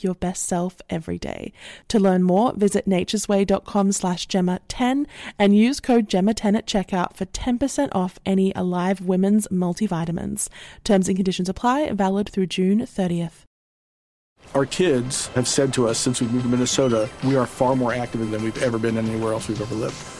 like 0.00 0.04
your 0.04 0.14
best 0.14 0.46
self 0.46 0.80
every 0.88 1.18
day. 1.18 1.52
To 1.88 1.98
learn 1.98 2.22
more, 2.22 2.52
visit 2.54 2.88
naturesway.com 2.88 3.92
slash 3.92 4.26
Gemma10 4.28 5.06
and 5.38 5.56
use 5.56 5.80
code 5.80 6.08
Gemma10 6.08 6.56
at 6.56 6.66
checkout 6.66 7.16
for 7.16 7.26
10% 7.26 7.88
off 7.92 8.18
any 8.24 8.52
Alive 8.54 9.00
Women's 9.00 9.48
multivitamins. 9.48 10.48
Terms 10.84 11.08
and 11.08 11.16
conditions 11.16 11.48
apply, 11.48 11.90
valid 11.92 12.28
through 12.28 12.46
June 12.46 12.80
30th. 12.80 13.44
Our 14.54 14.66
kids 14.66 15.28
have 15.28 15.46
said 15.46 15.72
to 15.74 15.86
us 15.86 15.98
since 15.98 16.20
we 16.20 16.26
moved 16.26 16.44
to 16.44 16.50
Minnesota, 16.50 17.08
we 17.24 17.36
are 17.36 17.46
far 17.46 17.76
more 17.76 17.92
active 17.92 18.30
than 18.30 18.42
we've 18.42 18.62
ever 18.62 18.78
been 18.78 18.96
anywhere 18.96 19.32
else 19.32 19.48
we've 19.48 19.60
ever 19.60 19.74
lived. 19.74 20.19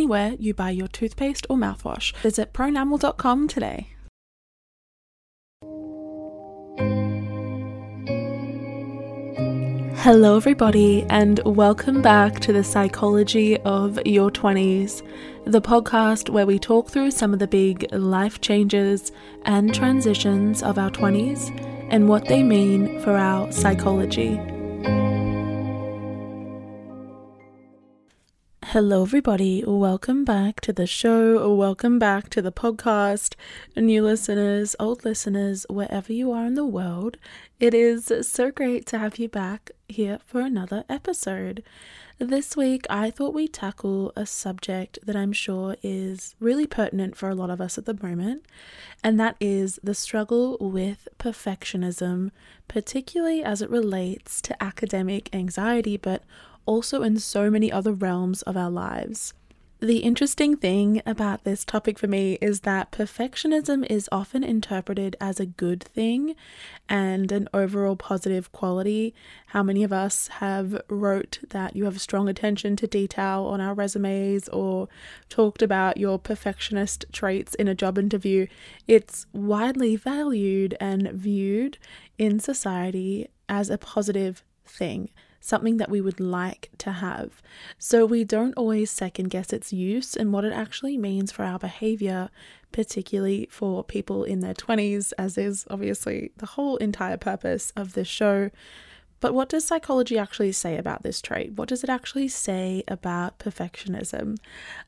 anywhere 0.00 0.34
you 0.38 0.54
buy 0.54 0.70
your 0.70 0.88
toothpaste 0.88 1.46
or 1.50 1.58
mouthwash. 1.58 2.16
Visit 2.22 2.54
pronamel.com 2.54 3.48
today. 3.48 3.88
Hello, 10.02 10.38
everybody, 10.38 11.04
and 11.10 11.38
welcome 11.44 12.00
back 12.00 12.40
to 12.40 12.54
the 12.54 12.64
Psychology 12.64 13.58
of 13.58 13.98
Your 14.06 14.30
20s, 14.30 15.02
the 15.44 15.60
podcast 15.60 16.30
where 16.30 16.46
we 16.46 16.58
talk 16.58 16.88
through 16.88 17.10
some 17.10 17.34
of 17.34 17.38
the 17.38 17.46
big 17.46 17.86
life 17.92 18.40
changes 18.40 19.12
and 19.44 19.74
transitions 19.74 20.62
of 20.62 20.78
our 20.78 20.90
20s 20.90 21.50
and 21.90 22.08
what 22.08 22.24
they 22.24 22.42
mean 22.42 22.98
for 23.02 23.18
our 23.18 23.52
psychology. 23.52 24.40
Hello, 28.72 29.02
everybody. 29.02 29.64
Welcome 29.66 30.24
back 30.24 30.60
to 30.60 30.72
the 30.72 30.86
show. 30.86 31.52
Welcome 31.52 31.98
back 31.98 32.30
to 32.30 32.40
the 32.40 32.52
podcast. 32.52 33.34
New 33.74 34.04
listeners, 34.04 34.76
old 34.78 35.04
listeners, 35.04 35.66
wherever 35.68 36.12
you 36.12 36.30
are 36.30 36.46
in 36.46 36.54
the 36.54 36.64
world, 36.64 37.16
it 37.58 37.74
is 37.74 38.12
so 38.22 38.52
great 38.52 38.86
to 38.86 38.98
have 39.00 39.18
you 39.18 39.28
back 39.28 39.72
here 39.88 40.20
for 40.24 40.40
another 40.40 40.84
episode. 40.88 41.64
This 42.20 42.56
week, 42.56 42.86
I 42.88 43.10
thought 43.10 43.34
we'd 43.34 43.52
tackle 43.52 44.12
a 44.14 44.24
subject 44.24 45.00
that 45.04 45.16
I'm 45.16 45.32
sure 45.32 45.74
is 45.82 46.36
really 46.38 46.68
pertinent 46.68 47.16
for 47.16 47.28
a 47.28 47.34
lot 47.34 47.50
of 47.50 47.60
us 47.60 47.76
at 47.76 47.86
the 47.86 47.98
moment, 48.00 48.44
and 49.02 49.18
that 49.18 49.34
is 49.40 49.80
the 49.82 49.94
struggle 49.96 50.56
with 50.60 51.08
perfectionism, 51.18 52.30
particularly 52.68 53.42
as 53.42 53.62
it 53.62 53.70
relates 53.70 54.40
to 54.42 54.62
academic 54.62 55.34
anxiety, 55.34 55.96
but 55.96 56.22
also 56.70 57.02
in 57.02 57.18
so 57.18 57.50
many 57.50 57.72
other 57.72 57.92
realms 57.92 58.42
of 58.42 58.56
our 58.56 58.70
lives. 58.70 59.34
The 59.80 59.98
interesting 59.98 60.56
thing 60.56 61.02
about 61.04 61.42
this 61.42 61.64
topic 61.64 61.98
for 61.98 62.06
me 62.06 62.38
is 62.40 62.60
that 62.60 62.92
perfectionism 62.92 63.84
is 63.90 64.08
often 64.12 64.44
interpreted 64.44 65.16
as 65.20 65.40
a 65.40 65.46
good 65.46 65.82
thing 65.82 66.36
and 66.88 67.32
an 67.32 67.48
overall 67.52 67.96
positive 67.96 68.52
quality. 68.52 69.14
How 69.46 69.64
many 69.64 69.82
of 69.82 69.92
us 69.92 70.28
have 70.28 70.80
wrote 70.88 71.40
that 71.48 71.74
you 71.74 71.86
have 71.86 72.00
strong 72.00 72.28
attention 72.28 72.76
to 72.76 72.86
detail 72.86 73.46
on 73.50 73.60
our 73.60 73.74
resumes 73.74 74.48
or 74.50 74.88
talked 75.28 75.62
about 75.62 75.96
your 75.96 76.20
perfectionist 76.20 77.04
traits 77.10 77.56
in 77.56 77.66
a 77.66 77.74
job 77.74 77.98
interview? 77.98 78.46
It's 78.86 79.26
widely 79.32 79.96
valued 79.96 80.76
and 80.78 81.10
viewed 81.10 81.78
in 82.16 82.38
society 82.38 83.26
as 83.48 83.70
a 83.70 83.78
positive 83.78 84.44
thing 84.64 85.10
something 85.40 85.78
that 85.78 85.90
we 85.90 86.00
would 86.00 86.20
like 86.20 86.70
to 86.78 86.92
have. 86.92 87.42
So 87.78 88.04
we 88.04 88.24
don't 88.24 88.54
always 88.54 88.90
second 88.90 89.30
guess 89.30 89.52
its 89.52 89.72
use 89.72 90.14
and 90.14 90.32
what 90.32 90.44
it 90.44 90.52
actually 90.52 90.98
means 90.98 91.32
for 91.32 91.44
our 91.44 91.58
behavior, 91.58 92.28
particularly 92.72 93.48
for 93.50 93.82
people 93.82 94.24
in 94.24 94.40
their 94.40 94.54
20s, 94.54 95.12
as 95.18 95.38
is 95.38 95.66
obviously 95.70 96.30
the 96.36 96.46
whole 96.46 96.76
entire 96.76 97.16
purpose 97.16 97.72
of 97.76 97.94
this 97.94 98.08
show. 98.08 98.50
But 99.20 99.34
what 99.34 99.50
does 99.50 99.66
psychology 99.66 100.16
actually 100.16 100.52
say 100.52 100.78
about 100.78 101.02
this 101.02 101.20
trait? 101.20 101.52
What 101.52 101.68
does 101.68 101.84
it 101.84 101.90
actually 101.90 102.28
say 102.28 102.82
about 102.88 103.38
perfectionism? 103.38 104.38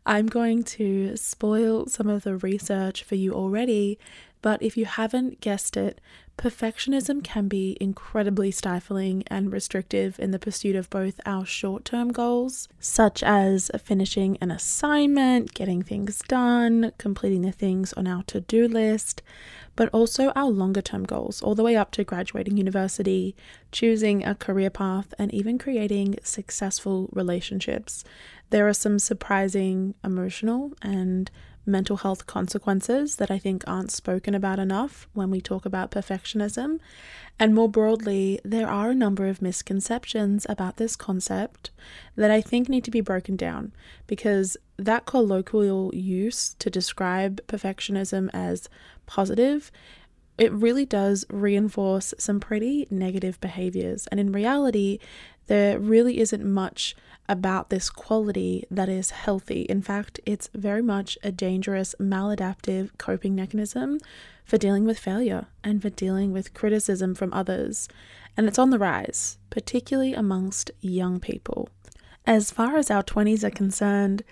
I'm 0.07 0.27
going 0.27 0.63
to 0.65 1.17
spoil 1.17 1.87
some 1.87 2.09
of 2.09 2.23
the 2.23 2.37
research 2.37 3.03
for 3.03 3.15
you 3.15 3.35
already, 3.35 3.99
but 4.41 4.63
if 4.63 4.77
you 4.77 4.87
haven't 4.87 5.41
guessed 5.41 5.77
it, 5.77 6.01
Perfectionism 6.39 7.23
can 7.23 7.47
be 7.47 7.77
incredibly 7.81 8.51
stifling 8.51 9.23
and 9.29 9.53
restrictive 9.53 10.19
in 10.19 10.31
the 10.31 10.39
pursuit 10.39 10.75
of 10.75 10.91
both 10.91 11.21
our 11.25 11.45
short 11.45 11.85
term 11.85 12.11
goals, 12.11 12.69
such 12.81 13.23
as 13.23 13.71
finishing 13.83 14.39
an 14.41 14.51
assignment, 14.51 15.55
getting 15.55 15.83
things 15.83 16.21
done, 16.27 16.93
completing 16.99 17.43
the 17.43 17.53
things 17.53 17.93
on 17.93 18.07
our 18.07 18.23
to 18.25 18.41
do 18.41 18.67
list, 18.67 19.23
but 19.77 19.89
also 19.91 20.31
our 20.31 20.51
longer 20.51 20.83
term 20.83 21.05
goals, 21.05 21.43
all 21.43 21.55
the 21.55 21.63
way 21.63 21.77
up 21.77 21.91
to 21.93 22.03
graduating 22.03 22.57
university, 22.57 23.37
choosing 23.71 24.25
a 24.25 24.35
career 24.35 24.71
path, 24.71 25.15
and 25.19 25.33
even 25.33 25.59
creating 25.59 26.17
successful 26.23 27.09
relationships. 27.13 28.05
There 28.51 28.67
are 28.67 28.75
some 28.75 28.99
surprising 28.99 29.95
emotional 30.03 30.73
and 30.83 31.31
mental 31.65 31.99
health 31.99 32.27
consequences 32.27 33.17
that 33.17 33.31
I 33.31 33.39
think 33.39 33.63
aren't 33.67 33.91
spoken 33.91 34.35
about 34.35 34.59
enough 34.59 35.09
when 35.13 35.31
we 35.31 35.41
talk 35.41 35.65
about 35.65 35.91
perfectionism. 35.91 36.81
And 37.39 37.55
more 37.55 37.69
broadly, 37.69 38.41
there 38.45 38.69
are 38.69 38.91
a 38.91 38.95
number 38.95 39.27
of 39.29 39.43
misconceptions 39.43 40.47
about 40.49 40.77
this 40.77 40.97
concept 40.97 41.71
that 42.17 42.31
I 42.31 42.41
think 42.41 42.69
need 42.69 42.85
to 42.85 42.91
be 42.91 43.01
broken 43.01 43.37
down 43.37 43.73
because 44.07 44.57
that 44.77 45.07
colloquial 45.07 45.95
use 45.95 46.55
to 46.55 46.71
describe 46.71 47.41
perfectionism 47.47 48.29
as 48.33 48.69
positive 49.07 49.71
it 50.39 50.53
really 50.53 50.87
does 50.87 51.25
reinforce 51.31 52.15
some 52.19 52.41
pretty 52.41 52.87
negative 52.91 53.41
behaviors. 53.41 54.07
And 54.09 54.19
in 54.19 54.33
reality, 54.33 54.99
There 55.47 55.79
really 55.79 56.21
isn't 56.21 56.45
much 56.45 56.95
about 57.29 57.71
this 57.71 57.89
quality 57.89 58.65
that 58.71 58.89
is 58.89 59.11
healthy. 59.11 59.63
In 59.63 59.83
fact, 59.83 60.21
it's 60.27 60.51
very 60.55 60.83
much 60.83 61.17
a 61.23 61.33
dangerous 61.33 61.95
maladaptive 62.01 62.91
coping 62.99 63.35
mechanism 63.35 63.99
for 64.45 64.59
dealing 64.59 64.85
with 64.85 64.99
failure 64.99 65.47
and 65.63 65.81
for 65.81 65.91
dealing 65.91 66.33
with 66.33 66.55
criticism 66.55 67.15
from 67.15 67.33
others. 67.33 67.89
And 68.37 68.49
it's 68.49 68.59
on 68.59 68.71
the 68.71 68.79
rise, 68.79 69.39
particularly 69.51 70.15
amongst 70.15 70.71
young 70.81 71.21
people. 71.21 71.69
As 72.27 72.51
far 72.51 72.77
as 72.77 72.91
our 72.91 73.03
20s 73.03 73.45
are 73.45 73.51
concerned, 73.51 74.23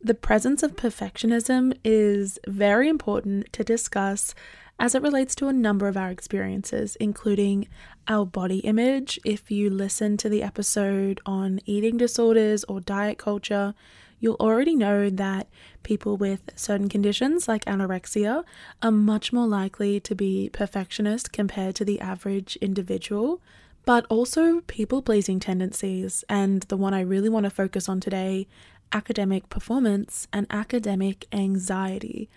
the 0.00 0.14
presence 0.14 0.62
of 0.62 0.76
perfectionism 0.76 1.76
is 1.84 2.38
very 2.46 2.88
important 2.88 3.52
to 3.52 3.64
discuss 3.64 4.34
as 4.78 4.94
it 4.94 5.02
relates 5.02 5.34
to 5.34 5.48
a 5.48 5.52
number 5.52 5.88
of 5.88 5.96
our 5.96 6.10
experiences, 6.10 6.96
including 7.00 7.66
our 8.06 8.24
body 8.24 8.58
image. 8.58 9.18
If 9.24 9.50
you 9.50 9.70
listen 9.70 10.16
to 10.18 10.28
the 10.28 10.42
episode 10.42 11.20
on 11.26 11.60
eating 11.66 11.96
disorders 11.96 12.64
or 12.64 12.80
diet 12.80 13.18
culture, 13.18 13.74
you'll 14.20 14.36
already 14.40 14.74
know 14.76 15.10
that 15.10 15.48
people 15.82 16.16
with 16.16 16.50
certain 16.54 16.88
conditions 16.88 17.48
like 17.48 17.64
anorexia 17.64 18.44
are 18.82 18.90
much 18.90 19.32
more 19.32 19.46
likely 19.46 20.00
to 20.00 20.14
be 20.14 20.50
perfectionist 20.52 21.32
compared 21.32 21.74
to 21.76 21.84
the 21.84 22.00
average 22.00 22.56
individual. 22.60 23.40
But 23.84 24.04
also 24.10 24.60
people 24.62 25.00
pleasing 25.00 25.40
tendencies, 25.40 26.22
and 26.28 26.62
the 26.64 26.76
one 26.76 26.92
I 26.92 27.00
really 27.00 27.30
want 27.30 27.44
to 27.44 27.50
focus 27.50 27.88
on 27.88 28.00
today 28.00 28.46
academic 28.92 29.48
performance 29.48 30.28
and 30.32 30.46
academic 30.50 31.26
anxiety. 31.32 32.28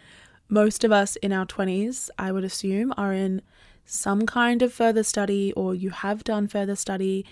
Most 0.53 0.83
of 0.83 0.91
us 0.91 1.15
in 1.15 1.31
our 1.31 1.45
20s, 1.45 2.09
I 2.19 2.33
would 2.33 2.43
assume, 2.43 2.93
are 2.97 3.13
in 3.13 3.41
some 3.85 4.25
kind 4.25 4.61
of 4.61 4.73
further 4.73 5.01
study 5.01 5.53
or 5.53 5.73
you 5.73 5.91
have 5.91 6.25
done 6.25 6.49
further 6.49 6.75
study. 6.75 7.25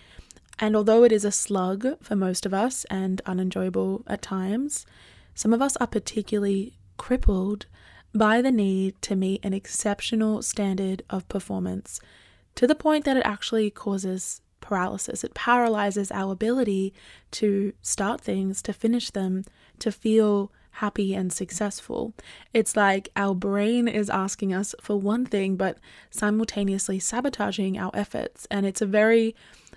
And 0.57 0.73
although 0.73 1.03
it 1.03 1.11
is 1.11 1.25
a 1.25 1.31
slug 1.31 2.01
for 2.01 2.15
most 2.15 2.45
of 2.45 2.53
us 2.53 2.85
and 2.85 3.21
unenjoyable 3.25 4.05
at 4.07 4.21
times, 4.21 4.85
some 5.35 5.51
of 5.51 5.61
us 5.61 5.75
are 5.81 5.87
particularly 5.87 6.77
crippled 6.95 7.65
by 8.15 8.41
the 8.41 8.53
need 8.53 9.01
to 9.01 9.17
meet 9.17 9.43
an 9.43 9.53
exceptional 9.53 10.41
standard 10.41 11.03
of 11.09 11.27
performance 11.27 11.99
to 12.55 12.67
the 12.67 12.73
point 12.73 13.03
that 13.03 13.17
it 13.17 13.25
actually 13.25 13.69
causes 13.69 14.39
paralysis. 14.61 15.25
It 15.25 15.33
paralyzes 15.33 16.09
our 16.09 16.31
ability 16.31 16.93
to 17.31 17.73
start 17.81 18.21
things, 18.21 18.61
to 18.61 18.71
finish 18.71 19.09
them, 19.09 19.43
to 19.79 19.91
feel 19.91 20.53
happy 20.71 21.13
and 21.13 21.31
successful. 21.31 22.13
It's 22.53 22.75
like 22.75 23.09
our 23.15 23.35
brain 23.35 23.87
is 23.87 24.09
asking 24.09 24.53
us 24.53 24.73
for 24.81 24.99
one 24.99 25.25
thing, 25.25 25.55
but 25.55 25.77
simultaneously 26.09 26.99
sabotaging 26.99 27.77
our 27.77 27.91
efforts. 27.93 28.47
And 28.49 28.65
it's 28.65 28.81
a 28.81 28.85
very 28.85 29.35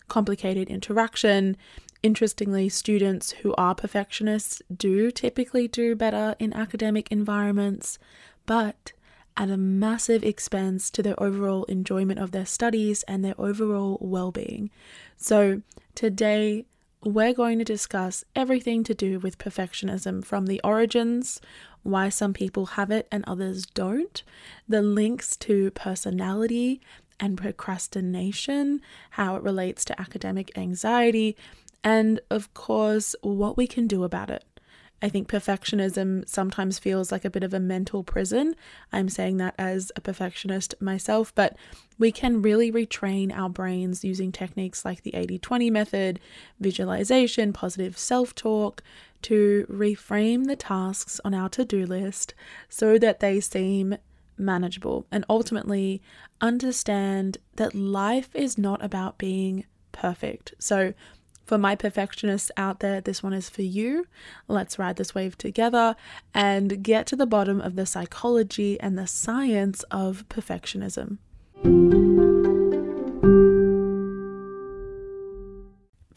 complicated 0.09 0.69
interaction. 0.69 1.57
Interestingly, 2.03 2.69
students 2.69 3.33
who 3.33 3.55
are 3.55 3.75
perfectionists 3.75 4.63
do 4.75 5.11
typically 5.11 5.69
do 5.69 5.95
better 5.95 6.35
in 6.39 6.53
academic 6.53 7.11
environments, 7.11 7.99
but 8.47 8.93
at 9.37 9.51
a 9.51 9.57
massive 9.57 10.23
expense 10.23 10.91
to 10.91 11.03
their 11.03 11.21
overall 11.23 11.65
enjoyment 11.65 12.21
of 12.21 12.33
their 12.33 12.45
studies 12.47 13.03
and 13.05 13.25
their 13.25 13.41
overall 13.41 13.99
well 14.01 14.31
being. 14.31 14.71
So, 15.17 15.63
today 15.95 16.67
we're 17.05 17.35
going 17.35 17.59
to 17.59 17.65
discuss 17.65 18.25
everything 18.37 18.85
to 18.85 18.95
do 18.95 19.19
with 19.19 19.39
perfectionism 19.39 20.25
from 20.25 20.47
the 20.47 20.61
origins, 20.63 21.41
why 21.83 22.09
some 22.09 22.33
people 22.33 22.67
have 22.67 22.91
it 22.91 23.09
and 23.11 23.25
others 23.27 23.67
don't, 23.67 24.23
the 24.69 24.83
links 24.83 25.37
to 25.37 25.71
personality 25.73 26.81
and 27.19 27.37
procrastination, 27.37 28.81
how 29.11 29.37
it 29.37 29.43
relates 29.43 29.85
to 29.85 30.01
academic 30.01 30.57
anxiety, 30.57 31.37
and 31.85 32.21
of 32.31 32.55
course, 32.55 33.17
what 33.23 33.57
we 33.57 33.67
can 33.67 33.87
do 33.87 34.05
about 34.05 34.31
it. 34.31 34.45
I 35.03 35.09
think 35.09 35.29
perfectionism 35.29 36.29
sometimes 36.29 36.79
feels 36.79 37.11
like 37.11 37.25
a 37.25 37.31
bit 37.31 37.43
of 37.43 37.53
a 37.53 37.61
mental 37.61 38.05
prison. 38.05 38.55
I'm 38.93 39.09
saying 39.09 39.39
that 39.39 39.55
as 39.59 39.91
a 39.97 40.01
perfectionist 40.01 40.77
myself, 40.81 41.35
but 41.35 41.57
we 41.99 42.13
can 42.13 42.41
really 42.41 42.71
retrain 42.71 43.37
our 43.37 43.51
brains 43.51 44.05
using 44.05 44.31
techniques 44.31 44.85
like 44.85 45.03
the 45.03 45.15
80 45.15 45.41
20 45.41 45.71
method, 45.71 46.21
visualization, 46.61 47.53
positive 47.53 47.99
self 47.99 48.35
talk 48.35 48.83
to 49.23 49.67
reframe 49.69 50.47
the 50.47 50.57
tasks 50.57 51.21
on 51.25 51.35
our 51.35 51.49
to 51.49 51.65
do 51.65 51.85
list 51.85 52.35
so 52.69 52.99
that 52.99 53.21
they 53.21 53.41
seem 53.41 53.97
manageable 54.39 55.07
and 55.11 55.25
ultimately 55.29 56.01
understand 56.41 57.39
that 57.57 57.75
life 57.75 58.35
is 58.35 58.57
not 58.57 58.85
about 58.85 59.19
being 59.19 59.65
perfect. 59.93 60.55
So, 60.59 60.95
for 61.45 61.59
my 61.59 61.75
perfectionists 61.75 62.51
out 62.57 62.81
there, 62.81 63.01
this 63.01 63.23
one 63.23 63.33
is 63.33 63.49
for 63.51 63.63
you. 63.63 64.07
Let's 64.49 64.79
ride 64.79 64.97
this 64.97 65.15
wave 65.15 65.37
together 65.37 65.97
and 66.35 66.83
get 66.83 67.07
to 67.09 67.17
the 67.17 67.27
bottom 67.27 67.61
of 67.61 67.77
the 67.77 67.87
psychology 67.87 68.79
and 68.81 68.99
the 68.99 69.07
science 69.07 69.83
of 69.91 70.25
perfectionism. 70.29 71.19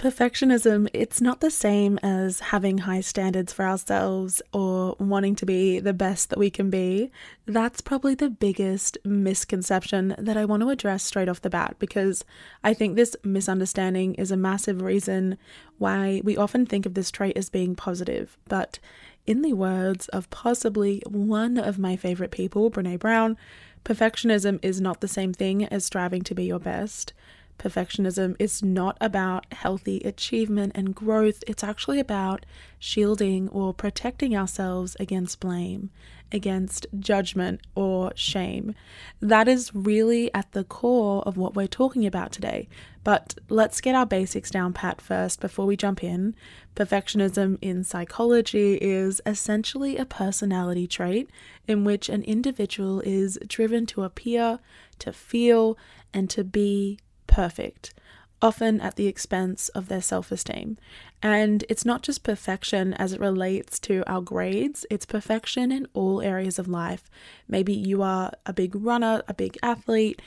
Perfectionism, 0.06 0.88
it's 0.94 1.20
not 1.20 1.42
the 1.42 1.50
same 1.50 1.98
as 2.04 2.40
having 2.40 2.78
high 2.78 3.02
standards 3.02 3.52
for 3.52 3.66
ourselves 3.66 4.40
or 4.54 4.96
wanting 5.00 5.34
to 5.34 5.48
be 5.48 5.80
the 5.80 5.94
best 5.94 6.30
that 6.30 6.38
we 6.38 6.52
can 6.52 6.70
be. 6.70 7.10
That's 7.48 7.82
probably 7.82 8.14
the 8.14 8.30
biggest 8.30 9.00
misconception 9.04 10.14
that 10.20 10.38
I 10.38 10.46
want 10.46 10.62
to 10.62 10.70
address 10.70 11.02
straight 11.02 11.28
off 11.28 11.42
the 11.42 11.50
bat 11.50 11.78
because 11.80 12.24
I 12.64 12.76
think 12.76 12.96
this 12.96 13.16
misunderstanding 13.24 14.14
is 14.14 14.30
a 14.30 14.38
massive 14.38 14.84
reason 14.84 15.40
why 15.80 16.22
we 16.24 16.38
often 16.38 16.68
think 16.68 16.86
of 16.86 16.94
this 16.94 17.10
trait 17.10 17.36
as 17.36 17.50
being 17.50 17.74
positive. 17.74 18.38
But 18.48 18.78
in 19.26 19.42
the 19.42 19.54
words 19.54 20.08
of 20.10 20.30
possibly 20.30 21.02
one 21.08 21.58
of 21.58 21.80
my 21.80 21.96
favorite 21.96 22.30
people, 22.30 22.70
Brene 22.70 23.00
Brown, 23.00 23.38
perfectionism 23.84 24.60
is 24.62 24.80
not 24.80 25.02
the 25.02 25.08
same 25.08 25.34
thing 25.34 25.66
as 25.66 25.84
striving 25.84 26.22
to 26.26 26.36
be 26.36 26.46
your 26.46 26.60
best. 26.60 27.14
Perfectionism 27.58 28.36
is 28.38 28.62
not 28.62 28.98
about 29.00 29.46
healthy 29.52 30.00
achievement 30.02 30.74
and 30.76 30.94
growth, 30.94 31.44
it's 31.48 31.64
actually 31.64 32.00
about 32.00 32.46
shielding 32.78 33.50
or 33.50 33.74
protecting 33.74 34.36
ourselves 34.36 34.96
against 35.00 35.40
blame, 35.40 35.90
against 36.32 36.86
judgment 37.00 37.62
or 37.74 38.12
shame. 38.16 38.76
That 39.20 39.48
is 39.48 39.74
really 39.74 40.34
at 40.34 40.52
the 40.52 40.64
core 40.64 41.24
of 41.24 41.38
what 41.38 41.56
we're 41.56 41.68
talking 41.68 42.06
about 42.06 42.32
today. 42.32 42.68
But 43.04 43.36
let's 43.50 43.82
get 43.82 43.96
our 43.96 44.06
basics 44.06 44.52
down 44.52 44.74
pat 44.74 45.00
first 45.00 45.40
before 45.40 45.66
we 45.66 45.78
jump 45.78 46.04
in. 46.04 46.36
Perfectionism 46.76 47.58
in 47.62 47.84
psychology 47.84 48.76
is 48.76 49.22
essentially 49.26 49.98
a 49.98 50.06
personality 50.06 50.88
trait 50.88 51.30
in 51.68 51.84
which 51.84 52.10
an 52.10 52.24
individual 52.24 53.02
is 53.02 53.40
driven 53.48 53.86
to 53.88 54.04
appear, 54.04 54.60
to 55.00 55.14
feel, 55.14 55.78
and 56.14 56.30
to 56.32 56.44
be 56.44 57.00
perfect, 57.36 57.94
often 58.42 58.80
at 58.80 58.96
the 58.96 59.08
expense 59.08 59.68
of 59.70 59.90
their 59.90 60.02
self 60.02 60.32
esteem. 60.32 60.78
And 61.22 61.66
it's 61.68 61.84
not 61.84 62.02
just 62.02 62.24
perfection 62.24 62.94
as 62.94 63.12
it 63.12 63.20
relates 63.20 63.78
to 63.82 64.04
our 64.08 64.22
grades, 64.22 64.86
it's 64.90 65.06
perfection 65.06 65.70
in 65.70 65.86
all 65.94 66.22
areas 66.22 66.58
of 66.58 66.70
life. 66.70 67.04
Maybe 67.50 67.74
you 67.74 68.02
are 68.02 68.32
a 68.46 68.54
big 68.54 68.74
runner, 68.74 69.22
a 69.28 69.34
big 69.34 69.58
athlete. 69.62 70.22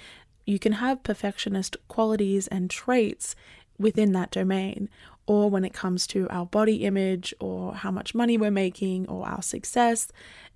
You 0.45 0.59
can 0.59 0.73
have 0.73 1.03
perfectionist 1.03 1.79
qualities 1.89 2.47
and 2.49 2.69
traits 2.69 3.35
within 3.79 4.13
that 4.13 4.31
domain, 4.31 4.91
or 5.27 5.49
when 5.49 5.65
it 5.65 5.73
comes 5.73 6.07
to 6.09 6.29
our 6.29 6.45
body 6.45 6.85
image 6.85 7.33
or 7.41 7.75
how 7.75 7.91
much 7.91 8.15
money 8.15 8.37
we're 8.37 8.51
making 8.51 9.09
or 9.09 9.27
our 9.27 9.43
success, 9.43 10.09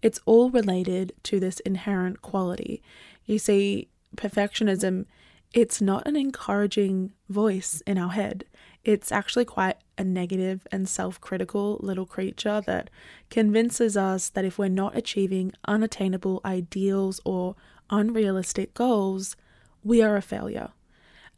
it's 0.03 0.21
all 0.27 0.51
related 0.51 1.15
to 1.23 1.41
this 1.41 1.61
inherent 1.61 2.21
quality. 2.21 2.83
You 3.25 3.39
see, 3.39 3.89
perfectionism 4.17 5.07
it's 5.53 5.83
not 5.83 6.07
an 6.07 6.17
encouraging 6.17 7.13
voice 7.29 7.83
in 7.87 7.99
our 7.99 8.11
head. 8.11 8.45
It's 8.85 9.13
actually 9.13 9.45
quite 9.45 9.77
a 9.99 10.05
negative 10.05 10.67
and 10.73 10.89
self 10.89 11.21
critical 11.21 11.79
little 11.83 12.07
creature 12.07 12.63
that 12.67 12.91
convinces 13.31 13.97
us 13.97 14.29
that 14.31 14.45
if 14.45 14.59
we're 14.59 14.69
not 14.69 14.97
achieving 14.97 15.53
unattainable 15.69 16.41
ideals 16.45 17.21
or 17.25 17.55
unrealistic 17.91 18.75
goals, 18.75 19.37
we 19.85 20.03
are 20.03 20.17
a 20.17 20.23
failure. 20.23 20.71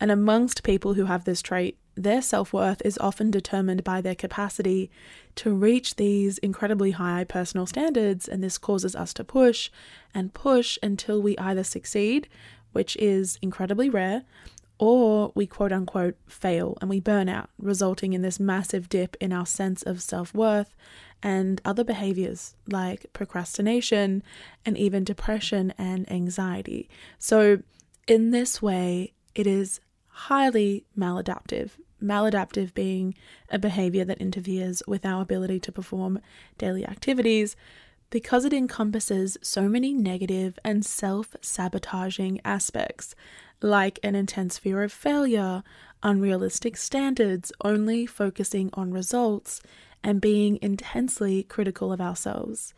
And 0.00 0.10
amongst 0.10 0.62
people 0.62 0.94
who 0.94 1.04
have 1.06 1.24
this 1.24 1.42
trait, 1.42 1.78
their 1.96 2.22
self 2.22 2.52
worth 2.52 2.82
is 2.84 2.98
often 2.98 3.30
determined 3.30 3.84
by 3.84 4.00
their 4.00 4.14
capacity 4.14 4.90
to 5.36 5.52
reach 5.52 5.96
these 5.96 6.38
incredibly 6.38 6.92
high 6.92 7.24
personal 7.24 7.66
standards, 7.66 8.28
and 8.28 8.42
this 8.42 8.58
causes 8.58 8.96
us 8.96 9.12
to 9.14 9.24
push 9.24 9.70
and 10.14 10.34
push 10.34 10.78
until 10.82 11.20
we 11.20 11.36
either 11.38 11.64
succeed 11.64 12.28
which 12.74 12.96
is 12.96 13.38
incredibly 13.40 13.88
rare, 13.88 14.24
or 14.78 15.32
we 15.34 15.46
quote 15.46 15.72
unquote 15.72 16.16
fail 16.26 16.76
and 16.80 16.90
we 16.90 17.00
burn 17.00 17.28
out, 17.28 17.48
resulting 17.58 18.12
in 18.12 18.22
this 18.22 18.40
massive 18.40 18.88
dip 18.88 19.16
in 19.20 19.32
our 19.32 19.46
sense 19.46 19.82
of 19.82 20.02
self 20.02 20.34
worth 20.34 20.74
and 21.22 21.60
other 21.64 21.84
behaviors 21.84 22.54
like 22.68 23.06
procrastination 23.12 24.22
and 24.66 24.76
even 24.76 25.04
depression 25.04 25.72
and 25.78 26.10
anxiety. 26.12 26.88
So, 27.18 27.62
in 28.06 28.30
this 28.30 28.60
way, 28.60 29.14
it 29.34 29.46
is 29.46 29.80
highly 30.08 30.84
maladaptive, 30.96 31.70
maladaptive 32.02 32.74
being 32.74 33.14
a 33.48 33.58
behavior 33.58 34.04
that 34.04 34.18
interferes 34.18 34.82
with 34.86 35.06
our 35.06 35.22
ability 35.22 35.58
to 35.60 35.72
perform 35.72 36.20
daily 36.58 36.86
activities, 36.86 37.56
because 38.10 38.44
it 38.44 38.52
encompasses 38.52 39.36
so 39.42 39.68
many 39.68 39.92
negative 39.92 40.58
and 40.64 40.84
self 40.84 41.34
sabotaging 41.40 42.40
aspects, 42.44 43.14
like 43.60 43.98
an 44.02 44.14
intense 44.14 44.58
fear 44.58 44.82
of 44.82 44.92
failure, 44.92 45.62
unrealistic 46.02 46.76
standards, 46.76 47.52
only 47.64 48.06
focusing 48.06 48.70
on 48.74 48.92
results, 48.92 49.60
and 50.02 50.20
being 50.20 50.58
intensely 50.62 51.42
critical 51.44 51.92
of 51.92 52.00
ourselves. 52.00 52.74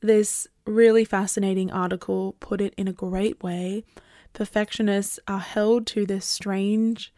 This 0.00 0.46
really 0.66 1.04
fascinating 1.04 1.70
article 1.70 2.36
put 2.40 2.60
it 2.60 2.74
in 2.76 2.88
a 2.88 2.92
great 2.92 3.42
way. 3.42 3.84
Perfectionists 4.32 5.18
are 5.28 5.38
held 5.38 5.86
to 5.88 6.04
this 6.04 6.26
strange 6.26 7.12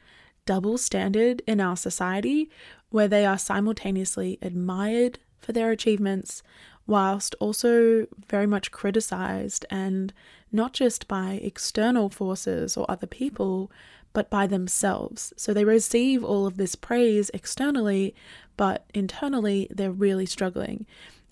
double 0.45 0.79
standard 0.79 1.43
in 1.47 1.61
our 1.61 1.77
society 1.77 2.51
where 2.91 3.09
they 3.09 3.27
are 3.27 3.39
simultaneously 3.39 4.39
admired 4.41 5.19
for 5.39 5.53
their 5.53 5.71
achievements 5.71 6.43
whilst 6.87 7.35
also 7.41 8.07
very 8.29 8.47
much 8.47 8.71
criticized 8.71 9.67
and 9.71 10.13
not 10.53 10.73
just 10.73 11.09
by 11.09 11.41
external 11.43 12.09
forces 12.09 12.77
or 12.77 12.89
other 12.89 13.07
people, 13.07 13.71
but 14.13 14.31
by 14.31 14.47
themselves. 14.47 15.33
So 15.37 15.53
they 15.53 15.65
receive 15.65 16.25
all 16.25 16.47
of 16.47 16.57
this 16.57 16.75
praise 16.75 17.31
externally, 17.35 18.15
but 18.57 18.87
internally 18.95 19.69
they're 19.71 19.91
really 19.91 20.27
struggling. 20.27 20.87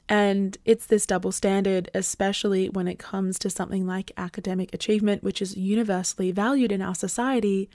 And 0.07 0.59
it's 0.67 0.85
this 0.85 1.07
double 1.07 1.33
standard, 1.33 1.91
especially 1.95 2.69
when 2.69 2.87
it 2.87 2.99
comes 2.99 3.39
to 3.39 3.49
something 3.49 3.87
like 3.87 4.13
academic 4.19 4.75
achievement, 4.75 5.23
which 5.23 5.41
is 5.41 5.57
universally 5.57 6.31
valued 6.31 6.73
in 6.73 6.83
our 6.83 6.95
society, 6.95 7.71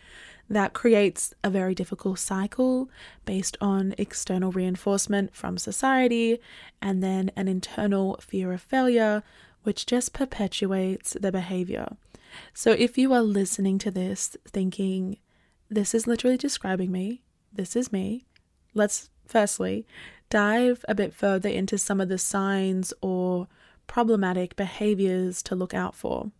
that 0.49 0.73
creates 0.73 1.33
a 1.43 1.49
very 1.49 1.75
difficult 1.75 2.19
cycle 2.19 2.89
based 3.25 3.55
on 3.61 3.93
external 3.97 4.51
reinforcement 4.51 5.35
from 5.35 5.57
society 5.57 6.39
and 6.81 7.03
then 7.03 7.31
an 7.35 7.47
internal 7.47 8.17
fear 8.19 8.51
of 8.51 8.61
failure, 8.61 9.21
which 9.63 9.85
just 9.85 10.11
perpetuates 10.11 11.15
the 11.19 11.31
behavior. 11.31 11.95
So 12.53 12.71
if 12.71 12.97
you 12.97 13.13
are 13.13 13.21
listening 13.21 13.77
to 13.79 13.91
this 13.91 14.35
thinking, 14.47 15.17
this 15.69 15.93
is 15.93 16.07
literally 16.07 16.37
describing 16.37 16.91
me, 16.91 17.21
this 17.53 17.75
is 17.75 17.91
me, 17.91 18.25
let's 18.73 19.09
firstly 19.25 19.85
dive 20.29 20.83
a 20.87 20.95
bit 20.95 21.13
further 21.13 21.49
into 21.49 21.77
some 21.77 22.01
of 22.01 22.09
the 22.09 22.17
signs 22.17 22.93
or 23.01 23.47
problematic 23.87 24.55
behaviors 24.55 25.41
to 25.43 25.55
look 25.55 25.73
out 25.73 25.95
for. 25.95 26.31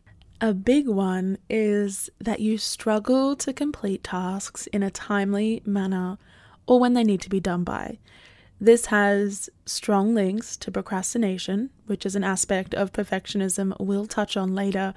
A 0.41 0.53
big 0.53 0.87
one 0.87 1.37
is 1.49 2.09
that 2.19 2.39
you 2.39 2.57
struggle 2.57 3.35
to 3.35 3.51
complete 3.51 4.05
tasks 4.05 4.67
in 4.67 4.83
a 4.83 4.89
timely 4.89 5.61
manner 5.65 6.17
or 6.65 6.79
when 6.79 6.93
they 6.93 7.03
need 7.03 7.19
to 7.21 7.29
be 7.29 7.41
done 7.41 7.65
by. 7.65 7.99
This 8.61 8.85
has 8.85 9.49
strong 9.65 10.15
links 10.15 10.55
to 10.57 10.71
procrastination, 10.71 11.71
which 11.87 12.05
is 12.05 12.15
an 12.15 12.23
aspect 12.23 12.73
of 12.73 12.93
perfectionism 12.93 13.75
we'll 13.81 14.05
touch 14.05 14.37
on 14.37 14.55
later. 14.55 14.93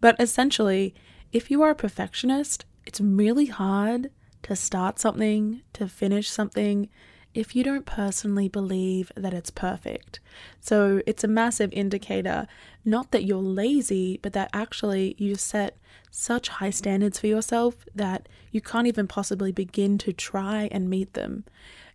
But 0.00 0.16
essentially, 0.18 0.94
if 1.32 1.50
you 1.50 1.60
are 1.62 1.70
a 1.70 1.74
perfectionist, 1.74 2.64
it's 2.86 3.00
really 3.00 3.46
hard 3.46 4.10
to 4.44 4.56
start 4.56 4.98
something, 4.98 5.60
to 5.74 5.86
finish 5.86 6.30
something, 6.30 6.88
if 7.34 7.54
you 7.54 7.62
don't 7.62 7.86
personally 7.86 8.48
believe 8.48 9.12
that 9.14 9.34
it's 9.34 9.50
perfect. 9.50 10.20
So 10.60 11.02
it's 11.06 11.24
a 11.24 11.28
massive 11.28 11.72
indicator, 11.72 12.46
not 12.84 13.10
that 13.10 13.24
you're 13.24 13.38
lazy, 13.38 14.18
but 14.22 14.32
that 14.32 14.50
actually 14.52 15.14
you 15.18 15.34
set 15.36 15.76
such 16.10 16.48
high 16.48 16.70
standards 16.70 17.18
for 17.20 17.26
yourself 17.26 17.84
that 17.94 18.28
you 18.50 18.60
can't 18.60 18.86
even 18.86 19.06
possibly 19.06 19.52
begin 19.52 19.98
to 19.98 20.12
try 20.12 20.68
and 20.72 20.90
meet 20.90 21.14
them. 21.14 21.44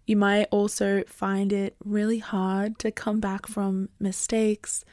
You 0.06 0.18
might 0.18 0.48
also 0.52 1.04
find 1.08 1.52
it 1.52 1.76
really 1.84 2.20
hard 2.20 2.78
to 2.80 2.92
come 2.92 3.20
back 3.20 3.48
from 3.48 3.90
mistakes 4.00 4.84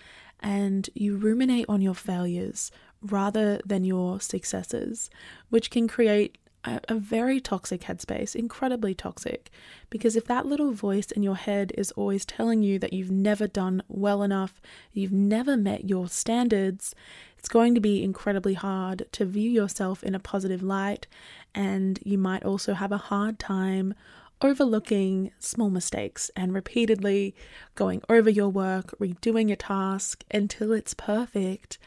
and 0.40 0.88
you 0.94 1.16
ruminate 1.16 1.66
on 1.68 1.82
your 1.82 1.94
failures 1.94 2.70
rather 3.02 3.61
than 3.64 3.85
your 3.85 4.20
successes, 4.20 5.11
which 5.49 5.70
can 5.70 5.88
create 5.88 6.38
a, 6.64 6.80
a, 6.88 6.94
very 6.94 7.40
toxic 7.40 7.82
headspace, 7.82 8.36
incredibly 8.36 8.94
toxic. 8.94 9.50
Because 9.88 10.16
if 10.16 10.26
that 10.26 10.46
little 10.46 10.72
voice 10.72 11.10
in 11.10 11.22
your 11.22 11.36
head 11.36 11.72
is 11.76 11.90
always 11.92 12.24
telling 12.24 12.62
you 12.62 12.78
that 12.78 12.92
you've 12.92 13.10
never 13.10 13.46
done 13.46 13.82
well 13.88 14.22
enough, 14.22 14.60
you've 14.92 15.12
never 15.12 15.56
met 15.56 15.88
your 15.88 16.08
standards, 16.08 16.94
it's 17.38 17.48
going 17.48 17.74
to 17.74 17.80
be 17.80 18.02
incredibly 18.02 18.54
hard 18.54 19.06
to 19.12 19.24
view 19.24 19.50
yourself 19.50 20.02
in 20.02 20.14
a 20.14 20.20
positive 20.20 20.62
light. 20.62 21.06
And 21.54 21.98
you 22.04 22.18
might 22.18 22.44
also 22.44 22.74
have 22.74 22.92
a 22.92 22.98
hard 22.98 23.38
time 23.38 23.94
overlooking 24.42 25.30
small 25.38 25.70
mistakes 25.70 26.30
and 26.34 26.54
repeatedly 26.54 27.34
going 27.74 28.02
over 28.08 28.30
your 28.30 28.48
work, 28.48 28.94
redoing 28.98 29.50
a 29.52 29.56
task 29.56 30.24
until 30.30 30.72
it's 30.72 30.94
perfect, 30.94 31.78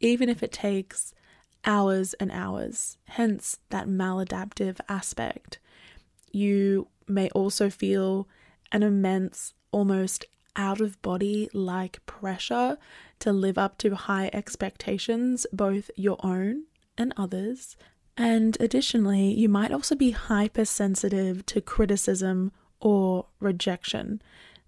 even 0.00 0.28
if 0.28 0.42
it 0.42 0.52
takes 0.52 1.14
hours 1.64 2.14
and 2.14 2.30
hours, 2.30 2.96
hence 3.06 3.58
that 3.70 3.86
maladaptive 3.88 4.78
aspect. 4.88 5.58
You 6.30 6.88
may 7.06 7.28
also 7.30 7.70
feel 7.70 8.28
an 8.70 8.82
immense, 8.82 9.54
almost 9.70 10.24
out 10.56 10.80
of 10.80 11.00
body 11.02 11.48
like 11.52 12.04
pressure 12.06 12.76
to 13.20 13.32
live 13.32 13.58
up 13.58 13.78
to 13.78 13.94
high 13.94 14.30
expectations, 14.32 15.46
both 15.52 15.90
your 15.96 16.18
own 16.24 16.64
and 16.98 17.12
others. 17.16 17.76
And 18.16 18.56
additionally, 18.60 19.32
you 19.32 19.48
might 19.48 19.72
also 19.72 19.94
be 19.94 20.10
hypersensitive 20.10 21.46
to 21.46 21.60
criticism 21.60 22.52
or 22.80 23.26
rejection. 23.40 24.20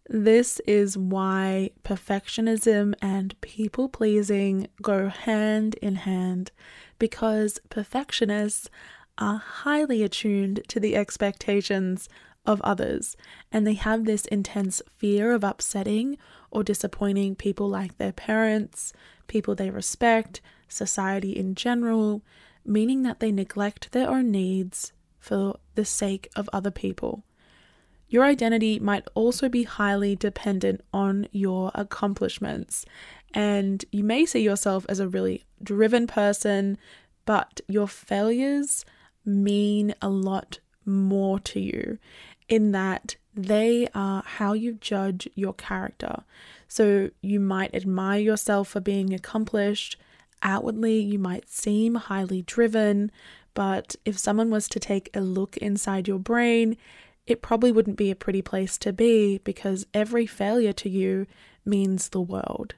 This 0.09 0.61
is 0.67 0.99
why 0.99 1.71
perfectionism 1.83 2.95
and 3.01 3.41
people 3.41 3.89
pleasing 3.89 4.69
go 4.83 5.09
hand 5.09 5.77
in 5.77 5.95
hand 5.97 6.53
because 6.99 7.59
perfectionists 7.71 8.69
are 9.17 9.39
highly 9.39 10.03
attuned 10.03 10.61
to 10.69 10.79
the 10.79 10.95
expectations 10.95 12.09
of 12.45 12.61
others 12.61 13.17
and 13.51 13.67
they 13.67 13.75
have 13.75 14.05
this 14.05 14.27
intense 14.27 14.83
fear 14.95 15.33
of 15.33 15.43
upsetting 15.43 16.19
or 16.51 16.63
disappointing 16.63 17.35
people 17.35 17.69
like 17.69 17.97
their 17.97 18.13
parents, 18.13 18.93
people 19.27 19.55
they 19.55 19.71
respect, 19.71 20.43
society 20.69 21.31
in 21.31 21.55
general, 21.55 22.23
meaning 22.65 23.03
that 23.03 23.21
they 23.21 23.33
neglect 23.33 23.93
their 23.93 24.11
own 24.11 24.31
needs 24.31 24.93
for 25.19 25.59
the 25.75 25.85
sake 25.85 26.29
of 26.37 26.51
other 26.53 26.71
people. 26.71 27.25
Your 28.15 28.27
identity 28.27 28.79
might 28.79 29.05
also 29.17 29.49
be 29.49 29.65
highly 29.65 30.15
dependent 30.15 30.83
on 30.93 31.27
your 31.33 31.73
accomplishments, 31.75 32.87
and 33.35 33.85
you 33.91 34.05
may 34.05 34.25
see 34.25 34.39
yourself 34.39 34.87
as 34.89 35.01
a 35.01 35.09
really 35.09 35.43
driven 35.61 36.07
person, 36.07 36.79
but 37.25 37.61
your 37.67 37.89
failures 37.89 38.85
mean 39.25 39.97
a 40.01 40.09
lot 40.09 40.61
more 40.87 41.41
to 41.41 41.59
you 41.59 41.99
in 42.49 42.71
that 42.71 43.17
they 43.35 43.89
are 43.97 44.23
how 44.25 44.53
you 44.53 44.75
judge 44.75 45.29
your 45.35 45.55
character. 45.55 46.23
So 46.69 47.11
you 47.21 47.41
might 47.41 47.75
admire 47.75 48.21
yourself 48.21 48.69
for 48.69 48.81
being 48.81 49.13
accomplished. 49.13 49.97
Outwardly, 50.41 51.01
you 51.01 51.19
might 51.19 51.51
seem 51.51 51.97
highly 51.97 52.43
driven, 52.43 53.11
but 53.55 53.97
if 54.05 54.17
someone 54.17 54.51
was 54.51 54.69
to 54.69 54.79
take 54.79 55.11
a 55.15 55.21
look 55.21 55.57
inside 55.57 56.07
your 56.07 56.21
brain, 56.21 56.77
it 57.27 57.43
probably 57.43 57.73
wouldn't 57.73 57.97
be 57.97 58.11
a 58.11 58.17
pretty 58.17 58.43
place 58.43 58.77
to 58.79 58.93
be 58.93 59.39
because 59.39 59.87
every 59.95 60.27
failure 60.27 60.73
to 60.73 60.89
you 60.89 61.27
means 61.65 62.09
the 62.09 62.21
world. 62.21 62.75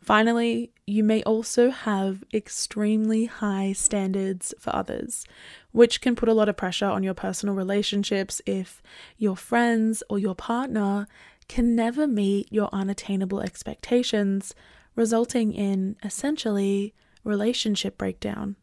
Finally, 0.00 0.70
you 0.86 1.02
may 1.02 1.20
also 1.24 1.70
have 1.70 2.22
extremely 2.32 3.24
high 3.24 3.72
standards 3.72 4.54
for 4.58 4.74
others, 4.74 5.26
which 5.72 6.00
can 6.00 6.14
put 6.14 6.28
a 6.28 6.32
lot 6.32 6.48
of 6.48 6.56
pressure 6.56 6.86
on 6.86 7.02
your 7.02 7.12
personal 7.12 7.56
relationships 7.56 8.40
if 8.46 8.80
your 9.18 9.36
friends 9.36 10.04
or 10.08 10.16
your 10.16 10.36
partner 10.36 11.08
can 11.48 11.74
never 11.74 12.06
meet 12.06 12.50
your 12.52 12.68
unattainable 12.72 13.40
expectations, 13.40 14.54
resulting 14.94 15.52
in 15.52 15.96
essentially 16.04 16.94
relationship 17.24 17.98
breakdown. 17.98 18.54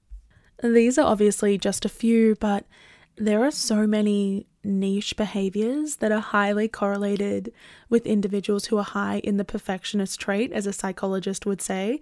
These 0.63 0.97
are 0.97 1.05
obviously 1.05 1.57
just 1.57 1.83
a 1.83 1.89
few, 1.89 2.35
but 2.39 2.65
there 3.15 3.43
are 3.43 3.51
so 3.51 3.87
many 3.87 4.47
niche 4.63 5.15
behaviors 5.17 5.97
that 5.97 6.11
are 6.11 6.21
highly 6.21 6.67
correlated 6.67 7.53
with 7.89 8.05
individuals 8.05 8.65
who 8.65 8.77
are 8.77 8.83
high 8.83 9.19
in 9.19 9.37
the 9.37 9.45
perfectionist 9.45 10.19
trait, 10.19 10.51
as 10.51 10.65
a 10.65 10.73
psychologist 10.73 11.45
would 11.45 11.61
say. 11.61 11.99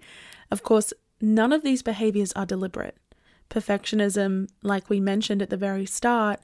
Of 0.50 0.62
course, 0.62 0.92
none 1.20 1.52
of 1.52 1.62
these 1.62 1.82
behaviors 1.82 2.32
are 2.32 2.46
deliberate. 2.46 2.96
Perfectionism, 3.50 4.48
like 4.62 4.88
we 4.88 5.00
mentioned 5.00 5.42
at 5.42 5.50
the 5.50 5.56
very 5.56 5.86
start, 5.86 6.40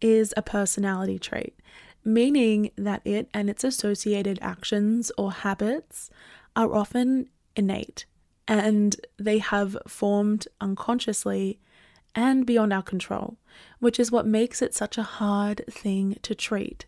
is 0.00 0.32
a 0.36 0.42
personality 0.42 1.18
trait, 1.18 1.58
meaning 2.04 2.70
that 2.76 3.02
it 3.04 3.28
and 3.32 3.48
its 3.48 3.64
associated 3.64 4.38
actions 4.42 5.10
or 5.16 5.32
habits 5.32 6.10
are 6.54 6.74
often 6.74 7.28
innate 7.56 8.04
and 8.48 8.96
they 9.18 9.38
have 9.38 9.76
formed 9.86 10.46
unconsciously 10.60 11.58
and 12.14 12.46
beyond 12.46 12.72
our 12.72 12.82
control, 12.82 13.36
which 13.78 13.98
is 13.98 14.12
what 14.12 14.26
makes 14.26 14.62
it 14.62 14.74
such 14.74 14.98
a 14.98 15.02
hard 15.02 15.64
thing 15.68 16.18
to 16.22 16.34
treat. 16.34 16.86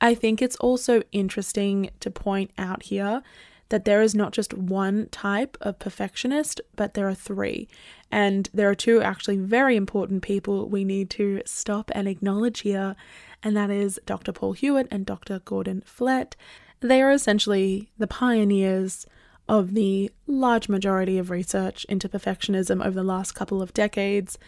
I 0.00 0.14
think 0.14 0.42
it's 0.42 0.56
also 0.56 1.02
interesting 1.12 1.90
to 2.00 2.10
point 2.10 2.50
out 2.58 2.84
here 2.84 3.22
that 3.68 3.86
there 3.86 4.02
is 4.02 4.14
not 4.14 4.32
just 4.32 4.52
one 4.52 5.08
type 5.10 5.56
of 5.62 5.78
perfectionist, 5.78 6.60
but 6.76 6.92
there 6.92 7.08
are 7.08 7.14
three. 7.14 7.68
And 8.10 8.50
there 8.52 8.68
are 8.68 8.74
two 8.74 9.00
actually 9.00 9.38
very 9.38 9.76
important 9.76 10.22
people 10.22 10.68
we 10.68 10.84
need 10.84 11.08
to 11.10 11.40
stop 11.46 11.90
and 11.94 12.06
acknowledge 12.06 12.60
here, 12.60 12.96
and 13.42 13.56
that 13.56 13.70
is 13.70 13.98
Dr. 14.04 14.32
Paul 14.32 14.52
Hewitt 14.52 14.88
and 14.90 15.06
Dr. 15.06 15.38
Gordon 15.38 15.82
Flett. 15.86 16.36
They 16.80 17.00
are 17.00 17.12
essentially 17.12 17.90
the 17.96 18.06
pioneers 18.06 19.06
of 19.48 19.74
the 19.74 20.10
large 20.26 20.68
majority 20.68 21.18
of 21.18 21.30
research 21.30 21.84
into 21.86 22.08
perfectionism 22.08 22.84
over 22.84 22.94
the 22.94 23.02
last 23.02 23.32
couple 23.32 23.60
of 23.60 23.74
decades. 23.74 24.38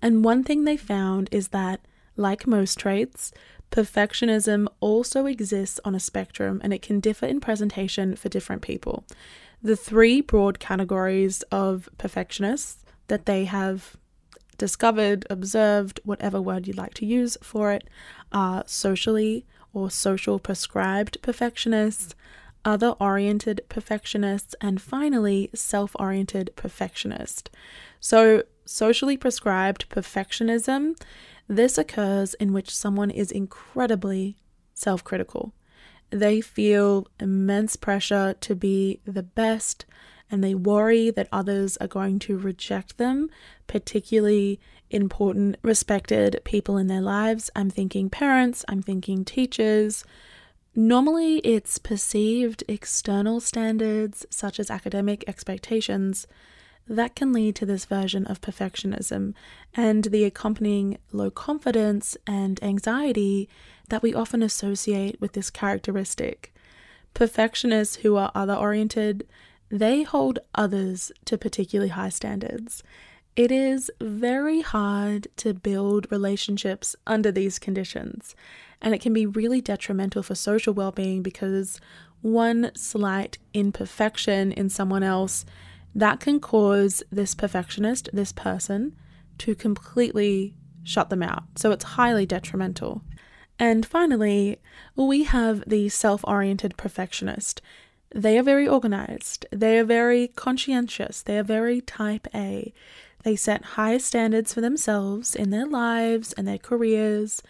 And 0.00 0.24
one 0.24 0.44
thing 0.44 0.64
they 0.64 0.76
found 0.76 1.28
is 1.32 1.48
that, 1.48 1.80
like 2.16 2.46
most 2.46 2.78
traits, 2.78 3.32
Perfectionism 3.74 4.68
also 4.78 5.26
exists 5.26 5.80
on 5.84 5.96
a 5.96 6.00
spectrum 6.00 6.60
and 6.62 6.72
it 6.72 6.80
can 6.80 7.00
differ 7.00 7.26
in 7.26 7.40
presentation 7.40 8.14
for 8.14 8.28
different 8.28 8.62
people. 8.62 9.04
The 9.64 9.74
three 9.74 10.20
broad 10.20 10.60
categories 10.60 11.42
of 11.50 11.88
perfectionists 11.98 12.84
that 13.08 13.26
they 13.26 13.46
have 13.46 13.96
discovered, 14.58 15.26
observed, 15.28 15.98
whatever 16.04 16.40
word 16.40 16.68
you'd 16.68 16.76
like 16.76 16.94
to 16.94 17.04
use 17.04 17.36
for 17.42 17.72
it, 17.72 17.88
are 18.30 18.62
socially 18.66 19.44
or 19.72 19.90
social 19.90 20.38
prescribed 20.38 21.20
perfectionists, 21.20 22.14
other 22.64 22.90
oriented 23.00 23.62
perfectionists, 23.68 24.54
and 24.60 24.80
finally, 24.80 25.50
self 25.54 25.94
oriented 25.98 26.52
perfectionist. 26.56 27.50
So, 28.00 28.44
socially 28.64 29.16
prescribed 29.16 29.88
perfectionism 29.90 30.94
this 31.48 31.76
occurs 31.76 32.34
in 32.34 32.52
which 32.52 32.74
someone 32.74 33.10
is 33.10 33.30
incredibly 33.30 34.36
self 34.74 35.04
critical. 35.04 35.52
They 36.10 36.40
feel 36.40 37.06
immense 37.20 37.76
pressure 37.76 38.34
to 38.40 38.54
be 38.54 39.00
the 39.04 39.22
best 39.22 39.84
and 40.30 40.42
they 40.42 40.54
worry 40.54 41.10
that 41.10 41.28
others 41.30 41.76
are 41.78 41.86
going 41.86 42.18
to 42.18 42.38
reject 42.38 42.96
them, 42.96 43.28
particularly 43.66 44.58
important, 44.90 45.56
respected 45.62 46.40
people 46.44 46.78
in 46.78 46.86
their 46.86 47.02
lives. 47.02 47.50
I'm 47.54 47.68
thinking 47.68 48.08
parents, 48.08 48.64
I'm 48.68 48.82
thinking 48.82 49.24
teachers. 49.24 50.04
Normally, 50.76 51.38
it's 51.38 51.78
perceived 51.78 52.64
external 52.66 53.38
standards 53.38 54.26
such 54.28 54.58
as 54.58 54.70
academic 54.70 55.24
expectations 55.28 56.26
that 56.88 57.14
can 57.14 57.32
lead 57.32 57.54
to 57.56 57.66
this 57.66 57.84
version 57.84 58.26
of 58.26 58.40
perfectionism 58.40 59.34
and 59.74 60.04
the 60.04 60.24
accompanying 60.24 60.98
low 61.12 61.30
confidence 61.30 62.16
and 62.26 62.62
anxiety 62.62 63.48
that 63.88 64.02
we 64.02 64.12
often 64.12 64.42
associate 64.42 65.20
with 65.20 65.32
this 65.32 65.48
characteristic. 65.48 66.52
Perfectionists 67.14 67.96
who 67.96 68.16
are 68.16 68.32
other 68.34 68.54
oriented, 68.54 69.26
they 69.70 70.02
hold 70.02 70.40
others 70.54 71.12
to 71.24 71.38
particularly 71.38 71.90
high 71.90 72.08
standards. 72.08 72.82
It 73.36 73.50
is 73.50 73.90
very 74.00 74.60
hard 74.60 75.28
to 75.38 75.54
build 75.54 76.10
relationships 76.10 76.94
under 77.06 77.32
these 77.32 77.58
conditions, 77.58 78.36
and 78.84 78.94
it 78.94 79.00
can 79.00 79.14
be 79.14 79.24
really 79.24 79.62
detrimental 79.62 80.22
for 80.22 80.34
social 80.34 80.74
well 80.74 80.92
being 80.92 81.22
because 81.22 81.80
one 82.20 82.70
slight 82.76 83.38
imperfection 83.54 84.52
in 84.52 84.68
someone 84.68 85.02
else 85.02 85.46
that 85.94 86.20
can 86.20 86.38
cause 86.38 87.02
this 87.10 87.34
perfectionist, 87.34 88.10
this 88.12 88.30
person, 88.30 88.94
to 89.38 89.54
completely 89.54 90.54
shut 90.82 91.08
them 91.08 91.22
out. 91.22 91.44
So 91.56 91.70
it's 91.70 91.84
highly 91.84 92.26
detrimental. 92.26 93.02
And 93.58 93.86
finally, 93.86 94.60
we 94.94 95.24
have 95.24 95.64
the 95.66 95.88
self 95.88 96.22
oriented 96.24 96.76
perfectionist. 96.76 97.62
They 98.14 98.38
are 98.38 98.42
very 98.42 98.68
organized, 98.68 99.46
they 99.50 99.78
are 99.78 99.84
very 99.84 100.28
conscientious, 100.28 101.22
they 101.22 101.38
are 101.38 101.42
very 101.42 101.80
type 101.80 102.28
A. 102.34 102.72
They 103.22 103.34
set 103.34 103.64
high 103.64 103.96
standards 103.96 104.52
for 104.52 104.60
themselves 104.60 105.34
in 105.34 105.48
their 105.48 105.66
lives 105.66 106.34
and 106.34 106.46
their 106.46 106.58
careers, 106.58 107.42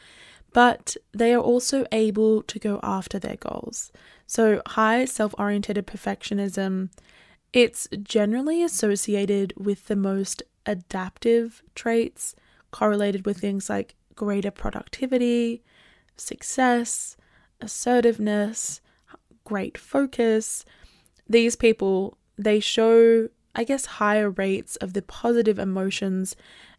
but 0.55 0.97
they 1.13 1.35
are 1.35 1.43
also 1.43 1.85
able 1.93 2.43
to 2.45 2.59
go 2.59 2.81
after 2.83 3.19
their 3.19 3.37
goals. 3.37 3.93
So, 4.27 4.63
high 4.69 5.05
self 5.05 5.35
oriented 5.37 5.77
perfectionism 5.87 6.89
it's 7.55 7.87
generally 8.03 8.65
associated 8.65 9.55
with 9.57 9.87
the 9.87 9.95
most 9.95 10.43
adaptive 10.67 11.63
traits 11.77 12.35
correlated 12.73 13.25
with 13.25 13.39
things 13.39 13.71
like 13.71 13.95
greater 14.17 14.51
productivity, 14.51 15.63
success, 16.17 17.17
assertiveness, 17.61 18.81
great 19.45 19.79
focus. 19.79 20.65
These 21.29 21.55
people, 21.55 22.19
they 22.37 22.59
show, 22.59 23.29
I 23.55 23.63
guess, 23.63 23.87
higher 23.87 24.31
rates 24.31 24.75
of 24.77 24.93
the 24.93 25.03
positive 25.03 25.59
emotions 25.61 26.35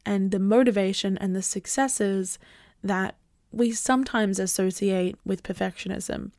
and 0.05 0.31
the 0.31 0.39
motivation 0.39 1.17
and 1.19 1.33
the 1.33 1.41
successes 1.41 2.38
that 2.83 3.15
we 3.51 3.71
sometimes 3.71 4.39
associate 4.39 5.15
with 5.25 5.43
perfectionism. 5.43 6.31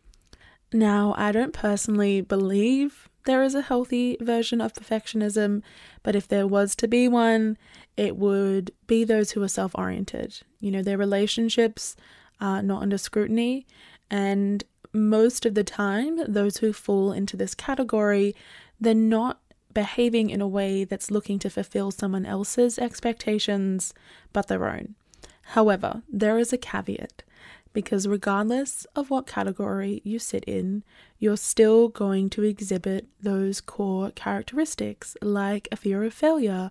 Now, 0.72 1.14
I 1.16 1.32
don't 1.32 1.52
personally 1.52 2.20
believe 2.20 3.08
there 3.24 3.42
is 3.42 3.54
a 3.54 3.62
healthy 3.62 4.16
version 4.20 4.60
of 4.60 4.72
perfectionism, 4.72 5.62
but 6.02 6.16
if 6.16 6.28
there 6.28 6.46
was 6.46 6.74
to 6.76 6.88
be 6.88 7.08
one, 7.08 7.56
it 7.96 8.16
would 8.16 8.70
be 8.86 9.04
those 9.04 9.32
who 9.32 9.42
are 9.42 9.48
self 9.48 9.72
oriented. 9.74 10.40
You 10.60 10.70
know, 10.70 10.82
their 10.82 10.98
relationships 10.98 11.96
are 12.40 12.62
not 12.62 12.82
under 12.82 12.98
scrutiny, 12.98 13.66
and 14.10 14.64
most 14.92 15.44
of 15.44 15.54
the 15.54 15.64
time, 15.64 16.20
those 16.32 16.58
who 16.58 16.72
fall 16.72 17.12
into 17.12 17.36
this 17.36 17.54
category, 17.54 18.34
they're 18.80 18.94
not 18.94 19.40
behaving 19.74 20.30
in 20.30 20.40
a 20.40 20.48
way 20.48 20.84
that's 20.84 21.10
looking 21.10 21.38
to 21.38 21.50
fulfill 21.50 21.90
someone 21.90 22.24
else's 22.24 22.78
expectations 22.78 23.92
but 24.32 24.48
their 24.48 24.66
own. 24.68 24.94
However, 25.50 26.02
there 26.08 26.38
is 26.38 26.52
a 26.52 26.58
caveat 26.58 27.22
because 27.72 28.08
regardless 28.08 28.86
of 28.96 29.10
what 29.10 29.26
category 29.26 30.00
you 30.02 30.18
sit 30.18 30.42
in, 30.44 30.82
you're 31.18 31.36
still 31.36 31.88
going 31.88 32.30
to 32.30 32.42
exhibit 32.42 33.06
those 33.20 33.60
core 33.60 34.10
characteristics 34.12 35.14
like 35.20 35.68
a 35.70 35.76
fear 35.76 36.02
of 36.02 36.14
failure, 36.14 36.70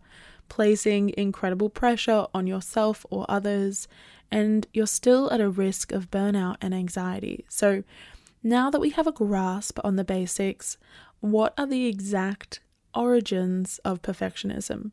placing 0.49 1.13
incredible 1.15 1.69
pressure 1.69 2.25
on 2.33 2.47
yourself 2.47 3.05
or 3.11 3.25
others, 3.29 3.87
and 4.31 4.67
you're 4.73 4.87
still 4.87 5.31
at 5.31 5.39
a 5.39 5.47
risk 5.49 5.91
of 5.91 6.09
burnout 6.09 6.57
and 6.59 6.73
anxiety. 6.73 7.45
So, 7.49 7.83
now 8.41 8.69
that 8.71 8.81
we 8.81 8.89
have 8.89 9.07
a 9.07 9.11
grasp 9.11 9.79
on 9.83 9.95
the 9.95 10.03
basics, 10.03 10.77
what 11.19 11.53
are 11.57 11.67
the 11.67 11.85
exact 11.85 12.61
origins 12.93 13.79
of 13.85 14.01
perfectionism? 14.01 14.91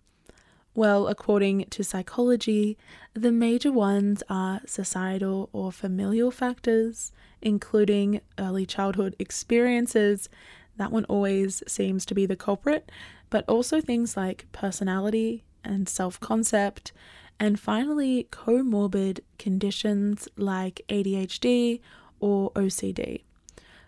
Well, 0.74 1.06
according 1.06 1.66
to 1.66 1.84
psychology, 1.84 2.78
the 3.12 3.30
major 3.30 3.70
ones 3.70 4.22
are 4.30 4.62
societal 4.64 5.50
or 5.52 5.70
familial 5.70 6.30
factors, 6.30 7.12
including 7.42 8.22
early 8.38 8.64
childhood 8.64 9.14
experiences. 9.18 10.30
That 10.76 10.90
one 10.90 11.04
always 11.06 11.62
seems 11.68 12.06
to 12.06 12.14
be 12.14 12.24
the 12.24 12.36
culprit, 12.36 12.90
but 13.28 13.46
also 13.48 13.82
things 13.82 14.16
like 14.16 14.46
personality 14.52 15.44
and 15.62 15.88
self 15.90 16.18
concept, 16.20 16.92
and 17.38 17.60
finally, 17.60 18.28
comorbid 18.30 19.20
conditions 19.38 20.26
like 20.36 20.80
ADHD 20.88 21.80
or 22.18 22.50
OCD. 22.52 23.24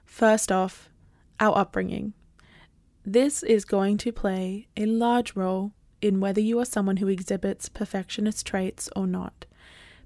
First 0.04 0.52
off, 0.52 0.90
our 1.40 1.56
upbringing. 1.56 2.12
This 3.06 3.42
is 3.42 3.64
going 3.64 3.96
to 3.98 4.12
play 4.12 4.66
a 4.76 4.86
large 4.86 5.34
role 5.34 5.72
in 6.04 6.20
whether 6.20 6.40
you 6.40 6.60
are 6.60 6.66
someone 6.66 6.98
who 6.98 7.08
exhibits 7.08 7.70
perfectionist 7.70 8.46
traits 8.46 8.90
or 8.94 9.06
not, 9.06 9.46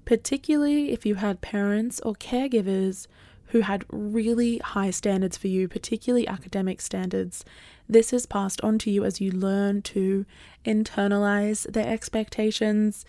particularly 0.05 0.93
if 0.93 1.05
you 1.05 1.15
had 1.15 1.41
parents 1.41 1.99
or 1.99 2.13
caregivers 2.13 3.05
who 3.47 3.59
had 3.59 3.83
really 3.89 4.59
high 4.59 4.91
standards 4.91 5.35
for 5.35 5.47
you, 5.47 5.67
particularly 5.67 6.25
academic 6.25 6.79
standards. 6.79 7.43
This 7.89 8.13
is 8.13 8.25
passed 8.25 8.61
on 8.61 8.77
to 8.79 8.89
you 8.89 9.03
as 9.03 9.19
you 9.19 9.31
learn 9.31 9.81
to 9.81 10.25
internalize 10.63 11.69
their 11.69 11.87
expectations, 11.87 13.03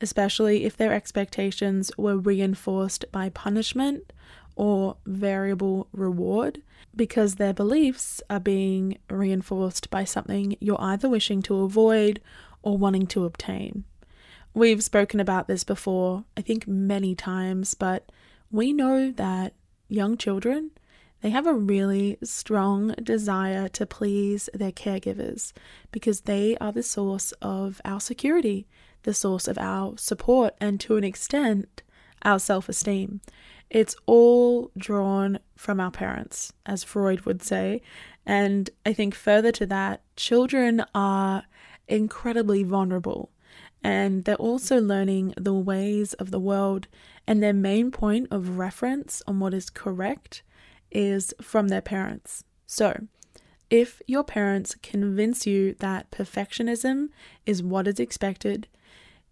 especially 0.00 0.64
if 0.64 0.76
their 0.76 0.92
expectations 0.92 1.90
were 1.98 2.16
reinforced 2.16 3.06
by 3.10 3.28
punishment 3.28 4.12
or 4.56 4.96
variable 5.06 5.86
reward 5.92 6.60
because 6.94 7.34
their 7.34 7.52
beliefs 7.52 8.22
are 8.28 8.40
being 8.40 8.98
reinforced 9.08 9.90
by 9.90 10.02
something 10.02 10.56
you're 10.60 10.80
either 10.80 11.08
wishing 11.08 11.42
to 11.42 11.60
avoid 11.60 12.20
or 12.62 12.76
wanting 12.76 13.06
to 13.06 13.24
obtain. 13.24 13.84
We've 14.54 14.82
spoken 14.82 15.20
about 15.20 15.46
this 15.46 15.62
before, 15.62 16.24
I 16.36 16.40
think 16.40 16.66
many 16.66 17.14
times, 17.14 17.74
but 17.74 18.10
we 18.50 18.72
know 18.72 19.12
that 19.12 19.52
young 19.88 20.16
children 20.16 20.70
they 21.22 21.30
have 21.30 21.46
a 21.46 21.54
really 21.54 22.18
strong 22.22 22.94
desire 23.02 23.68
to 23.70 23.86
please 23.86 24.48
their 24.52 24.72
caregivers 24.72 25.52
because 25.90 26.22
they 26.22 26.56
are 26.58 26.72
the 26.72 26.82
source 26.82 27.32
of 27.42 27.80
our 27.84 28.00
security. 28.00 28.66
the 29.02 29.14
source 29.14 29.46
of 29.46 29.56
our 29.56 29.96
support 29.96 30.54
and 30.60 30.80
to 30.80 30.96
an 30.96 31.04
extent, 31.04 31.82
our 32.22 32.38
self 32.40 32.68
esteem. 32.68 33.20
It's 33.70 33.96
all 34.06 34.70
drawn 34.76 35.38
from 35.56 35.80
our 35.80 35.90
parents, 35.90 36.52
as 36.64 36.84
Freud 36.84 37.22
would 37.22 37.42
say. 37.42 37.82
And 38.24 38.70
I 38.84 38.92
think 38.92 39.14
further 39.14 39.52
to 39.52 39.66
that, 39.66 40.02
children 40.16 40.84
are 40.94 41.44
incredibly 41.88 42.62
vulnerable 42.62 43.30
and 43.86 44.24
they're 44.24 44.34
also 44.34 44.80
learning 44.80 45.32
the 45.36 45.54
ways 45.54 46.12
of 46.14 46.32
the 46.32 46.40
world. 46.40 46.88
And 47.24 47.40
their 47.40 47.52
main 47.52 47.92
point 47.92 48.26
of 48.32 48.58
reference 48.58 49.22
on 49.28 49.38
what 49.38 49.54
is 49.54 49.70
correct 49.70 50.42
is 50.90 51.32
from 51.40 51.68
their 51.68 51.80
parents. 51.80 52.42
So, 52.66 53.06
if 53.70 54.02
your 54.06 54.24
parents 54.24 54.76
convince 54.82 55.46
you 55.46 55.74
that 55.80 56.10
perfectionism 56.10 57.10
is 57.46 57.62
what 57.62 57.86
is 57.86 58.00
expected, 58.00 58.66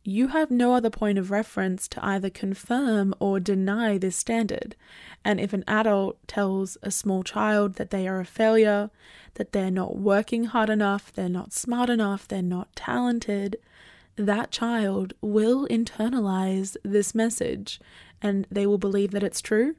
you 0.04 0.28
have 0.28 0.50
no 0.50 0.74
other 0.74 0.90
point 0.90 1.18
of 1.18 1.30
reference 1.30 1.88
to 1.88 2.04
either 2.04 2.28
confirm 2.28 3.14
or 3.18 3.40
deny 3.40 3.96
this 3.96 4.16
standard. 4.16 4.76
And 5.24 5.40
if 5.40 5.54
an 5.54 5.64
adult 5.66 6.18
tells 6.28 6.76
a 6.82 6.90
small 6.90 7.22
child 7.22 7.76
that 7.76 7.90
they 7.90 8.06
are 8.06 8.20
a 8.20 8.26
failure, 8.26 8.90
that 9.34 9.52
they're 9.52 9.70
not 9.70 9.96
working 9.96 10.44
hard 10.44 10.68
enough, 10.68 11.10
they're 11.10 11.30
not 11.30 11.54
smart 11.54 11.88
enough, 11.88 12.28
they're 12.28 12.42
not 12.42 12.76
talented, 12.76 13.56
that 14.16 14.50
child 14.50 15.14
will 15.22 15.66
internalize 15.68 16.76
this 16.84 17.14
message 17.14 17.80
and 18.20 18.46
they 18.50 18.66
will 18.66 18.78
believe 18.78 19.10
that 19.10 19.24
it's 19.24 19.40
true 19.40 19.74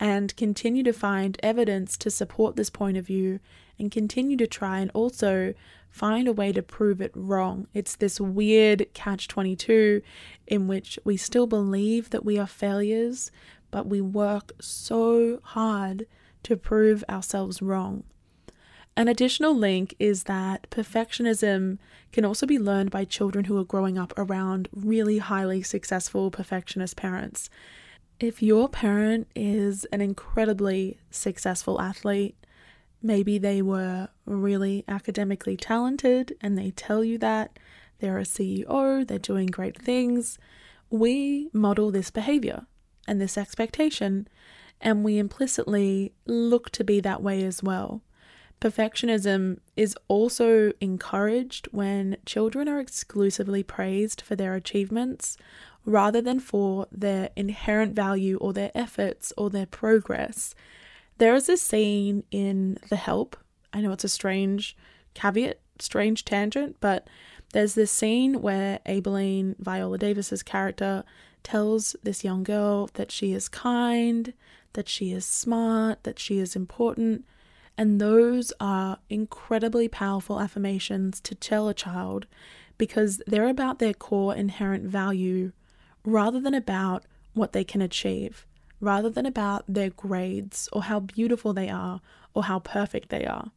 and 0.00 0.36
continue 0.36 0.82
to 0.82 0.92
find 0.92 1.38
evidence 1.42 1.96
to 1.96 2.10
support 2.10 2.56
this 2.56 2.70
point 2.70 2.96
of 2.96 3.06
view 3.06 3.38
and 3.78 3.92
continue 3.92 4.36
to 4.36 4.46
try 4.46 4.80
and 4.80 4.90
also 4.92 5.54
find 5.92 6.26
a 6.26 6.32
way 6.32 6.50
to 6.52 6.62
prove 6.62 7.00
it 7.00 7.12
wrong. 7.14 7.68
It's 7.72 7.94
this 7.94 8.20
weird 8.20 8.88
catch 8.94 9.28
22 9.28 10.02
in 10.48 10.66
which 10.66 10.98
we 11.04 11.16
still 11.16 11.46
believe 11.46 12.10
that 12.10 12.24
we 12.24 12.38
are 12.38 12.46
failures, 12.46 13.30
but 13.70 13.86
we 13.86 14.00
work 14.00 14.52
so 14.60 15.38
hard 15.44 16.06
to 16.42 16.56
prove 16.56 17.04
ourselves 17.08 17.62
wrong. 17.62 18.02
An 18.96 19.06
additional 19.06 19.54
link 19.54 19.94
is 19.98 20.24
that 20.24 20.68
perfectionism 20.70 21.78
can 22.10 22.24
also 22.24 22.46
be 22.46 22.58
learned 22.58 22.90
by 22.90 23.04
children 23.04 23.44
who 23.44 23.56
are 23.58 23.64
growing 23.64 23.96
up 23.96 24.12
around 24.16 24.68
really 24.74 25.18
highly 25.18 25.62
successful 25.62 26.30
perfectionist 26.30 26.96
parents. 26.96 27.48
If 28.18 28.42
your 28.42 28.68
parent 28.68 29.28
is 29.36 29.84
an 29.86 30.00
incredibly 30.00 30.98
successful 31.10 31.80
athlete, 31.80 32.36
Maybe 33.02 33.38
they 33.38 33.62
were 33.62 34.08
really 34.24 34.84
academically 34.88 35.56
talented 35.56 36.34
and 36.40 36.56
they 36.56 36.70
tell 36.70 37.02
you 37.04 37.18
that. 37.18 37.58
They're 37.98 38.18
a 38.18 38.22
CEO, 38.22 39.06
they're 39.06 39.18
doing 39.18 39.46
great 39.46 39.80
things. 39.80 40.36
We 40.90 41.48
model 41.52 41.90
this 41.90 42.10
behavior 42.10 42.66
and 43.06 43.20
this 43.20 43.38
expectation, 43.38 44.26
and 44.80 45.04
we 45.04 45.18
implicitly 45.18 46.12
look 46.26 46.70
to 46.70 46.84
be 46.84 47.00
that 47.00 47.22
way 47.22 47.44
as 47.44 47.62
well. 47.62 48.02
Perfectionism 48.60 49.58
is 49.76 49.96
also 50.06 50.72
encouraged 50.80 51.68
when 51.72 52.16
children 52.26 52.68
are 52.68 52.78
exclusively 52.78 53.62
praised 53.62 54.20
for 54.20 54.36
their 54.36 54.54
achievements 54.54 55.36
rather 55.84 56.20
than 56.20 56.38
for 56.38 56.86
their 56.92 57.30
inherent 57.34 57.94
value 57.94 58.36
or 58.38 58.52
their 58.52 58.70
efforts 58.74 59.32
or 59.36 59.50
their 59.50 59.66
progress. 59.66 60.54
There 61.18 61.34
is 61.34 61.48
a 61.48 61.56
scene 61.56 62.24
in 62.30 62.78
The 62.88 62.96
Help. 62.96 63.36
I 63.72 63.80
know 63.80 63.92
it's 63.92 64.04
a 64.04 64.08
strange 64.08 64.76
caveat, 65.14 65.60
strange 65.78 66.24
tangent, 66.24 66.76
but 66.80 67.08
there's 67.52 67.74
this 67.74 67.92
scene 67.92 68.40
where 68.40 68.80
Aibileen, 68.86 69.56
Viola 69.58 69.98
Davis's 69.98 70.42
character, 70.42 71.04
tells 71.42 71.96
this 72.02 72.24
young 72.24 72.42
girl 72.42 72.88
that 72.94 73.10
she 73.10 73.32
is 73.32 73.48
kind, 73.48 74.32
that 74.74 74.88
she 74.88 75.12
is 75.12 75.26
smart, 75.26 76.02
that 76.04 76.18
she 76.18 76.38
is 76.38 76.56
important. 76.56 77.24
And 77.76 78.00
those 78.00 78.52
are 78.60 78.98
incredibly 79.08 79.88
powerful 79.88 80.40
affirmations 80.40 81.20
to 81.20 81.34
tell 81.34 81.68
a 81.68 81.74
child 81.74 82.26
because 82.78 83.20
they're 83.26 83.48
about 83.48 83.78
their 83.78 83.94
core 83.94 84.34
inherent 84.34 84.84
value 84.84 85.52
rather 86.04 86.40
than 86.40 86.54
about 86.54 87.04
what 87.34 87.52
they 87.52 87.64
can 87.64 87.80
achieve 87.80 88.46
rather 88.82 89.08
than 89.08 89.24
about 89.24 89.64
their 89.68 89.90
grades 89.90 90.68
or 90.72 90.82
how 90.82 91.00
beautiful 91.00 91.54
they 91.54 91.70
are 91.70 92.00
or 92.34 92.44
how 92.44 92.58
perfect 92.58 93.08
they 93.08 93.24
are. 93.24 93.52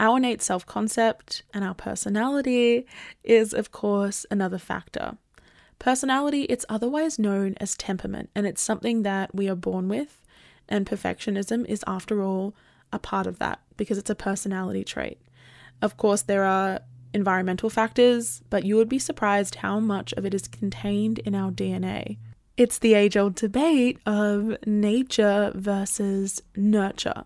Our 0.00 0.16
innate 0.16 0.40
self 0.40 0.64
concept 0.64 1.42
and 1.52 1.62
our 1.62 1.74
personality 1.74 2.86
is, 3.22 3.52
of 3.52 3.70
course, 3.70 4.24
another 4.30 4.56
factor. 4.56 5.18
Personality, 5.78 6.44
it's 6.44 6.64
otherwise 6.70 7.18
known 7.18 7.54
as 7.58 7.76
temperament, 7.76 8.30
and 8.34 8.46
it's 8.46 8.62
something 8.62 9.02
that 9.02 9.34
we 9.34 9.48
are 9.48 9.54
born 9.54 9.88
with, 9.88 10.22
and 10.70 10.86
perfectionism 10.86 11.66
is, 11.66 11.84
after 11.86 12.22
all, 12.22 12.54
a 12.92 12.98
part 12.98 13.26
of 13.26 13.38
that 13.38 13.60
because 13.76 13.98
it's 13.98 14.10
a 14.10 14.14
personality 14.14 14.84
trait. 14.84 15.20
Of 15.82 15.98
course, 15.98 16.22
there 16.22 16.44
are 16.44 16.80
environmental 17.12 17.68
factors, 17.68 18.42
but 18.48 18.64
you 18.64 18.76
would 18.76 18.88
be 18.88 18.98
surprised 18.98 19.56
how 19.56 19.80
much 19.80 20.14
of 20.14 20.24
it 20.24 20.32
is 20.32 20.48
contained 20.48 21.18
in 21.20 21.34
our 21.34 21.50
DNA. 21.50 22.16
It's 22.56 22.78
the 22.78 22.94
age 22.94 23.16
old 23.16 23.34
debate 23.34 23.98
of 24.06 24.56
nature 24.66 25.52
versus 25.54 26.42
nurture. 26.56 27.24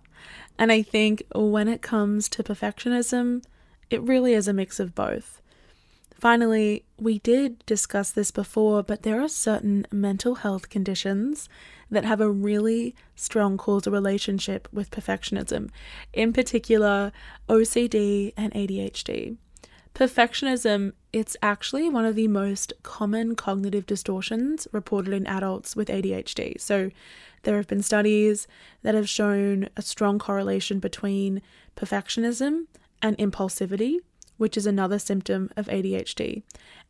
And 0.59 0.71
I 0.71 0.83
think 0.83 1.25
when 1.35 1.69
it 1.69 1.83
comes 1.83 2.29
to 2.31 2.43
perfectionism, 2.43 3.43
it 3.91 4.03
really 4.03 4.35
is 4.35 4.49
a 4.49 4.53
mix 4.53 4.79
of 4.81 4.95
both. 4.95 5.41
Finally, 6.15 6.85
we 6.99 7.19
did 7.19 7.65
discuss 7.67 8.11
this 8.11 8.31
before, 8.31 8.83
but 8.83 9.03
there 9.03 9.21
are 9.21 9.29
certain 9.29 9.87
mental 9.93 10.37
health 10.37 10.71
conditions 10.71 11.49
that 11.91 12.05
have 12.05 12.21
a 12.21 12.31
really 12.31 12.95
strong 13.15 13.59
causal 13.59 13.93
relationship 13.93 14.67
with 14.73 14.91
perfectionism, 14.91 15.71
in 16.13 16.33
particular, 16.33 17.13
OCD 17.49 18.33
and 18.37 18.53
ADHD. 18.55 19.37
Perfectionism, 19.95 20.93
it's 21.13 21.37
actually 21.41 21.89
one 21.89 22.05
of 22.05 22.17
the 22.17 22.27
most 22.27 22.73
common 22.83 23.37
cognitive 23.37 23.87
distortions 23.87 24.67
reported 24.73 25.15
in 25.15 25.25
adults 25.27 25.77
with 25.77 25.89
ADHD. 25.89 26.61
So, 26.61 26.91
there 27.45 27.57
have 27.57 27.69
been 27.69 27.83
studies 27.83 28.49
that 28.83 28.95
have 28.95 29.09
shown 29.09 29.69
a 29.77 29.83
strong 29.83 30.19
correlation 30.19 30.81
between 30.81 31.43
perfectionism 31.77 32.67
and 33.01 33.17
impulsivity, 33.19 33.99
which 34.37 34.57
is 34.57 34.67
another 34.67 34.99
symptom 34.99 35.51
of 35.57 35.67
ADHD. 35.67 36.43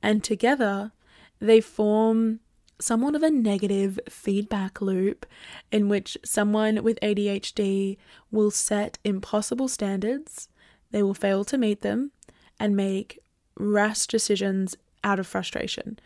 And 0.02 0.24
together, 0.24 0.92
they 1.40 1.60
form 1.60 2.40
somewhat 2.80 3.14
of 3.14 3.22
a 3.22 3.30
negative 3.30 4.00
feedback 4.08 4.80
loop 4.80 5.26
in 5.70 5.88
which 5.88 6.16
someone 6.24 6.82
with 6.82 6.98
ADHD 7.00 7.98
will 8.30 8.50
set 8.50 8.98
impossible 9.04 9.68
standards, 9.68 10.48
they 10.90 11.02
will 11.02 11.14
fail 11.14 11.44
to 11.44 11.58
meet 11.58 11.82
them, 11.82 12.12
and 12.58 12.76
make 12.76 13.20
rash 13.56 14.06
decisions 14.06 14.76
out 15.02 15.18
of 15.18 15.26
frustration. 15.26 15.98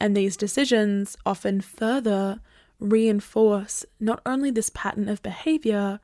And 0.00 0.16
these 0.16 0.36
decisions 0.36 1.16
often 1.24 1.60
further 1.60 2.40
reinforce 2.78 3.84
not 4.00 4.20
only 4.26 4.50
this 4.50 4.70
pattern 4.70 5.08
of 5.08 5.22
behavior, 5.22 6.00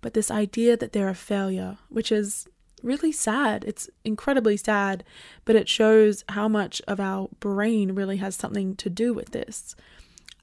but 0.00 0.14
this 0.14 0.30
idea 0.30 0.76
that 0.76 0.92
they're 0.92 1.08
a 1.08 1.14
failure, 1.14 1.78
which 1.88 2.10
is 2.10 2.46
really 2.82 3.12
sad. 3.12 3.64
It's 3.64 3.88
incredibly 4.04 4.56
sad, 4.56 5.04
but 5.44 5.56
it 5.56 5.68
shows 5.68 6.24
how 6.30 6.48
much 6.48 6.82
of 6.88 6.98
our 6.98 7.28
brain 7.38 7.92
really 7.92 8.16
has 8.16 8.34
something 8.34 8.74
to 8.76 8.90
do 8.90 9.14
with 9.14 9.30
this. 9.30 9.76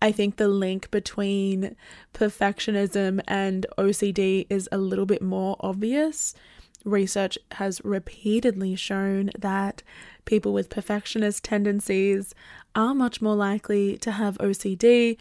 I 0.01 0.11
think 0.13 0.37
the 0.37 0.47
link 0.47 0.89
between 0.91 1.75
perfectionism 2.13 3.21
and 3.27 3.65
OCD 3.77 4.47
is 4.49 4.69
a 4.71 4.77
little 4.77 5.05
bit 5.05 5.21
more 5.21 5.57
obvious 5.59 6.33
research 6.85 7.37
has 7.53 7.81
repeatedly 7.83 8.75
shown 8.75 9.31
that 9.37 9.83
people 10.25 10.53
with 10.53 10.69
perfectionist 10.69 11.43
tendencies 11.43 12.33
are 12.75 12.93
much 12.93 13.21
more 13.21 13.35
likely 13.35 13.97
to 13.97 14.11
have 14.11 14.37
OCD. 14.37 15.17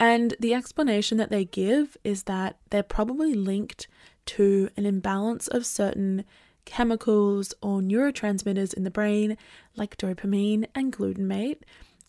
And 0.00 0.34
the 0.38 0.54
explanation 0.54 1.18
that 1.18 1.30
they 1.30 1.44
give 1.44 1.96
is 2.04 2.24
that 2.24 2.56
they're 2.70 2.82
probably 2.82 3.34
linked 3.34 3.88
to 4.26 4.70
an 4.76 4.86
imbalance 4.86 5.48
of 5.48 5.66
certain 5.66 6.24
chemicals 6.64 7.54
or 7.62 7.80
neurotransmitters 7.80 8.74
in 8.74 8.84
the 8.84 8.90
brain, 8.90 9.36
like 9.74 9.96
dopamine 9.96 10.66
and 10.74 10.92
glutamate, 10.92 11.60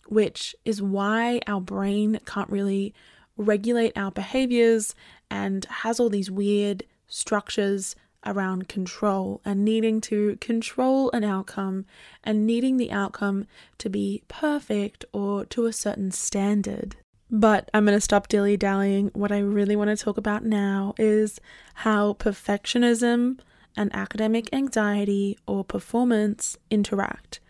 which 0.06 0.54
is 0.64 0.82
why 0.82 1.40
our 1.46 1.60
brain 1.60 2.20
can't 2.26 2.50
really 2.50 2.94
regulate 3.36 3.96
our 3.96 4.10
behaviors 4.10 4.94
and 5.30 5.64
has 5.66 5.98
all 5.98 6.10
these 6.10 6.30
weird 6.30 6.84
structures 7.08 7.96
around 8.26 8.68
control 8.68 9.40
and 9.44 9.64
needing 9.64 10.00
to 10.00 10.36
control 10.40 11.10
an 11.12 11.24
outcome 11.24 11.86
and 12.22 12.46
needing 12.46 12.76
the 12.76 12.90
outcome 12.90 13.46
to 13.78 13.88
be 13.88 14.22
perfect 14.28 15.04
or 15.12 15.44
to 15.46 15.66
a 15.66 15.72
certain 15.72 16.10
standard. 16.10 16.96
But 17.30 17.70
I'm 17.72 17.84
going 17.84 17.96
to 17.96 18.00
stop 18.00 18.28
dilly 18.28 18.56
dallying. 18.56 19.10
What 19.14 19.30
I 19.30 19.38
really 19.38 19.76
want 19.76 19.96
to 19.96 20.04
talk 20.04 20.18
about 20.18 20.44
now 20.44 20.94
is 20.98 21.40
how 21.74 22.14
perfectionism 22.14 23.38
and 23.76 23.94
academic 23.94 24.52
anxiety 24.52 25.38
or 25.46 25.64
performance 25.64 26.56
interact. 26.70 27.40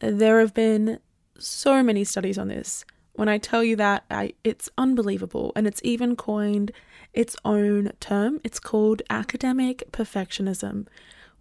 There 0.00 0.40
have 0.40 0.52
been 0.52 0.98
so 1.38 1.82
many 1.82 2.04
studies 2.04 2.38
on 2.38 2.48
this. 2.48 2.84
When 3.12 3.28
I 3.28 3.38
tell 3.38 3.62
you 3.62 3.76
that, 3.76 4.04
I, 4.10 4.32
it's 4.42 4.68
unbelievable. 4.76 5.52
And 5.54 5.68
it's 5.68 5.80
even 5.84 6.16
coined 6.16 6.72
its 7.14 7.36
own 7.44 7.92
term. 8.00 8.40
It's 8.44 8.60
called 8.60 9.02
academic 9.08 9.84
perfectionism. 9.92 10.86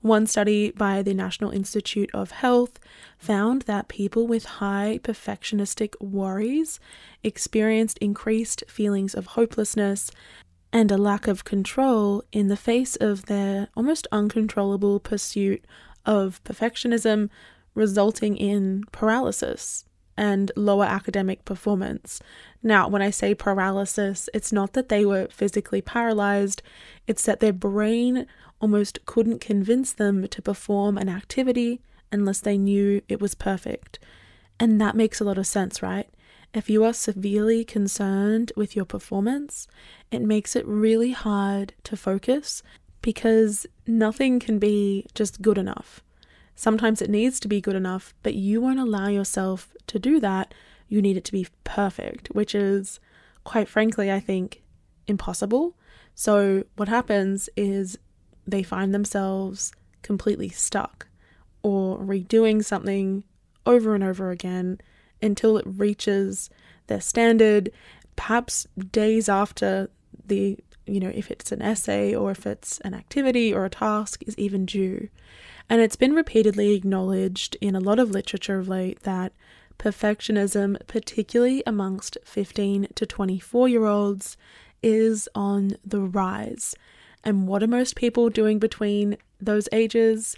One 0.02 0.28
study 0.28 0.72
by 0.72 1.02
the 1.02 1.14
National 1.14 1.52
Institute 1.52 2.10
of 2.14 2.32
Health 2.32 2.78
found 3.18 3.64
that 3.64 3.88
people 3.88 4.28
with 4.28 4.46
high 4.46 5.00
perfectionistic 5.02 5.94
worries 6.02 6.80
experienced 7.24 7.98
increased 8.00 8.64
feelings 8.68 9.14
of 9.14 9.28
hopelessness 9.28 10.12
and 10.74 10.92
a 10.92 10.98
lack 10.98 11.28
of 11.28 11.46
control 11.46 12.24
in 12.32 12.50
the 12.50 12.58
face 12.58 12.96
of 12.98 13.28
their 13.28 13.70
almost 13.78 14.08
uncontrollable 14.12 15.00
pursuit 15.00 15.64
of 16.06 16.44
perfectionism, 16.44 17.30
resulting 17.74 18.36
in 18.36 18.84
paralysis 18.92 19.86
and 20.18 20.52
lower 20.56 20.86
academic 20.86 21.44
performance. 21.46 22.22
Now, 22.62 22.88
when 22.88 23.02
I 23.02 23.10
say 23.10 23.34
paralysis, 23.34 24.30
it's 24.34 24.52
not 24.52 24.74
that 24.74 24.90
they 24.90 25.06
were 25.06 25.28
physically 25.32 25.82
paralyzed, 25.82 26.62
it's 27.08 27.26
that 27.26 27.40
their 27.40 27.54
brain 27.54 28.28
almost 28.62 29.06
couldn't 29.06 29.42
convince 29.42 29.92
them 29.92 30.28
to 30.28 30.42
perform 30.42 30.98
an 30.98 31.10
activity 31.10 31.82
unless 32.12 32.40
they 32.40 32.58
knew 32.58 33.02
it 33.10 33.20
was 33.20 33.36
perfect. 33.36 34.00
And 34.60 34.80
that 34.80 34.96
makes 34.96 35.20
a 35.20 35.24
lot 35.24 35.38
of 35.38 35.48
sense, 35.48 35.82
right? 35.82 36.08
If 36.54 36.70
you 36.70 36.84
are 36.86 36.94
severely 36.94 37.66
concerned 37.66 38.52
with 38.56 38.76
your 38.76 38.86
performance, 38.86 39.68
it 40.12 40.22
makes 40.22 40.56
it 40.56 40.66
really 40.68 41.12
hard 41.12 41.74
to 41.84 41.98
focus 41.98 42.62
because 43.02 43.66
nothing 43.88 44.40
can 44.40 44.60
be 44.60 45.08
just 45.16 45.42
good 45.42 45.58
enough. 45.58 46.02
Sometimes 46.56 47.02
it 47.02 47.10
needs 47.10 47.40
to 47.40 47.48
be 47.48 47.62
good 47.62 47.76
enough, 47.76 48.14
but 48.24 48.36
you 48.36 48.62
won't 48.62 48.80
allow 48.80 49.08
yourself 49.08 49.74
to 49.88 50.00
do 50.00 50.20
that. 50.20 50.54
You 50.88 51.02
need 51.02 51.18
it 51.18 51.26
to 51.26 51.32
be 51.32 51.48
perfect, 51.64 52.28
which 52.28 52.54
is, 52.54 53.00
quite 53.44 53.68
frankly, 53.68 54.12
I 54.12 54.20
think, 54.20 54.62
impossible. 55.08 55.76
So, 56.16 56.64
what 56.76 56.88
happens 56.88 57.50
is 57.58 57.98
they 58.46 58.64
find 58.64 58.94
themselves 58.94 59.72
completely 60.02 60.50
stuck 60.50 61.08
or 61.64 61.98
redoing 61.98 62.64
something 62.64 63.24
over 63.66 63.96
and 63.96 64.04
over 64.04 64.30
again 64.30 64.80
until 65.22 65.58
it 65.58 65.66
reaches 65.66 66.50
their 66.88 67.02
standard, 67.02 67.72
perhaps 68.16 68.68
days 68.92 69.30
after 69.30 69.90
the, 70.26 70.60
you 70.86 71.00
know, 71.00 71.12
if 71.16 71.32
it's 71.32 71.52
an 71.52 71.62
essay 71.62 72.14
or 72.14 72.32
if 72.32 72.46
it's 72.46 72.80
an 72.82 72.94
activity 72.94 73.54
or 73.54 73.66
a 73.66 73.70
task 73.70 74.22
is 74.28 74.38
even 74.38 74.66
due. 74.66 75.10
And 75.70 75.82
it's 75.82 75.96
been 75.96 76.14
repeatedly 76.14 76.74
acknowledged 76.76 77.58
in 77.62 77.76
a 77.76 77.80
lot 77.80 78.00
of 78.00 78.12
literature 78.12 78.60
of 78.60 78.68
late 78.68 79.02
that 79.04 79.34
perfectionism, 79.80 80.78
particularly 80.88 81.64
amongst 81.66 82.18
15 82.24 82.88
to 82.96 83.06
24 83.06 83.70
year 83.70 83.86
olds, 83.86 84.38
is 84.82 85.30
on 85.34 85.72
the 85.86 86.02
rise. 86.02 86.76
And 87.24 87.48
what 87.48 87.64
are 87.64 87.68
most 87.68 87.96
people 87.96 88.30
doing 88.30 88.60
between 88.60 89.18
those 89.40 89.70
ages? 89.72 90.36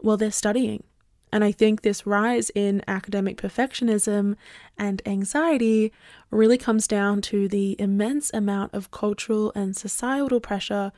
Well, 0.00 0.16
they're 0.16 0.30
studying. 0.30 0.84
And 1.32 1.44
I 1.44 1.52
think 1.52 1.82
this 1.82 2.06
rise 2.06 2.50
in 2.54 2.82
academic 2.88 3.36
perfectionism 3.36 4.34
and 4.76 5.02
anxiety 5.06 5.92
really 6.30 6.58
comes 6.58 6.88
down 6.88 7.20
to 7.22 7.46
the 7.46 7.76
immense 7.78 8.32
amount 8.34 8.74
of 8.74 8.90
cultural 8.90 9.52
and 9.54 9.76
societal 9.76 10.40
pressure 10.40 10.90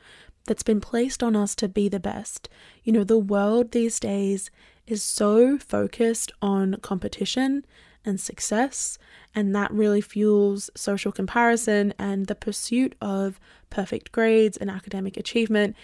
that's 0.45 0.63
been 0.63 0.81
placed 0.81 1.23
on 1.23 1.35
us 1.35 1.55
to 1.55 1.67
be 1.67 1.87
the 1.89 1.99
best. 1.99 2.49
You 2.83 2.93
know, 2.93 3.03
the 3.03 3.17
world 3.17 3.71
these 3.71 3.99
days 3.99 4.51
is 4.85 5.01
so 5.01 5.57
focused 5.57 6.31
on 6.41 6.75
competition 6.81 7.65
and 8.05 8.19
success, 8.19 8.97
and 9.33 9.55
that 9.55 9.71
really 9.71 10.01
fuels 10.01 10.69
social 10.75 11.11
comparison 11.11 11.93
and 11.97 12.27
the 12.27 12.35
pursuit 12.35 12.95
of 13.01 13.39
perfect 13.69 14.11
grades 14.11 14.57
and 14.57 14.69
academic 14.69 15.15
achievement. 15.15 15.75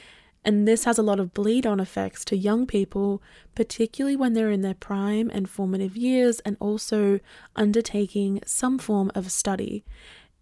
And 0.44 0.68
this 0.68 0.86
has 0.86 0.98
a 0.98 1.04
lot 1.04 1.20
of 1.20 1.34
bleed 1.34 1.66
on 1.66 1.80
effects 1.80 2.24
to 2.26 2.38
young 2.38 2.66
people, 2.66 3.22
particularly 3.56 4.16
when 4.16 4.34
they're 4.34 4.52
in 4.52 4.62
their 4.62 4.74
prime 4.74 5.30
and 5.34 5.50
formative 5.50 5.98
years 5.98 6.40
and 6.42 6.56
also 6.60 7.20
undertaking 7.56 8.42
some 8.46 8.78
form 8.80 9.12
of 9.16 9.32
study. 9.32 9.84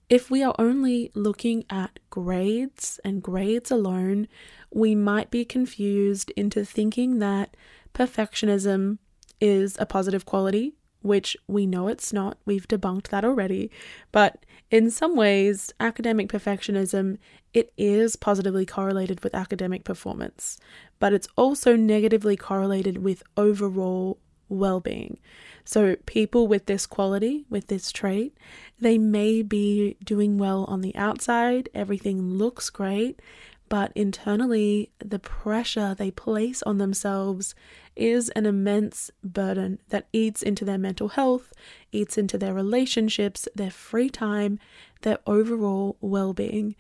If 0.10 0.32
we 0.32 0.42
are 0.42 0.56
only 0.58 1.12
looking 1.16 1.66
at 1.70 2.00
grades 2.10 2.98
and 3.04 3.22
grades 3.22 3.72
alone, 3.72 4.30
we 4.72 4.96
might 4.96 5.30
be 5.30 5.44
confused 5.44 6.32
into 6.38 6.64
thinking 6.64 7.20
that 7.20 7.58
perfectionism 7.94 9.00
is 9.42 9.76
a 9.80 9.86
positive 9.86 10.26
quality, 10.26 10.76
which 11.02 11.36
we 11.46 11.68
know 11.68 11.90
it's 11.90 12.14
not. 12.14 12.38
We've 12.46 12.68
debunked 12.68 13.10
that 13.10 13.26
already. 13.26 13.70
But 14.14 14.46
in 14.72 14.92
some 14.92 15.16
ways, 15.18 15.74
academic 15.80 16.30
perfectionism 16.30 17.18
it 17.54 17.74
is 17.78 18.16
positively 18.16 18.66
correlated 18.66 19.24
with 19.24 19.36
academic 19.36 19.84
performance, 19.84 20.58
but 21.00 21.12
it's 21.12 21.28
also 21.36 21.76
negatively 21.76 22.38
correlated 22.38 23.00
with 23.00 23.24
overall 23.36 24.20
well-being. 24.48 25.20
So 25.68 25.98
people 26.06 26.48
with 26.48 26.66
this 26.66 26.86
quality, 26.86 27.44
with 27.50 27.68
this 27.68 27.92
trait, 27.92 28.38
they 28.80 28.98
may 28.98 29.42
be 29.42 29.98
doing 30.02 30.38
well 30.38 30.64
on 30.70 30.80
the 30.80 30.96
outside, 30.96 31.68
everything 31.76 32.22
looks 32.22 32.70
great, 32.70 33.22
but 33.68 33.92
internally 33.94 34.92
the 35.00 35.20
pressure 35.20 35.94
they 35.94 36.10
place 36.10 36.64
on 36.64 36.78
themselves 36.78 37.54
is 37.98 38.30
an 38.30 38.46
immense 38.46 39.12
burden 39.26 39.80
that 39.90 40.08
eats 40.14 40.42
into 40.42 40.64
their 40.64 40.78
mental 40.78 41.10
health, 41.10 41.52
eats 41.92 42.18
into 42.18 42.38
their 42.38 42.54
relationships, 42.54 43.46
their 43.54 43.70
free 43.70 44.10
time, 44.10 44.60
their 45.02 45.18
overall 45.28 45.98
well-being. 46.00 46.78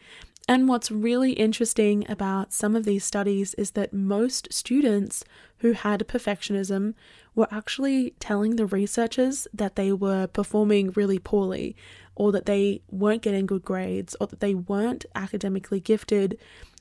And 0.47 0.69
what's 0.69 0.89
really 0.89 1.33
interesting 1.33 2.09
about 2.09 2.53
some 2.53 2.73
of 2.73 2.85
these 2.85 3.03
studies 3.03 3.53
is 3.55 3.71
that 3.71 3.91
most 3.91 4.47
students 4.53 5.25
who 5.59 5.73
had 5.73 6.07
perfectionism 6.07 6.93
were 7.35 7.47
actually 7.51 8.11
telling 8.19 8.55
the 8.55 8.65
researchers 8.65 9.47
that 9.53 9.75
they 9.75 9.91
were 9.91 10.27
performing 10.27 10.91
really 10.91 11.19
poorly, 11.19 11.75
or 12.15 12.31
that 12.31 12.45
they 12.45 12.81
weren't 12.89 13.21
getting 13.21 13.45
good 13.45 13.63
grades, 13.63 14.15
or 14.19 14.27
that 14.27 14.39
they 14.39 14.53
weren't 14.53 15.05
academically 15.15 15.79
gifted, 15.79 16.37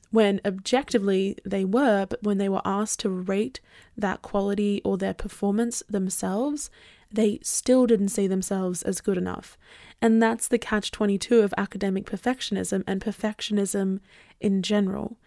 when 0.09 0.39
objectively 0.45 1.37
they 1.45 1.65
were, 1.65 2.05
but 2.05 2.23
when 2.23 2.37
they 2.37 2.49
were 2.49 2.61
asked 2.63 2.99
to 3.01 3.09
rate 3.09 3.59
that 3.97 4.21
quality 4.21 4.81
or 4.83 4.97
their 4.97 5.13
performance 5.13 5.83
themselves, 5.89 6.69
they 7.11 7.39
still 7.41 7.85
didn't 7.85 8.09
see 8.09 8.27
themselves 8.27 8.83
as 8.83 9.01
good 9.01 9.17
enough. 9.17 9.57
And 10.01 10.21
that's 10.21 10.47
the 10.47 10.57
catch 10.57 10.91
22 10.91 11.39
of 11.39 11.53
academic 11.57 12.05
perfectionism 12.05 12.83
and 12.85 13.01
perfectionism 13.01 13.99
in 14.39 14.61
general. 14.61 15.17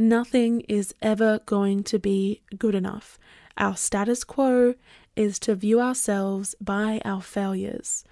Nothing 0.00 0.60
is 0.68 0.94
ever 1.02 1.40
going 1.44 1.82
to 1.82 1.98
be 1.98 2.40
good 2.56 2.76
enough. 2.76 3.18
Our 3.56 3.76
status 3.76 4.22
quo 4.22 4.76
is 5.16 5.40
to 5.40 5.56
view 5.56 5.80
ourselves 5.80 6.54
by 6.60 7.00
our 7.04 7.20
failures. 7.20 8.04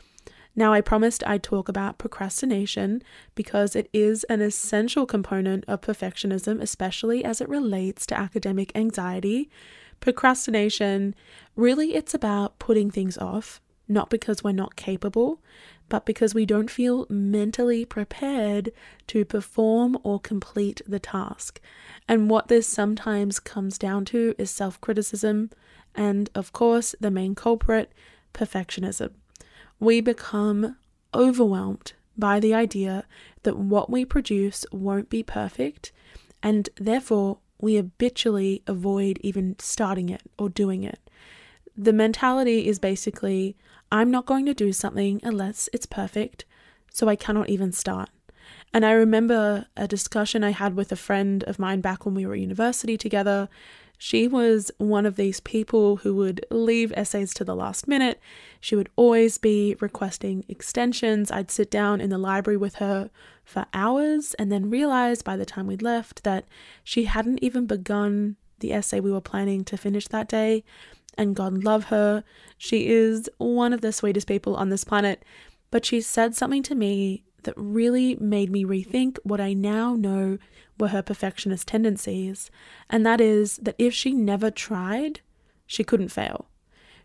Now, 0.57 0.73
I 0.73 0.81
promised 0.81 1.23
I'd 1.25 1.45
talk 1.45 1.69
about 1.69 1.99
procrastination 1.99 3.03
because 3.37 3.77
it 3.77 3.89
is 3.93 4.25
an 4.25 4.41
essential 4.41 5.07
component 5.07 5.65
of 5.69 5.81
perfectionism, 5.81 6.61
especially 6.61 7.25
as 7.25 7.41
it 7.41 7.49
relates 7.49 8.05
to 8.07 8.19
academic 8.19 8.73
anxiety. 8.75 9.49
Procrastination 10.01 11.15
really 11.55 11.95
it's 11.95 12.15
about 12.15 12.59
putting 12.59 12.91
things 12.91 13.17
off, 13.17 13.61
not 13.87 14.11
because 14.11 14.43
we're 14.43 14.51
not 14.51 14.75
capable, 14.75 15.41
but 15.89 16.05
because 16.05 16.35
we 16.35 16.47
don't 16.47 16.71
feel 16.71 17.07
mentally 17.09 17.85
prepared 17.85 18.73
to 19.07 19.25
perform 19.25 19.97
or 20.03 20.19
complete 20.19 20.81
the 20.87 20.99
task. 20.99 21.61
And 22.09 22.29
what 22.29 22.49
this 22.49 22.67
sometimes 22.67 23.39
comes 23.39 23.79
down 23.79 24.05
to 24.07 24.35
is 24.39 24.51
self 24.51 24.81
criticism, 24.81 25.51
and 25.95 26.29
of 26.35 26.53
course, 26.53 26.95
the 27.01 27.11
main 27.11 27.35
culprit, 27.35 27.93
perfectionism. 28.35 29.13
We 29.79 30.01
become 30.01 30.77
overwhelmed 31.15 31.93
by 32.17 32.41
the 32.41 32.55
idea 32.55 33.05
that 33.43 33.59
what 33.59 33.91
we 33.91 34.05
produce 34.05 34.65
won't 34.73 35.11
be 35.11 35.23
perfect, 35.23 35.93
and 36.43 36.69
therefore 36.77 37.39
we 37.61 37.77
habitually 37.77 38.63
avoid 38.67 39.19
even 39.23 39.57
starting 39.59 40.09
it 40.09 40.23
or 40.39 40.49
doing 40.49 40.83
it. 40.83 40.99
The 41.77 41.93
mentality 41.93 42.67
is 42.67 42.79
basically 42.79 43.57
I'm 43.91 44.11
not 44.11 44.27
going 44.27 44.47
to 44.47 44.55
do 44.55 44.73
something 44.73 45.21
unless 45.23 45.69
it's 45.73 45.87
perfect, 45.87 46.45
so 46.93 47.09
I 47.09 47.17
cannot 47.17 47.49
even 47.49 47.73
start. 47.73 48.11
And 48.75 48.85
I 48.85 48.93
remember 48.93 49.67
a 49.77 49.89
discussion 49.89 50.45
I 50.45 50.51
had 50.51 50.75
with 50.75 50.93
a 50.93 50.97
friend 50.97 51.45
of 51.45 51.59
mine 51.59 51.81
back 51.81 52.05
when 52.05 52.15
we 52.15 52.27
were 52.27 52.35
at 52.35 52.41
university 52.41 52.97
together. 52.97 53.49
She 53.99 54.29
was 54.29 54.71
one 54.77 55.07
of 55.07 55.17
these 55.17 55.41
people 55.41 55.97
who 55.97 56.15
would 56.17 56.45
leave 56.51 56.93
essays 56.97 57.33
to 57.35 57.45
the 57.45 57.57
last 57.57 57.89
minute. 57.89 58.21
She 58.61 58.77
would 58.77 58.91
always 58.97 59.39
be 59.39 59.77
requesting 59.81 60.45
extensions. 60.49 61.31
I'd 61.31 61.51
sit 61.51 61.71
down 61.71 62.01
in 62.01 62.11
the 62.11 62.19
library 62.19 62.59
with 62.59 62.77
her 62.77 63.11
for 63.45 63.65
hours 63.73 64.35
and 64.35 64.53
then 64.53 64.69
realize 64.69 65.23
by 65.23 65.37
the 65.37 65.47
time 65.47 65.67
we'd 65.67 65.81
left 65.81 66.25
that 66.25 66.45
she 66.85 67.05
hadn't 67.05 67.43
even 67.43 67.67
begun 67.67 68.37
the 68.59 68.73
essay 68.73 69.01
we 69.01 69.13
were 69.13 69.21
planning 69.21 69.65
to 69.65 69.77
finish 69.77 70.09
that 70.09 70.29
day. 70.29 70.65
And 71.19 71.35
God 71.35 71.65
love 71.65 71.85
her. 71.85 72.25
She 72.59 72.89
is 72.89 73.31
one 73.39 73.73
of 73.73 73.81
the 73.81 73.93
sweetest 73.93 74.27
people 74.27 74.57
on 74.57 74.69
this 74.69 74.85
planet. 74.85 75.25
But 75.71 75.85
she 75.85 76.01
said 76.01 76.35
something 76.35 76.63
to 76.65 76.75
me 76.75 77.25
that 77.45 77.55
really 77.57 78.17
made 78.17 78.51
me 78.51 78.65
rethink 78.65 79.19
what 79.23 79.41
I 79.41 79.53
now 79.53 79.95
know 79.95 80.39
were 80.79 80.89
her 80.89 81.03
perfectionist 81.03 81.69
tendencies. 81.69 82.51
And 82.91 83.07
that 83.07 83.21
is 83.21 83.57
that 83.59 83.77
if 83.79 83.95
she 83.95 84.13
never 84.13 84.51
tried, 84.51 85.21
she 85.67 85.85
couldn't 85.85 86.09
fail. 86.09 86.47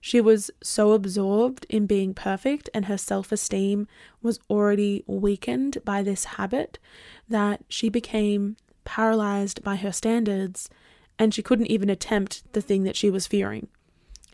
She 0.04 0.20
was 0.20 0.50
so 0.64 0.94
absorbed 0.94 1.68
in 1.70 1.86
being 1.86 2.16
perfect, 2.16 2.72
and 2.74 2.86
her 2.86 2.98
self 2.98 3.32
esteem 3.32 3.88
was 4.24 4.40
already 4.50 5.04
weakened 5.06 5.78
by 5.86 6.02
this 6.02 6.26
habit 6.26 6.80
that 7.30 7.62
she 7.70 7.88
became 7.88 8.58
paralyzed 8.84 9.64
by 9.64 9.76
her 9.76 9.92
standards 9.92 10.70
and 11.20 11.36
she 11.36 11.44
couldn't 11.44 11.68
even 11.68 11.90
attempt 11.90 12.42
the 12.54 12.62
thing 12.62 12.84
that 12.84 12.96
she 12.96 13.12
was 13.12 13.28
fearing. 13.28 13.68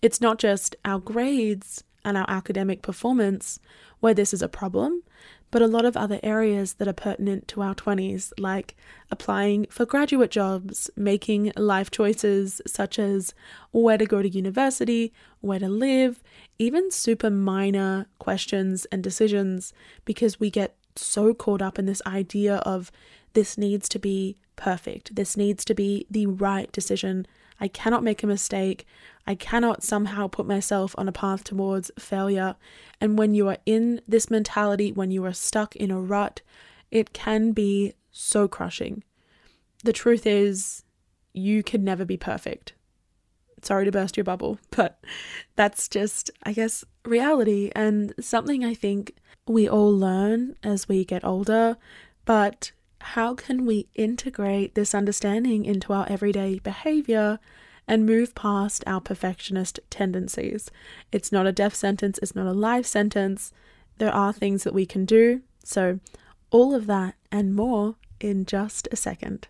It's 0.01 0.21
not 0.21 0.37
just 0.37 0.75
our 0.85 0.99
grades 0.99 1.83
and 2.05 2.17
our 2.17 2.29
academic 2.29 2.81
performance 2.81 3.59
where 3.99 4.13
this 4.13 4.33
is 4.33 4.41
a 4.41 4.47
problem, 4.47 5.03
but 5.49 5.61
a 5.61 5.67
lot 5.67 5.85
of 5.85 5.95
other 5.95 6.19
areas 6.23 6.73
that 6.73 6.87
are 6.87 6.93
pertinent 6.93 7.47
to 7.47 7.61
our 7.61 7.73
20s, 7.73 8.31
like 8.37 8.75
applying 9.09 9.65
for 9.69 9.85
graduate 9.85 10.29
jobs, 10.29 10.89
making 10.95 11.51
life 11.55 11.89
choices 11.89 12.61
such 12.67 12.99
as 12.99 13.33
where 13.71 13.97
to 13.97 14.05
go 14.05 14.21
to 14.21 14.29
university, 14.29 15.13
where 15.41 15.59
to 15.59 15.69
live, 15.69 16.21
even 16.59 16.91
super 16.91 17.29
minor 17.29 18.07
questions 18.19 18.85
and 18.91 19.03
decisions, 19.03 19.73
because 20.05 20.39
we 20.39 20.49
get 20.49 20.75
so 20.95 21.33
caught 21.33 21.61
up 21.61 21.79
in 21.79 21.85
this 21.85 22.01
idea 22.05 22.57
of 22.57 22.91
this 23.33 23.57
needs 23.57 23.87
to 23.89 23.99
be 23.99 24.37
perfect, 24.55 25.15
this 25.15 25.37
needs 25.37 25.63
to 25.63 25.73
be 25.73 26.05
the 26.09 26.25
right 26.25 26.71
decision. 26.71 27.25
I 27.59 27.67
cannot 27.67 28.03
make 28.03 28.23
a 28.23 28.27
mistake. 28.27 28.85
I 29.25 29.35
cannot 29.35 29.83
somehow 29.83 30.27
put 30.27 30.45
myself 30.45 30.95
on 30.97 31.07
a 31.07 31.11
path 31.11 31.43
towards 31.43 31.91
failure. 31.99 32.55
And 33.01 33.17
when 33.17 33.33
you 33.33 33.47
are 33.49 33.57
in 33.65 34.01
this 34.07 34.29
mentality, 34.29 34.91
when 34.91 35.11
you 35.11 35.25
are 35.25 35.33
stuck 35.33 35.75
in 35.75 35.91
a 35.91 35.99
rut, 35.99 36.41
it 36.91 37.13
can 37.13 37.51
be 37.51 37.93
so 38.11 38.47
crushing. 38.47 39.03
The 39.83 39.93
truth 39.93 40.25
is, 40.25 40.83
you 41.33 41.63
can 41.63 41.83
never 41.83 42.05
be 42.05 42.17
perfect. 42.17 42.73
Sorry 43.61 43.85
to 43.85 43.91
burst 43.91 44.17
your 44.17 44.23
bubble, 44.23 44.59
but 44.71 45.03
that's 45.55 45.87
just, 45.87 46.31
I 46.43 46.53
guess, 46.53 46.83
reality 47.05 47.71
and 47.75 48.13
something 48.19 48.63
I 48.63 48.73
think 48.73 49.15
we 49.47 49.67
all 49.67 49.95
learn 49.95 50.55
as 50.63 50.87
we 50.87 51.05
get 51.05 51.25
older. 51.25 51.77
But 52.25 52.71
how 52.99 53.35
can 53.35 53.65
we 53.65 53.87
integrate 53.95 54.75
this 54.75 54.95
understanding 54.95 55.65
into 55.65 55.93
our 55.93 56.07
everyday 56.09 56.59
behavior 56.59 57.39
and 57.87 58.05
move 58.05 58.35
past 58.35 58.83
our 58.85 58.99
perfectionist 58.99 59.79
tendencies. 59.89 60.69
It's 61.11 61.31
not 61.31 61.47
a 61.47 61.51
death 61.51 61.75
sentence, 61.75 62.19
it's 62.21 62.35
not 62.35 62.45
a 62.45 62.53
life 62.53 62.85
sentence. 62.85 63.53
There 63.97 64.13
are 64.13 64.33
things 64.33 64.63
that 64.63 64.73
we 64.73 64.85
can 64.85 65.05
do. 65.05 65.41
So, 65.63 65.99
all 66.51 66.75
of 66.75 66.85
that 66.87 67.15
and 67.31 67.55
more 67.55 67.95
in 68.19 68.45
just 68.45 68.87
a 68.91 68.95
second. 68.95 69.47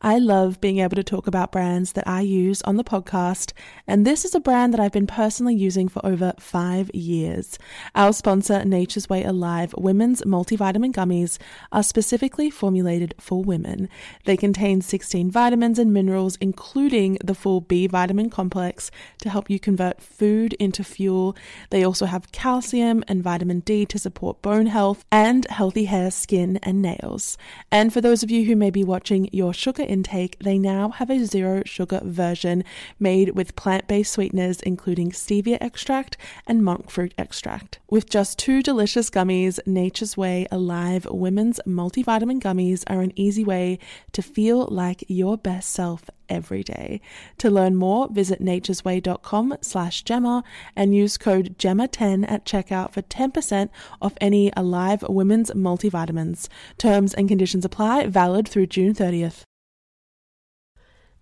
I 0.00 0.18
love 0.18 0.60
being 0.60 0.78
able 0.78 0.94
to 0.94 1.02
talk 1.02 1.26
about 1.26 1.50
brands 1.50 1.94
that 1.94 2.06
I 2.06 2.20
use 2.20 2.62
on 2.62 2.76
the 2.76 2.84
podcast, 2.84 3.52
and 3.84 4.06
this 4.06 4.24
is 4.24 4.32
a 4.32 4.38
brand 4.38 4.72
that 4.72 4.78
I've 4.78 4.92
been 4.92 5.08
personally 5.08 5.56
using 5.56 5.88
for 5.88 6.04
over 6.06 6.34
five 6.38 6.88
years. 6.94 7.58
Our 7.96 8.12
sponsor, 8.12 8.64
Nature's 8.64 9.08
Way 9.08 9.24
Alive 9.24 9.74
Women's 9.76 10.22
Multivitamin 10.22 10.92
Gummies, 10.92 11.38
are 11.72 11.82
specifically 11.82 12.48
formulated 12.48 13.12
for 13.18 13.42
women. 13.42 13.88
They 14.24 14.36
contain 14.36 14.82
16 14.82 15.32
vitamins 15.32 15.80
and 15.80 15.92
minerals, 15.92 16.36
including 16.40 17.18
the 17.24 17.34
full 17.34 17.60
B 17.60 17.88
vitamin 17.88 18.30
complex, 18.30 18.92
to 19.22 19.28
help 19.28 19.50
you 19.50 19.58
convert 19.58 20.00
food 20.00 20.52
into 20.60 20.84
fuel. 20.84 21.36
They 21.70 21.82
also 21.82 22.06
have 22.06 22.30
calcium 22.30 23.02
and 23.08 23.20
vitamin 23.20 23.60
D 23.60 23.84
to 23.86 23.98
support 23.98 24.42
bone 24.42 24.66
health 24.66 25.04
and 25.10 25.44
healthy 25.50 25.86
hair, 25.86 26.12
skin, 26.12 26.60
and 26.62 26.80
nails. 26.80 27.36
And 27.72 27.92
for 27.92 28.00
those 28.00 28.22
of 28.22 28.30
you 28.30 28.44
who 28.44 28.54
may 28.54 28.70
be 28.70 28.84
watching 28.84 29.28
your 29.32 29.52
sugar 29.52 29.86
intake, 29.98 30.38
they 30.38 30.58
now 30.58 30.90
have 30.90 31.10
a 31.10 31.24
zero 31.24 31.62
sugar 31.66 32.00
version 32.04 32.62
made 33.00 33.30
with 33.30 33.56
plant 33.56 33.88
based 33.88 34.12
sweeteners, 34.12 34.60
including 34.60 35.10
stevia 35.10 35.58
extract 35.60 36.16
and 36.46 36.64
monk 36.64 36.88
fruit 36.90 37.12
extract. 37.18 37.80
With 37.90 38.08
just 38.08 38.38
two 38.38 38.62
delicious 38.62 39.10
gummies, 39.10 39.58
Nature's 39.66 40.16
Way 40.16 40.46
Alive 40.52 41.06
Women's 41.10 41.58
Multivitamin 41.66 42.40
Gummies 42.40 42.84
are 42.86 43.00
an 43.00 43.12
easy 43.16 43.44
way 43.44 43.78
to 44.12 44.22
feel 44.22 44.66
like 44.70 45.04
your 45.08 45.36
best 45.36 45.70
self 45.70 46.08
every 46.28 46.62
day. 46.62 47.00
To 47.38 47.50
learn 47.50 47.74
more, 47.74 48.08
visit 48.08 48.40
naturesway.com 48.40 49.56
slash 49.62 50.02
Gemma 50.02 50.44
and 50.76 50.94
use 50.94 51.16
code 51.16 51.56
GEMMA10 51.58 52.30
at 52.30 52.44
checkout 52.44 52.92
for 52.92 53.02
10% 53.02 53.70
off 54.00 54.14
any 54.20 54.52
Alive 54.56 55.02
Women's 55.08 55.50
multivitamins. 55.52 56.48
Terms 56.76 57.14
and 57.14 57.28
conditions 57.28 57.64
apply, 57.64 58.06
valid 58.06 58.46
through 58.46 58.66
June 58.66 58.94
30th. 58.94 59.47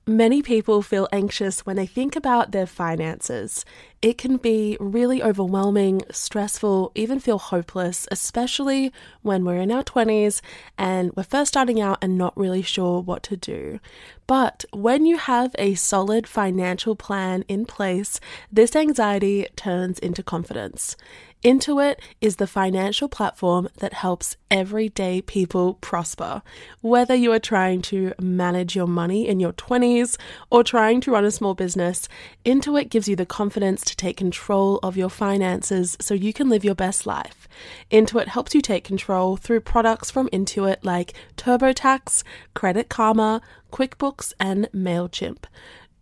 Many 0.09 0.41
people 0.41 0.83
feel 0.83 1.09
anxious 1.11 1.67
when 1.67 1.75
they 1.75 1.87
think 1.87 2.15
about 2.15 2.53
their 2.53 2.67
finances. 2.67 3.65
It 4.03 4.19
can 4.19 4.37
be 4.37 4.77
really 4.79 5.23
overwhelming, 5.23 6.03
stressful, 6.11 6.93
even 6.95 7.19
feel 7.19 7.39
hopeless, 7.39 8.07
especially 8.11 8.93
when 9.23 9.45
we're 9.45 9.57
in 9.57 9.73
our 9.73 9.83
20s 9.83 10.43
and 10.77 11.13
we're 11.17 11.23
first 11.23 11.49
starting 11.49 11.81
out 11.81 11.99
and 12.03 12.19
not 12.19 12.37
really 12.37 12.63
sure 12.63 13.01
what 13.01 13.23
to 13.25 13.37
do. 13.37 13.81
But 14.27 14.65
when 14.73 15.07
you 15.07 15.17
have 15.17 15.55
a 15.59 15.77
solid 15.77 16.27
financial 16.27 16.95
plan 16.95 17.45
in 17.49 17.65
place, 17.65 18.21
this 18.53 18.77
anxiety 18.77 19.47
turns 19.57 19.99
into 19.99 20.23
confidence. 20.23 20.97
Intuit 21.45 21.97
is 22.21 22.37
the 22.37 22.47
financial 22.49 23.09
platform 23.09 23.69
that 23.79 23.93
helps 23.93 24.37
everyday 24.51 25.23
people 25.23 25.75
prosper. 25.75 26.43
Whether 26.81 27.15
you 27.15 27.31
are 27.33 27.39
trying 27.39 27.83
to 27.83 28.15
manage 28.21 28.75
your 28.75 28.89
money 28.89 29.29
in 29.29 29.39
your 29.39 29.53
20s 29.53 30.17
or 30.51 30.65
trying 30.65 31.01
to 31.03 31.13
run 31.13 31.25
a 31.25 31.31
small 31.31 31.55
business, 31.55 32.09
Intuit 32.45 32.89
gives 32.89 33.07
you 33.07 33.15
the 33.15 33.27
confidence 33.27 33.85
to 33.87 33.97
take 33.97 34.17
control 34.17 34.79
of 34.83 34.97
your 34.97 35.09
finances 35.09 35.97
so 36.01 36.15
you 36.15 36.33
can 36.33 36.49
live 36.49 36.65
your 36.65 36.75
best 36.75 37.07
life. 37.07 37.49
Intuit 37.91 38.29
helps 38.29 38.55
you 38.55 38.61
take 38.61 38.85
control 38.85 39.37
through 39.37 39.61
products 39.61 40.11
from 40.11 40.29
Intuit 40.29 40.79
like 40.83 41.15
TurboTax, 41.37 42.23
Credit 42.55 42.89
Karma, 42.89 43.41
QuickBooks, 43.73 44.33
and 44.39 44.69
MailChimp. 44.75 45.45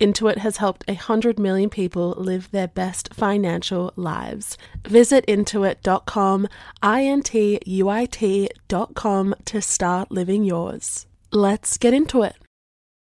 Intuit 0.01 0.39
has 0.39 0.57
helped 0.57 0.87
100 0.89 1.39
million 1.39 1.71
people 1.71 2.15
live 2.19 2.51
their 2.51 2.69
best 2.69 3.15
financial 3.15 3.93
lives. 3.97 4.59
Visit 4.87 5.25
intuit.com, 5.27 6.49
I 6.83 7.05
N 7.05 7.23
T 7.23 7.61
U 7.65 7.89
I 7.89 8.07
T.com 8.07 9.35
to 9.45 9.63
start 9.63 10.11
living 10.11 10.45
yours. 10.45 11.07
Let's 11.31 11.79
get 11.79 11.95
into 11.95 12.23
it. 12.23 12.37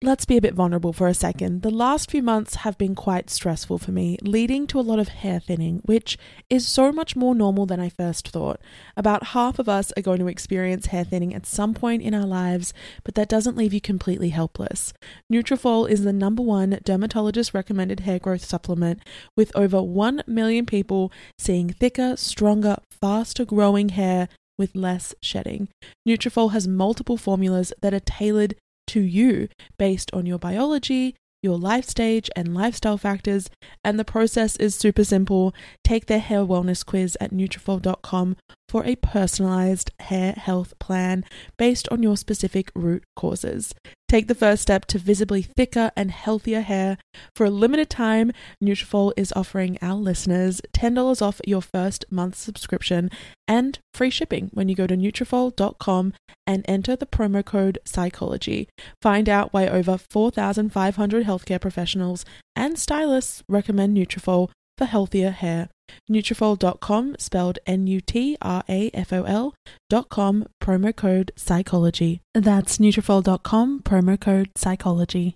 Let's 0.04 0.26
be 0.26 0.38
a 0.38 0.42
bit 0.42 0.54
vulnerable 0.54 0.94
for 0.94 1.08
a 1.08 1.14
second. 1.16 1.64
The 1.64 1.72
last 1.72 2.12
few 2.12 2.22
months 2.22 2.58
have 2.58 2.78
been 2.78 2.94
quite 2.94 3.32
stressful 3.32 3.80
for 3.80 3.92
me, 3.92 4.20
leading 4.22 4.68
to 4.68 4.80
a 4.80 4.82
lot 4.82 5.00
of 5.00 5.08
hair 5.08 5.40
thinning, 5.40 5.82
which 5.86 6.20
is 6.52 6.68
so 6.68 6.92
much 6.92 7.16
more 7.16 7.34
normal 7.34 7.66
than 7.66 7.80
I 7.80 7.90
first 7.90 8.28
thought. 8.28 8.62
About 8.96 9.30
half 9.30 9.58
of 9.58 9.68
us 9.68 9.92
are 9.98 10.04
going 10.04 10.20
to 10.20 10.28
experience 10.28 10.86
hair 10.86 11.04
thinning 11.04 11.34
at 11.34 11.48
some 11.48 11.74
point 11.74 12.04
in 12.04 12.14
our 12.14 12.28
lives, 12.28 12.76
but 13.04 13.16
that 13.16 13.28
doesn't 13.28 13.58
leave 13.58 13.74
you 13.74 13.82
completely 13.82 14.30
helpless. 14.30 14.94
Nutrafol 15.34 15.90
is 15.90 16.04
the 16.04 16.14
number 16.14 16.44
one 16.44 16.78
dermatologist 16.84 17.56
recommended 17.56 18.02
hair 18.02 18.20
growth 18.20 18.46
supplement, 18.46 19.02
with 19.36 19.52
over 19.56 19.82
1 19.82 20.22
million 20.28 20.68
people 20.68 21.12
seeing 21.40 21.70
thicker, 21.70 22.16
stronger, 22.16 22.78
faster 22.92 23.46
growing 23.46 23.90
hair 23.90 24.30
with 24.60 24.76
less 24.76 25.16
shedding. 25.24 25.70
Nutrafol 26.08 26.52
has 26.52 26.68
multiple 26.68 27.18
formulas 27.18 27.74
that 27.82 27.96
are 27.96 28.00
tailored 28.00 28.56
to 28.88 29.02
you 29.02 29.48
based 29.78 30.10
on 30.14 30.26
your 30.26 30.40
biology, 30.40 31.16
your 31.44 31.58
life 31.58 31.86
stage, 31.86 32.30
and 32.36 32.54
lifestyle 32.54 32.98
factors. 32.98 33.50
And 33.84 34.00
the 34.00 34.06
process 34.06 34.56
is 34.58 34.76
super 34.76 35.04
simple. 35.04 35.54
Take 35.84 36.08
their 36.08 36.20
hair 36.20 36.40
wellness 36.40 36.86
quiz 36.86 37.18
at 37.22 37.32
Nutrafol.com 37.32 38.38
for 38.70 38.86
a 38.86 38.96
personalized 38.96 39.92
hair 40.00 40.34
health 40.34 40.78
plan 40.80 41.26
based 41.58 41.88
on 41.90 42.04
your 42.04 42.18
specific 42.18 42.72
root 42.76 43.04
causes. 43.16 43.74
Take 44.10 44.28
the 44.28 44.36
first 44.36 44.62
step 44.62 44.86
to 44.86 45.00
visibly 45.00 45.42
thicker 45.42 45.92
and 45.98 46.12
healthier 46.12 46.62
hair. 46.62 46.98
For 47.36 47.46
a 47.46 47.50
limited 47.50 47.90
time, 47.90 48.32
Nutrafol 48.64 49.12
is 49.18 49.34
offering 49.36 49.78
our 49.82 49.96
listeners 49.96 50.62
$10 50.74 51.22
off 51.22 51.42
your 51.46 51.62
first 51.62 52.06
month's 52.10 52.40
subscription 52.40 53.12
and 53.50 53.80
free 53.94 54.10
shipping 54.10 54.50
when 54.54 54.70
you 54.70 54.76
go 54.76 54.88
to 54.88 54.96
Nutrafol.com 54.96 56.14
and 56.46 56.64
enter 56.70 56.96
the 56.96 57.06
promo 57.06 57.44
code 57.44 57.80
psychology. 57.84 58.70
Find 59.02 59.28
out 59.28 59.52
why 59.52 59.68
over 59.68 59.98
4,500 59.98 61.26
healthcare 61.26 61.60
professionals 61.60 62.24
and 62.56 62.80
stylists 62.80 63.44
recommend 63.50 63.98
Nutrafol 63.98 64.50
for 64.78 64.86
healthier 64.86 65.32
hair. 65.32 65.70
Nutrafol.com, 66.10 67.16
spelled 67.18 67.60
N-U-T-R-A-F-O-L 67.66 69.54
dot 69.90 70.10
com, 70.10 70.46
promo 70.62 70.96
code 70.96 71.32
psychology. 71.36 72.22
That's 72.34 72.78
Nutrafol.com, 72.78 73.82
promo 73.82 74.20
code 74.20 74.50
psychology. 74.56 75.36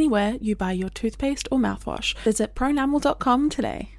anywhere 0.01 0.35
you 0.41 0.55
buy 0.55 0.71
your 0.71 0.89
toothpaste 0.89 1.47
or 1.51 1.59
mouthwash. 1.59 2.17
Visit 2.23 2.55
pronamel.com 2.55 3.51
today. 3.51 3.89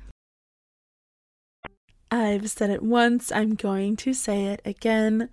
I've 2.10 2.50
said 2.50 2.70
it 2.70 2.82
once, 2.82 3.30
I'm 3.30 3.54
going 3.54 3.94
to 3.98 4.12
say 4.12 4.46
it 4.46 4.60
again. 4.64 5.28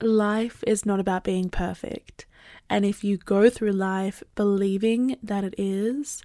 Life 0.00 0.64
is 0.66 0.86
not 0.86 0.98
about 0.98 1.24
being 1.24 1.50
perfect. 1.50 2.24
And 2.70 2.86
if 2.86 3.04
you 3.04 3.18
go 3.18 3.50
through 3.50 3.72
life 3.72 4.22
believing 4.34 5.16
that 5.22 5.44
it 5.44 5.54
is, 5.58 6.22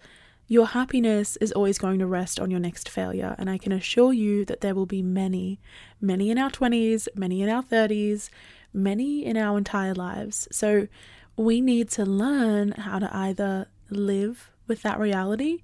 your 0.48 0.68
happiness 0.68 1.36
is 1.42 1.52
always 1.52 1.78
going 1.78 2.00
to 2.00 2.08
rest 2.08 2.40
on 2.40 2.50
your 2.50 2.62
next 2.62 2.88
failure. 2.88 3.36
And 3.38 3.50
I 3.50 3.58
can 3.58 3.74
assure 3.74 4.14
you 4.14 4.46
that 4.46 4.62
there 4.62 4.76
will 4.76 4.86
be 4.86 5.02
many, 5.02 5.60
many 6.00 6.32
in 6.32 6.38
our 6.38 6.50
20s, 6.50 7.10
many 7.16 7.42
in 7.42 7.50
our 7.50 7.64
30s, 7.64 8.30
many 8.74 9.26
in 9.26 9.36
our 9.36 9.58
entire 9.58 9.94
lives. 9.94 10.48
So 10.54 10.88
we 11.36 11.60
need 11.60 11.90
to 11.90 12.06
learn 12.06 12.72
how 12.72 13.00
to 13.00 13.16
either 13.16 13.68
live 13.90 14.52
with 14.68 14.82
that 14.84 15.00
reality 15.00 15.64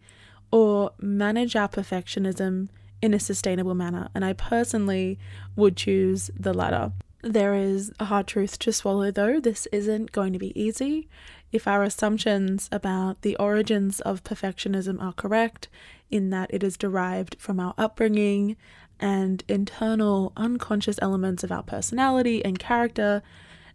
or 0.52 0.92
manage 1.00 1.56
our 1.56 1.68
perfectionism 1.68 2.70
in 3.02 3.14
a 3.14 3.20
sustainable 3.20 3.76
manner. 3.76 4.10
And 4.16 4.24
I 4.26 4.34
personally 4.34 5.20
would 5.56 5.78
choose 5.78 6.32
the 6.38 6.54
latter. 6.54 6.92
There 7.22 7.56
is 7.56 7.92
a 8.00 8.06
hard 8.06 8.28
truth 8.28 8.60
to 8.60 8.72
swallow, 8.72 9.12
though. 9.12 9.40
This 9.40 9.68
isn't 9.72 10.12
going 10.12 10.34
to 10.34 10.40
be 10.40 10.60
easy. 10.60 11.08
If 11.52 11.68
our 11.68 11.84
assumptions 11.84 12.70
about 12.72 13.22
the 13.22 13.36
origins 13.38 14.00
of 14.02 14.24
perfectionism 14.24 15.02
are 15.02 15.14
correct, 15.14 15.68
in 16.12 16.30
that 16.30 16.54
it 16.54 16.64
is 16.64 16.78
derived 16.78 17.36
from 17.40 17.60
our 17.60 17.74
upbringing 17.78 18.56
and 19.00 19.44
internal 19.48 20.34
unconscious 20.38 21.00
elements 21.02 21.44
of 21.44 21.52
our 21.52 21.64
personality 21.64 22.46
and 22.46 22.60
character, 22.60 23.24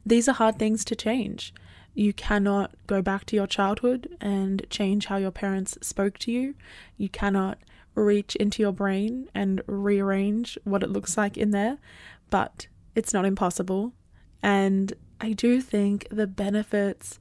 these 0.07 0.29
are 0.29 0.35
hard 0.35 0.59
things 0.59 0.85
to 0.85 0.97
change. 0.97 1.53
You 1.95 2.13
cannot 2.13 2.73
go 2.87 3.03
back 3.03 3.25
to 3.27 3.37
your 3.37 3.47
childhood 3.47 4.17
and 4.21 4.65
change 4.71 5.07
how 5.07 5.17
your 5.17 5.31
parents 5.31 5.77
spoke 5.83 6.19
to 6.21 6.33
you. 6.33 6.55
You 6.97 7.09
cannot 7.09 7.59
reach 7.95 8.37
into 8.37 8.63
your 8.63 8.73
brain 8.73 9.29
and 9.35 9.63
rearrange 9.67 10.57
what 10.65 10.83
it 10.83 10.91
looks 10.91 11.17
like 11.17 11.37
in 11.37 11.51
there, 11.51 11.79
but 12.31 12.69
it's 12.95 13.13
not 13.13 13.25
impossible. 13.25 13.93
And 14.43 14.93
I 15.21 15.33
do 15.33 15.61
think 15.61 16.07
the 16.11 16.27
benefits 16.27 17.19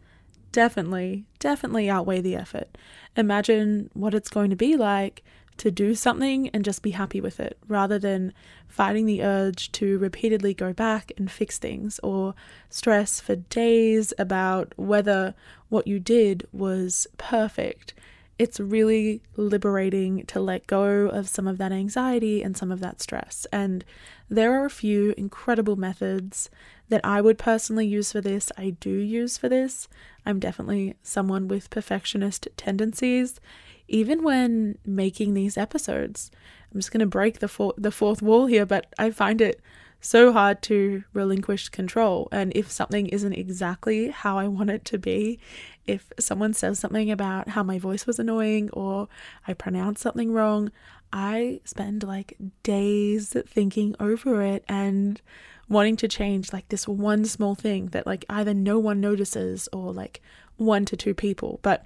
definitely, 0.51 1.25
definitely 1.39 1.89
outweigh 1.89 2.21
the 2.21 2.35
effort. 2.35 2.77
Imagine 3.15 3.89
what 3.93 4.13
it's 4.13 4.29
going 4.29 4.49
to 4.49 4.55
be 4.55 4.77
like 4.77 5.23
to 5.59 5.69
do 5.69 5.93
something 5.93 6.49
and 6.49 6.65
just 6.65 6.81
be 6.81 6.91
happy 6.91 7.21
with 7.21 7.39
it 7.39 7.57
rather 7.67 7.99
than 7.99 8.33
fighting 8.67 9.05
the 9.05 9.23
urge 9.23 9.71
to 9.73 9.97
repeatedly 9.99 10.53
go 10.53 10.73
back 10.73 11.11
and 11.17 11.29
fix 11.29 11.57
things 11.57 11.99
or 12.01 12.33
stress 12.69 13.19
for 13.19 13.35
days 13.35 14.13
about 14.17 14.73
whether 14.77 15.35
what 15.67 15.85
you 15.85 15.99
did 15.99 16.47
was 16.51 17.07
perfect. 17.17 17.93
It's 18.37 18.59
really 18.59 19.21
liberating 19.35 20.25
to 20.27 20.39
let 20.39 20.65
go 20.65 21.07
of 21.07 21.27
some 21.27 21.45
of 21.45 21.57
that 21.57 21.73
anxiety 21.73 22.41
and 22.41 22.55
some 22.55 22.71
of 22.71 22.79
that 22.79 23.01
stress. 23.01 23.45
And 23.51 23.83
there 24.29 24.53
are 24.53 24.65
a 24.65 24.69
few 24.69 25.13
incredible 25.17 25.75
methods 25.75 26.49
that 26.87 27.01
I 27.03 27.19
would 27.19 27.37
personally 27.37 27.85
use 27.85 28.13
for 28.13 28.21
this. 28.21 28.49
I 28.57 28.71
do 28.79 28.91
use 28.91 29.37
for 29.37 29.49
this. 29.49 29.89
I'm 30.25 30.39
definitely 30.39 30.95
someone 31.03 31.49
with 31.49 31.69
perfectionist 31.69 32.47
tendencies 32.55 33.41
even 33.89 34.23
when 34.23 34.77
making 34.85 35.33
these 35.33 35.57
episodes. 35.57 36.31
I'm 36.71 36.79
just 36.79 36.91
going 36.91 36.99
to 36.99 37.07
break 37.07 37.39
the 37.39 37.47
for- 37.47 37.73
the 37.77 37.91
fourth 37.91 38.21
wall 38.21 38.45
here, 38.45 38.65
but 38.65 38.93
I 38.97 39.11
find 39.11 39.41
it 39.41 39.61
so 40.01 40.31
hard 40.31 40.61
to 40.63 41.03
relinquish 41.13 41.69
control. 41.69 42.29
And 42.31 42.53
if 42.55 42.71
something 42.71 43.07
isn't 43.07 43.33
exactly 43.33 44.09
how 44.09 44.37
I 44.37 44.47
want 44.47 44.69
it 44.69 44.85
to 44.85 44.97
be, 44.97 45.39
if 45.85 46.11
someone 46.19 46.53
says 46.53 46.79
something 46.79 47.11
about 47.11 47.49
how 47.49 47.63
my 47.63 47.79
voice 47.79 48.05
was 48.05 48.19
annoying 48.19 48.69
or 48.71 49.07
I 49.47 49.53
pronounce 49.53 50.01
something 50.01 50.31
wrong, 50.31 50.71
I 51.11 51.61
spend 51.65 52.03
like 52.03 52.37
days 52.63 53.35
thinking 53.47 53.95
over 53.99 54.41
it 54.41 54.63
and 54.69 55.19
wanting 55.67 55.95
to 55.97 56.07
change 56.07 56.53
like 56.53 56.69
this 56.69 56.87
one 56.87 57.25
small 57.25 57.55
thing 57.55 57.87
that 57.87 58.07
like 58.07 58.25
either 58.29 58.53
no 58.53 58.79
one 58.79 59.01
notices 59.01 59.67
or 59.73 59.91
like 59.91 60.21
one 60.59 60.85
to 60.85 60.97
two 60.97 61.13
people. 61.13 61.59
But 61.61 61.85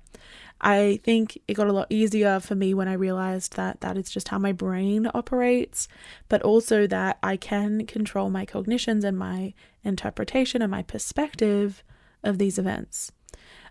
I 0.62 1.00
think 1.04 1.38
it 1.48 1.56
got 1.56 1.68
a 1.68 1.74
lot 1.74 1.88
easier 1.90 2.40
for 2.40 2.56
me 2.56 2.74
when 2.74 2.88
I 2.88 2.94
realized 2.94 3.56
that 3.58 3.82
that 3.82 3.98
is 3.98 4.10
just 4.10 4.30
how 4.30 4.40
my 4.40 4.54
brain 4.54 5.10
operates, 5.14 5.88
but 6.30 6.42
also 6.42 6.88
that 6.88 7.20
I 7.22 7.36
can 7.36 7.86
control 7.86 8.30
my 8.30 8.46
cognitions 8.46 9.04
and 9.04 9.18
my 9.18 9.54
interpretation 9.84 10.62
and 10.62 10.72
my 10.72 10.84
perspective 10.84 11.84
of 12.24 12.38
these 12.38 12.58
events. 12.58 13.12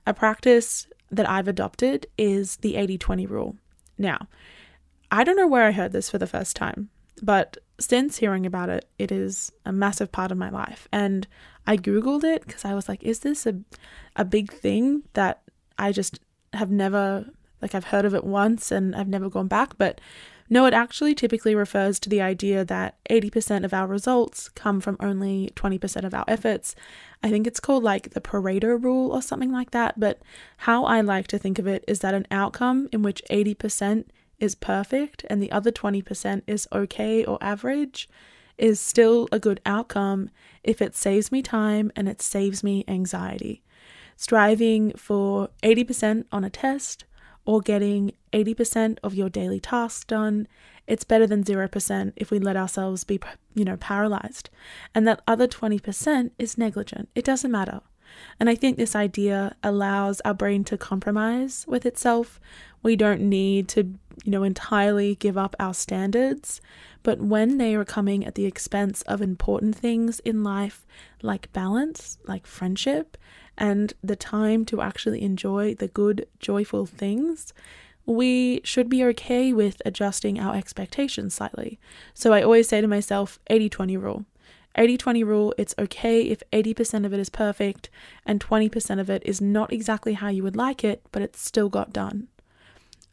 A 0.06 0.12
practice 0.12 0.86
that 1.10 1.28
I've 1.28 1.48
adopted 1.48 2.06
is 2.18 2.56
the 2.56 2.76
80 2.76 2.98
20 2.98 3.26
rule. 3.26 3.56
Now, 3.96 4.28
I 5.10 5.24
don't 5.24 5.36
know 5.36 5.46
where 5.46 5.66
I 5.66 5.72
heard 5.72 5.92
this 5.92 6.10
for 6.10 6.18
the 6.18 6.26
first 6.26 6.56
time, 6.56 6.90
but 7.22 7.56
since 7.78 8.18
hearing 8.18 8.46
about 8.46 8.68
it, 8.68 8.86
it 8.98 9.10
is 9.10 9.52
a 9.64 9.72
massive 9.72 10.12
part 10.12 10.30
of 10.30 10.38
my 10.38 10.50
life. 10.50 10.88
And 10.92 11.26
I 11.66 11.76
Googled 11.76 12.24
it 12.24 12.46
because 12.46 12.64
I 12.64 12.74
was 12.74 12.88
like, 12.88 13.02
is 13.02 13.20
this 13.20 13.46
a, 13.46 13.54
a 14.16 14.24
big 14.24 14.52
thing 14.52 15.02
that 15.14 15.42
I 15.78 15.92
just 15.92 16.20
have 16.52 16.70
never, 16.70 17.26
like, 17.60 17.74
I've 17.74 17.86
heard 17.86 18.04
of 18.04 18.14
it 18.14 18.24
once 18.24 18.70
and 18.70 18.94
I've 18.96 19.08
never 19.08 19.28
gone 19.30 19.48
back? 19.48 19.78
But 19.78 20.00
no, 20.50 20.66
it 20.66 20.74
actually 20.74 21.14
typically 21.14 21.54
refers 21.54 21.98
to 22.00 22.10
the 22.10 22.20
idea 22.20 22.64
that 22.64 22.96
80% 23.08 23.64
of 23.64 23.72
our 23.72 23.86
results 23.86 24.50
come 24.50 24.80
from 24.80 24.98
only 25.00 25.50
20% 25.54 26.04
of 26.04 26.12
our 26.12 26.24
efforts. 26.28 26.74
I 27.22 27.30
think 27.30 27.46
it's 27.46 27.60
called 27.60 27.82
like 27.82 28.10
the 28.10 28.20
Pareto 28.20 28.82
rule 28.82 29.12
or 29.12 29.22
something 29.22 29.52
like 29.52 29.70
that. 29.70 29.98
But 29.98 30.20
how 30.58 30.84
I 30.84 31.00
like 31.00 31.26
to 31.28 31.38
think 31.38 31.58
of 31.58 31.66
it 31.66 31.84
is 31.88 32.00
that 32.00 32.12
an 32.12 32.26
outcome 32.30 32.88
in 32.92 33.02
which 33.02 33.22
80% 33.30 34.04
is 34.40 34.54
perfect 34.54 35.24
and 35.30 35.42
the 35.42 35.52
other 35.52 35.70
20% 35.70 36.42
is 36.46 36.68
okay 36.72 37.24
or 37.24 37.38
average 37.40 38.08
is 38.58 38.80
still 38.80 39.28
a 39.32 39.38
good 39.38 39.60
outcome 39.66 40.30
if 40.62 40.80
it 40.80 40.94
saves 40.94 41.32
me 41.32 41.42
time 41.42 41.90
and 41.96 42.08
it 42.08 42.22
saves 42.22 42.62
me 42.62 42.84
anxiety. 42.86 43.62
Striving 44.16 44.92
for 44.92 45.48
80% 45.62 46.26
on 46.30 46.44
a 46.44 46.50
test 46.50 47.04
or 47.44 47.60
getting 47.60 48.12
80% 48.32 48.98
of 49.02 49.14
your 49.14 49.28
daily 49.28 49.58
tasks 49.58 50.04
done, 50.04 50.46
it's 50.86 51.04
better 51.04 51.26
than 51.26 51.44
0% 51.44 52.12
if 52.16 52.30
we 52.30 52.38
let 52.38 52.56
ourselves 52.56 53.04
be, 53.04 53.18
you 53.54 53.64
know, 53.64 53.76
paralyzed. 53.76 54.50
And 54.94 55.06
that 55.06 55.22
other 55.26 55.48
20% 55.48 56.30
is 56.38 56.58
negligent. 56.58 57.08
It 57.14 57.24
doesn't 57.24 57.50
matter. 57.50 57.80
And 58.38 58.50
I 58.50 58.54
think 58.54 58.76
this 58.76 58.94
idea 58.94 59.56
allows 59.62 60.20
our 60.20 60.34
brain 60.34 60.64
to 60.64 60.76
compromise 60.76 61.64
with 61.66 61.86
itself. 61.86 62.40
We 62.82 62.96
don't 62.96 63.22
need 63.22 63.68
to, 63.68 63.94
you 64.24 64.30
know, 64.32 64.42
entirely 64.42 65.14
give 65.16 65.36
up 65.36 65.54
our 65.58 65.74
standards, 65.74 66.60
but 67.02 67.20
when 67.20 67.58
they 67.58 67.74
are 67.74 67.84
coming 67.84 68.24
at 68.24 68.34
the 68.34 68.46
expense 68.46 69.02
of 69.02 69.20
important 69.20 69.76
things 69.76 70.20
in 70.20 70.44
life, 70.44 70.86
like 71.22 71.52
balance, 71.52 72.18
like 72.26 72.46
friendship, 72.46 73.16
and 73.58 73.92
the 74.02 74.16
time 74.16 74.64
to 74.66 74.80
actually 74.80 75.22
enjoy 75.22 75.74
the 75.74 75.88
good, 75.88 76.26
joyful 76.38 76.86
things, 76.86 77.52
we 78.06 78.60
should 78.64 78.88
be 78.88 79.04
okay 79.04 79.52
with 79.52 79.80
adjusting 79.84 80.38
our 80.38 80.56
expectations 80.56 81.34
slightly. 81.34 81.78
So 82.14 82.32
I 82.32 82.42
always 82.42 82.68
say 82.68 82.80
to 82.80 82.88
myself 82.88 83.38
80 83.48 83.68
20 83.68 83.96
rule. 83.96 84.24
80 84.74 84.96
20 84.96 85.24
rule, 85.24 85.54
it's 85.58 85.74
okay 85.78 86.22
if 86.22 86.42
80% 86.50 87.04
of 87.04 87.12
it 87.12 87.20
is 87.20 87.28
perfect 87.28 87.90
and 88.24 88.40
20% 88.40 89.00
of 89.00 89.10
it 89.10 89.22
is 89.24 89.40
not 89.40 89.72
exactly 89.72 90.14
how 90.14 90.28
you 90.28 90.42
would 90.42 90.56
like 90.56 90.82
it, 90.82 91.02
but 91.12 91.20
it's 91.20 91.40
still 91.40 91.68
got 91.68 91.92
done. 91.92 92.28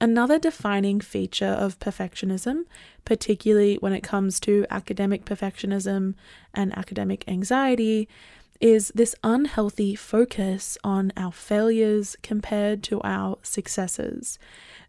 Another 0.01 0.39
defining 0.39 1.01
feature 1.01 1.45
of 1.45 1.79
perfectionism, 1.79 2.63
particularly 3.03 3.75
when 3.75 3.91
it 3.91 4.01
comes 4.01 4.39
to 4.41 4.65
academic 4.69 5.25
perfectionism 5.25 6.15
and 6.53 6.77
academic 6.77 7.25
anxiety, 7.27 8.07
is 8.61 8.91
this 8.95 9.15
unhealthy 9.23 9.95
focus 9.95 10.77
on 10.83 11.11
our 11.15 11.31
failures 11.31 12.15
compared 12.21 12.83
to 12.83 13.01
our 13.01 13.37
successes. 13.41 14.39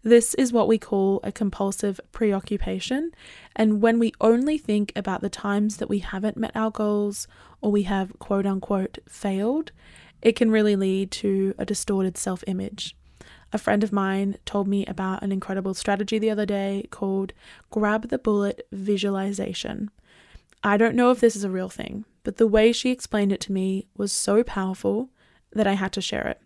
This 0.02 0.34
is 0.34 0.52
what 0.52 0.68
we 0.68 0.78
call 0.78 1.20
a 1.22 1.32
compulsive 1.32 2.00
preoccupation. 2.12 3.12
And 3.54 3.80
when 3.82 3.98
we 3.98 4.12
only 4.20 4.58
think 4.58 4.92
about 4.96 5.20
the 5.20 5.28
times 5.28 5.76
that 5.76 5.88
we 5.88 6.00
haven't 6.00 6.36
met 6.36 6.52
our 6.54 6.70
goals 6.70 7.28
or 7.61 7.70
we 7.70 7.82
have 7.84 8.18
quote 8.18 8.46
unquote 8.46 8.98
failed, 9.08 9.72
it 10.22 10.36
can 10.36 10.50
really 10.50 10.76
lead 10.76 11.11
to 11.12 11.54
a 11.58 11.64
distorted 11.64 12.16
self 12.16 12.42
image. 12.46 12.96
A 13.53 13.59
friend 13.59 13.82
of 13.82 13.92
mine 13.92 14.36
told 14.44 14.68
me 14.68 14.86
about 14.86 15.22
an 15.22 15.32
incredible 15.32 15.74
strategy 15.74 16.18
the 16.18 16.30
other 16.30 16.46
day 16.46 16.86
called 16.90 17.32
grab 17.70 18.09
the 18.09 18.18
bullet 18.18 18.66
visualization. 18.70 19.90
I 20.62 20.76
don't 20.76 20.94
know 20.94 21.11
if 21.11 21.20
this 21.20 21.36
is 21.36 21.44
a 21.44 21.51
real 21.51 21.68
thing, 21.68 22.05
but 22.22 22.36
the 22.36 22.46
way 22.46 22.72
she 22.72 22.90
explained 22.90 23.32
it 23.32 23.40
to 23.42 23.53
me 23.53 23.86
was 23.96 24.12
so 24.12 24.44
powerful 24.44 25.11
that 25.53 25.66
I 25.66 25.72
had 25.72 25.92
to 25.94 26.01
share 26.01 26.26
it. 26.28 26.40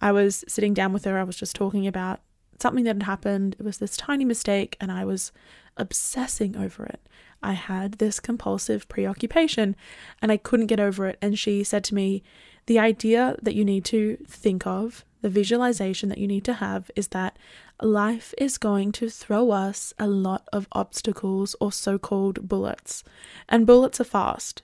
I 0.00 0.12
was 0.12 0.44
sitting 0.46 0.74
down 0.74 0.92
with 0.92 1.04
her, 1.04 1.18
I 1.18 1.24
was 1.24 1.36
just 1.36 1.56
talking 1.56 1.86
about 1.86 2.20
something 2.60 2.84
that 2.84 2.96
had 2.96 3.02
happened. 3.04 3.56
It 3.58 3.64
was 3.64 3.78
this 3.78 3.96
tiny 3.96 4.24
mistake, 4.24 4.76
and 4.80 4.92
I 4.92 5.04
was 5.04 5.32
obsessing 5.76 6.56
over 6.56 6.86
it. 6.86 7.00
I 7.42 7.52
had 7.52 7.94
this 7.94 8.18
compulsive 8.18 8.88
preoccupation 8.88 9.76
and 10.22 10.32
I 10.32 10.36
couldn't 10.36 10.66
get 10.66 10.80
over 10.80 11.06
it. 11.06 11.18
And 11.20 11.38
she 11.38 11.62
said 11.64 11.84
to 11.84 11.94
me, 11.94 12.22
The 12.66 12.78
idea 12.78 13.36
that 13.42 13.54
you 13.54 13.64
need 13.64 13.84
to 13.86 14.16
think 14.26 14.66
of, 14.66 15.04
the 15.22 15.30
visualization 15.30 16.08
that 16.08 16.18
you 16.18 16.26
need 16.26 16.44
to 16.44 16.54
have, 16.54 16.90
is 16.94 17.08
that 17.08 17.38
life 17.82 18.34
is 18.38 18.58
going 18.58 18.92
to 18.92 19.08
throw 19.08 19.50
us 19.50 19.92
a 19.98 20.06
lot 20.06 20.46
of 20.52 20.68
obstacles 20.72 21.56
or 21.60 21.72
so 21.72 21.98
called 21.98 22.48
bullets. 22.48 23.02
And 23.48 23.66
bullets 23.66 24.00
are 24.00 24.04
fast. 24.04 24.62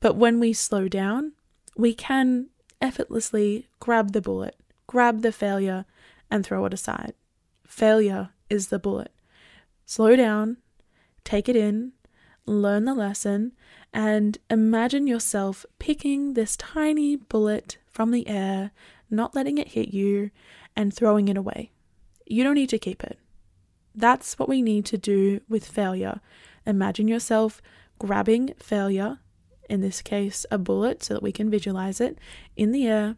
But 0.00 0.16
when 0.16 0.40
we 0.40 0.52
slow 0.52 0.88
down, 0.88 1.32
we 1.76 1.94
can 1.94 2.48
effortlessly 2.80 3.68
grab 3.80 4.12
the 4.12 4.20
bullet, 4.20 4.56
grab 4.86 5.22
the 5.22 5.32
failure, 5.32 5.86
and 6.30 6.44
throw 6.44 6.64
it 6.66 6.74
aside. 6.74 7.14
Failure 7.66 8.30
is 8.50 8.68
the 8.68 8.78
bullet. 8.78 9.12
Slow 9.86 10.16
down, 10.16 10.58
take 11.24 11.48
it 11.48 11.56
in, 11.56 11.92
learn 12.46 12.84
the 12.84 12.94
lesson, 12.94 13.52
and 13.92 14.38
imagine 14.50 15.06
yourself 15.06 15.64
picking 15.78 16.34
this 16.34 16.56
tiny 16.56 17.16
bullet 17.16 17.78
from 17.86 18.10
the 18.10 18.26
air, 18.26 18.72
not 19.12 19.34
letting 19.34 19.58
it 19.58 19.68
hit 19.68 19.94
you, 19.94 20.30
and 20.74 20.92
throwing 20.92 21.28
it 21.28 21.36
away. 21.36 21.70
You 22.26 22.42
don't 22.42 22.54
need 22.54 22.70
to 22.70 22.78
keep 22.78 23.04
it. 23.04 23.18
That's 23.94 24.38
what 24.38 24.48
we 24.48 24.62
need 24.62 24.86
to 24.86 24.98
do 24.98 25.40
with 25.48 25.66
failure. 25.66 26.20
Imagine 26.66 27.08
yourself 27.08 27.60
grabbing 27.98 28.54
failure, 28.58 29.18
in 29.68 29.82
this 29.82 30.00
case, 30.02 30.46
a 30.50 30.58
bullet, 30.58 31.02
so 31.02 31.14
that 31.14 31.22
we 31.22 31.32
can 31.32 31.50
visualize 31.50 32.00
it, 32.00 32.18
in 32.56 32.72
the 32.72 32.86
air, 32.86 33.16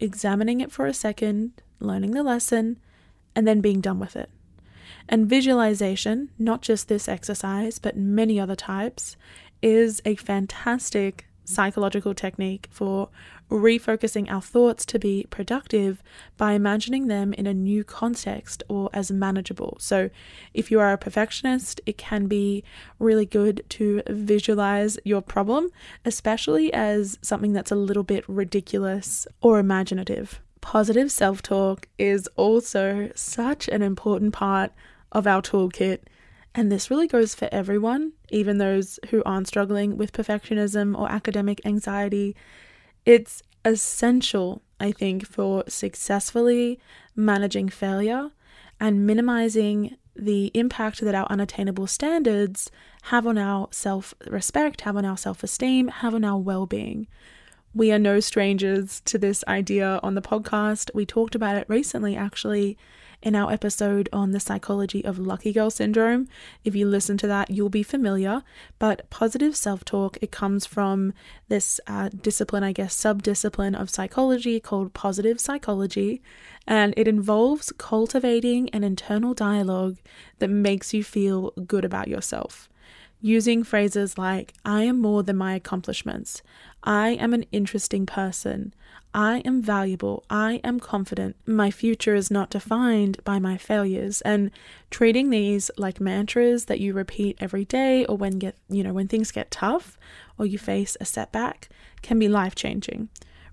examining 0.00 0.60
it 0.60 0.72
for 0.72 0.86
a 0.86 0.94
second, 0.94 1.52
learning 1.78 2.10
the 2.10 2.22
lesson, 2.22 2.78
and 3.36 3.46
then 3.46 3.60
being 3.60 3.80
done 3.80 4.00
with 4.00 4.16
it. 4.16 4.30
And 5.08 5.28
visualization, 5.28 6.30
not 6.38 6.62
just 6.62 6.88
this 6.88 7.08
exercise, 7.08 7.78
but 7.78 7.96
many 7.96 8.40
other 8.40 8.56
types, 8.56 9.16
is 9.62 10.02
a 10.04 10.16
fantastic 10.16 11.27
psychological 11.48 12.14
technique 12.14 12.68
for 12.70 13.08
refocusing 13.50 14.30
our 14.30 14.42
thoughts 14.42 14.84
to 14.86 14.98
be 14.98 15.26
productive 15.30 16.02
by 16.36 16.52
imagining 16.52 17.06
them 17.06 17.32
in 17.32 17.46
a 17.46 17.54
new 17.54 17.82
context 17.82 18.62
or 18.68 18.90
as 18.92 19.10
manageable. 19.10 19.76
So, 19.80 20.10
if 20.52 20.70
you 20.70 20.80
are 20.80 20.92
a 20.92 20.98
perfectionist, 20.98 21.80
it 21.86 21.96
can 21.96 22.26
be 22.26 22.62
really 22.98 23.26
good 23.26 23.64
to 23.70 24.02
visualize 24.08 24.98
your 25.04 25.22
problem, 25.22 25.70
especially 26.04 26.72
as 26.72 27.18
something 27.22 27.52
that's 27.52 27.72
a 27.72 27.76
little 27.76 28.02
bit 28.02 28.24
ridiculous 28.28 29.26
or 29.40 29.58
imaginative 29.58 30.40
positive 30.60 31.10
self 31.10 31.40
talk 31.40 31.88
is 31.98 32.28
also 32.36 33.10
such 33.14 33.68
an 33.68 33.80
important 33.80 34.34
part 34.34 34.70
of 35.12 35.26
our 35.26 35.40
toolkit. 35.40 36.00
And 36.54 36.72
this 36.72 36.90
really 36.90 37.06
goes 37.06 37.34
for 37.34 37.48
everyone, 37.52 38.12
even 38.30 38.58
those 38.58 38.98
who 39.10 39.22
aren't 39.24 39.48
struggling 39.48 39.96
with 39.96 40.12
perfectionism 40.12 40.98
or 40.98 41.10
academic 41.10 41.60
anxiety. 41.64 42.34
It's 43.04 43.42
essential, 43.64 44.62
I 44.80 44.92
think, 44.92 45.26
for 45.26 45.64
successfully 45.68 46.80
managing 47.14 47.68
failure 47.68 48.30
and 48.80 49.06
minimizing 49.06 49.96
the 50.16 50.50
impact 50.54 51.00
that 51.00 51.14
our 51.14 51.26
unattainable 51.30 51.86
standards 51.86 52.70
have 53.02 53.26
on 53.26 53.38
our 53.38 53.68
self 53.70 54.14
respect, 54.26 54.80
have 54.82 54.96
on 54.96 55.04
our 55.04 55.16
self 55.16 55.44
esteem, 55.44 55.88
have 55.88 56.14
on 56.14 56.24
our 56.24 56.38
well 56.38 56.66
being. 56.66 57.06
We 57.74 57.92
are 57.92 57.98
no 57.98 58.18
strangers 58.18 59.00
to 59.04 59.18
this 59.18 59.44
idea 59.46 60.00
on 60.02 60.14
the 60.14 60.22
podcast. 60.22 60.90
We 60.94 61.06
talked 61.06 61.34
about 61.34 61.56
it 61.56 61.68
recently, 61.68 62.16
actually, 62.16 62.76
in 63.22 63.34
our 63.34 63.52
episode 63.52 64.08
on 64.12 64.30
the 64.30 64.40
psychology 64.40 65.04
of 65.04 65.18
lucky 65.18 65.52
girl 65.52 65.70
syndrome. 65.70 66.28
If 66.64 66.74
you 66.74 66.86
listen 66.86 67.16
to 67.18 67.26
that, 67.26 67.50
you'll 67.50 67.68
be 67.68 67.82
familiar. 67.82 68.42
But 68.78 69.08
positive 69.10 69.56
self 69.56 69.84
talk, 69.84 70.18
it 70.20 70.30
comes 70.30 70.66
from 70.66 71.12
this 71.48 71.80
uh, 71.86 72.10
discipline, 72.10 72.62
I 72.62 72.72
guess, 72.72 72.94
sub 72.94 73.22
discipline 73.22 73.74
of 73.74 73.90
psychology 73.90 74.60
called 74.60 74.94
positive 74.94 75.40
psychology. 75.40 76.22
And 76.66 76.94
it 76.96 77.08
involves 77.08 77.72
cultivating 77.78 78.68
an 78.70 78.84
internal 78.84 79.34
dialogue 79.34 79.98
that 80.38 80.48
makes 80.48 80.94
you 80.94 81.02
feel 81.02 81.52
good 81.66 81.84
about 81.84 82.08
yourself 82.08 82.68
using 83.20 83.64
phrases 83.64 84.16
like, 84.16 84.54
I 84.64 84.84
am 84.84 85.00
more 85.00 85.22
than 85.22 85.36
my 85.36 85.54
accomplishments. 85.54 86.42
I 86.84 87.10
am 87.10 87.34
an 87.34 87.44
interesting 87.50 88.06
person. 88.06 88.72
I 89.18 89.38
am 89.38 89.60
valuable. 89.60 90.22
I 90.30 90.60
am 90.62 90.78
confident. 90.78 91.34
My 91.44 91.72
future 91.72 92.14
is 92.14 92.30
not 92.30 92.50
defined 92.50 93.18
by 93.24 93.40
my 93.40 93.56
failures. 93.56 94.20
And 94.20 94.52
treating 94.90 95.30
these 95.30 95.72
like 95.76 96.00
mantras 96.00 96.66
that 96.66 96.78
you 96.78 96.92
repeat 96.92 97.36
every 97.40 97.64
day 97.64 98.06
or 98.06 98.16
when 98.16 98.38
get, 98.38 98.54
you 98.68 98.84
know, 98.84 98.92
when 98.92 99.08
things 99.08 99.32
get 99.32 99.50
tough 99.50 99.98
or 100.38 100.46
you 100.46 100.56
face 100.56 100.96
a 101.00 101.04
setback 101.04 101.68
can 102.00 102.20
be 102.20 102.28
life-changing. 102.28 103.08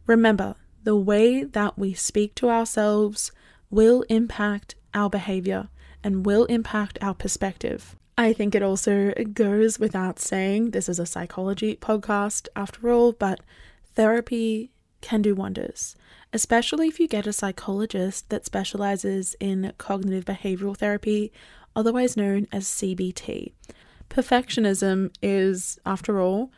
Remember, 0.05 0.53
the 0.83 0.95
way 0.95 1.43
that 1.43 1.79
we 1.79 1.95
speak 1.95 2.35
to 2.35 2.51
ourselves 2.51 3.31
will 3.71 4.03
impact 4.03 4.75
our 4.93 5.09
behavior 5.09 5.69
and 6.03 6.27
will 6.27 6.45
impact 6.45 6.99
our 7.01 7.15
perspective. 7.15 7.95
I 8.19 8.33
think 8.33 8.53
it 8.53 8.61
also 8.61 9.15
goes 9.33 9.79
without 9.79 10.19
saying 10.19 10.71
this 10.71 10.87
is 10.87 10.99
a 10.99 11.07
psychology 11.07 11.75
podcast 11.75 12.49
after 12.55 12.91
all, 12.91 13.13
but 13.13 13.39
therapy 13.95 14.69
can 15.05 15.21
do 15.21 15.35
wonders, 15.35 15.95
especially 16.33 16.87
if 16.87 16.99
you 16.99 17.07
get 17.07 17.27
a 17.27 17.31
psychologist 17.33 18.27
that 18.29 18.43
specializes 18.43 19.35
in 19.39 19.71
cognitive 19.77 20.25
behavioral 20.25 20.75
therapy, 20.75 21.31
otherwise 21.75 22.17
known 22.17 22.47
as 22.51 22.65
CBT. 22.65 23.51
Perfectionism 24.09 25.13
is, 25.21 25.77
after 25.85 26.19
all, 26.19 26.51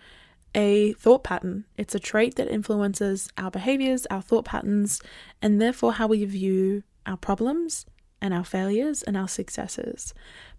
a 0.55 0.93
thought 0.93 1.25
pattern. 1.25 1.65
It's 1.77 1.93
a 1.93 1.99
trait 1.99 2.35
that 2.35 2.47
influences 2.47 3.29
our 3.37 3.51
behaviors, 3.51 4.05
our 4.05 4.21
thought 4.21 4.45
patterns, 4.45 5.01
and 5.41 5.61
therefore 5.61 5.93
how 5.93 6.07
we 6.07 6.23
view 6.23 6.83
our 7.05 7.17
problems 7.17 7.85
and 8.21 8.33
our 8.33 8.45
failures 8.45 9.03
and 9.03 9.17
our 9.17 9.27
successes. 9.27 10.13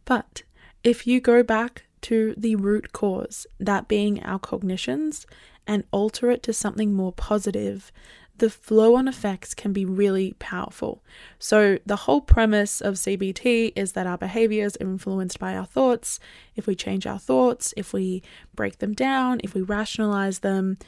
But 0.04 0.42
if 0.84 1.06
you 1.06 1.22
go 1.22 1.42
back 1.42 1.86
to 2.02 2.34
the 2.36 2.54
root 2.54 2.92
cause, 2.92 3.46
that 3.58 3.88
being 3.88 4.22
our 4.22 4.38
cognitions, 4.38 5.26
and 5.68 5.84
alter 5.92 6.30
it 6.30 6.42
to 6.44 6.52
something 6.52 6.94
more 6.94 7.12
positive, 7.12 7.92
the 8.38 8.48
flow 8.48 8.94
on 8.94 9.06
effects 9.06 9.54
can 9.54 9.72
be 9.72 9.84
really 9.84 10.34
powerful. 10.38 11.04
So, 11.38 11.78
the 11.84 11.96
whole 11.96 12.20
premise 12.20 12.80
of 12.80 12.94
CBT 12.94 13.72
is 13.76 13.92
that 13.92 14.06
our 14.06 14.16
behaviors 14.16 14.76
are 14.76 14.84
influenced 14.84 15.38
by 15.38 15.56
our 15.56 15.66
thoughts. 15.66 16.18
If 16.56 16.66
we 16.66 16.74
change 16.74 17.06
our 17.06 17.18
thoughts, 17.18 17.74
if 17.76 17.92
we 17.92 18.22
break 18.54 18.78
them 18.78 18.94
down, 18.94 19.40
if 19.44 19.54
we 19.54 19.62
rationalize 19.62 20.38
them, 20.38 20.78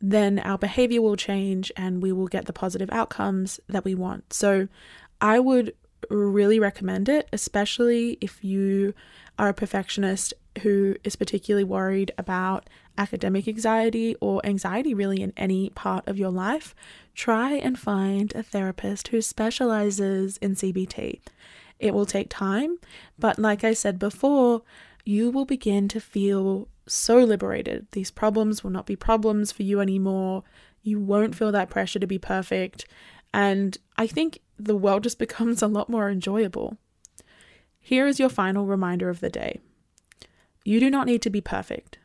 then 0.00 0.38
our 0.38 0.58
behavior 0.58 1.02
will 1.02 1.16
change 1.16 1.72
and 1.76 2.02
we 2.02 2.12
will 2.12 2.28
get 2.28 2.46
the 2.46 2.52
positive 2.52 2.90
outcomes 2.90 3.60
that 3.66 3.84
we 3.84 3.94
want. 3.94 4.32
So, 4.32 4.68
I 5.20 5.38
would 5.38 5.74
really 6.08 6.58
recommend 6.58 7.08
it, 7.08 7.28
especially 7.32 8.18
if 8.20 8.44
you 8.44 8.94
are 9.38 9.48
a 9.48 9.54
perfectionist 9.54 10.34
who 10.62 10.96
is 11.04 11.16
particularly 11.16 11.64
worried 11.64 12.12
about 12.18 12.68
academic 12.98 13.48
anxiety 13.48 14.14
or 14.20 14.44
anxiety 14.44 14.94
really 14.94 15.22
in 15.22 15.32
any 15.36 15.70
part 15.70 16.06
of 16.08 16.18
your 16.18 16.30
life. 16.30 16.74
Try 17.14 17.52
and 17.52 17.78
find 17.78 18.34
a 18.34 18.42
therapist 18.42 19.08
who 19.08 19.22
specializes 19.22 20.36
in 20.38 20.54
CBT. 20.54 21.20
It 21.78 21.94
will 21.94 22.06
take 22.06 22.28
time, 22.28 22.78
but 23.18 23.38
like 23.38 23.64
I 23.64 23.72
said 23.72 23.98
before, 23.98 24.62
you 25.04 25.30
will 25.30 25.46
begin 25.46 25.88
to 25.88 26.00
feel 26.00 26.68
so 26.86 27.18
liberated. 27.18 27.86
These 27.92 28.10
problems 28.10 28.62
will 28.62 28.70
not 28.70 28.86
be 28.86 28.96
problems 28.96 29.52
for 29.52 29.62
you 29.62 29.80
anymore. 29.80 30.42
You 30.82 31.00
won't 31.00 31.34
feel 31.34 31.52
that 31.52 31.70
pressure 31.70 31.98
to 31.98 32.06
be 32.06 32.18
perfect. 32.18 32.86
And 33.32 33.78
I 33.96 34.06
think 34.06 34.40
the 34.58 34.76
world 34.76 35.04
just 35.04 35.18
becomes 35.26 35.62
a 35.62 35.68
lot 35.68 35.88
more 35.88 36.10
enjoyable. 36.10 36.76
Here 37.78 38.06
is 38.06 38.20
your 38.20 38.28
final 38.28 38.66
reminder 38.66 39.08
of 39.08 39.20
the 39.20 39.30
day 39.30 39.60
you 40.64 40.80
do 40.80 40.90
not 40.90 41.06
need 41.06 41.22
to 41.22 41.30
be 41.30 41.40
perfect. 41.40 41.98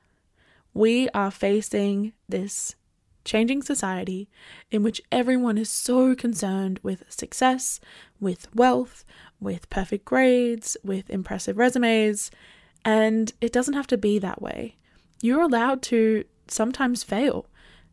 We 0.73 1.09
are 1.09 1.31
facing 1.31 2.13
this 2.27 2.75
changing 3.23 3.63
society 3.63 4.29
in 4.71 4.83
which 4.83 5.01
everyone 5.11 5.57
is 5.57 5.69
so 5.69 6.15
concerned 6.15 6.79
with 6.83 7.11
success, 7.11 7.79
with 8.19 8.53
wealth, 8.55 9.03
with 9.39 9.69
perfect 9.69 10.05
grades, 10.05 10.77
with 10.83 11.09
impressive 11.09 11.57
resumes, 11.57 12.31
and 12.85 13.33
it 13.41 13.51
doesn't 13.51 13.73
have 13.73 13.87
to 13.87 13.97
be 13.97 14.19
that 14.19 14.41
way. 14.41 14.75
You're 15.21 15.41
allowed 15.41 15.81
to 15.83 16.23
sometimes 16.47 17.03
fail. 17.03 17.47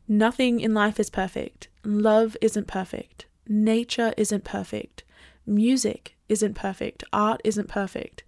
Nothing 0.07 0.61
in 0.61 0.75
life 0.75 1.01
is 1.01 1.09
perfect. 1.09 1.69
Love 1.85 2.37
isn't 2.41 2.67
perfect. 2.67 3.27
Nature 3.49 4.13
isn't 4.17 4.45
perfect. 4.45 5.05
Music 5.47 6.17
isn't 6.29 6.55
perfect. 6.55 7.03
Art 7.13 7.41
isn't 7.45 7.69
perfect. 7.69 8.23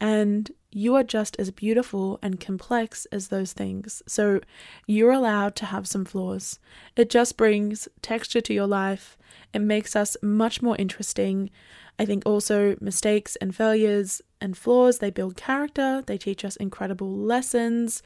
And 0.00 0.50
you 0.74 0.96
are 0.96 1.04
just 1.04 1.36
as 1.38 1.52
beautiful 1.52 2.18
and 2.20 2.40
complex 2.40 3.06
as 3.12 3.28
those 3.28 3.52
things. 3.52 4.02
So 4.08 4.40
you're 4.88 5.12
allowed 5.12 5.54
to 5.56 5.66
have 5.66 5.86
some 5.86 6.04
flaws. 6.04 6.58
It 6.96 7.08
just 7.08 7.36
brings 7.36 7.88
texture 8.02 8.40
to 8.40 8.52
your 8.52 8.66
life. 8.66 9.16
It 9.52 9.60
makes 9.60 9.94
us 9.94 10.16
much 10.20 10.60
more 10.60 10.76
interesting. 10.76 11.50
I 11.96 12.04
think 12.04 12.26
also 12.26 12.74
mistakes 12.80 13.36
and 13.36 13.54
failures 13.54 14.20
and 14.40 14.58
flaws, 14.58 14.98
they 14.98 15.10
build 15.10 15.36
character, 15.36 16.02
they 16.04 16.18
teach 16.18 16.44
us 16.44 16.56
incredible 16.56 17.16
lessons. 17.16 18.02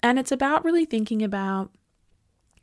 And 0.00 0.16
it's 0.16 0.32
about 0.32 0.64
really 0.64 0.84
thinking 0.84 1.22
about 1.22 1.72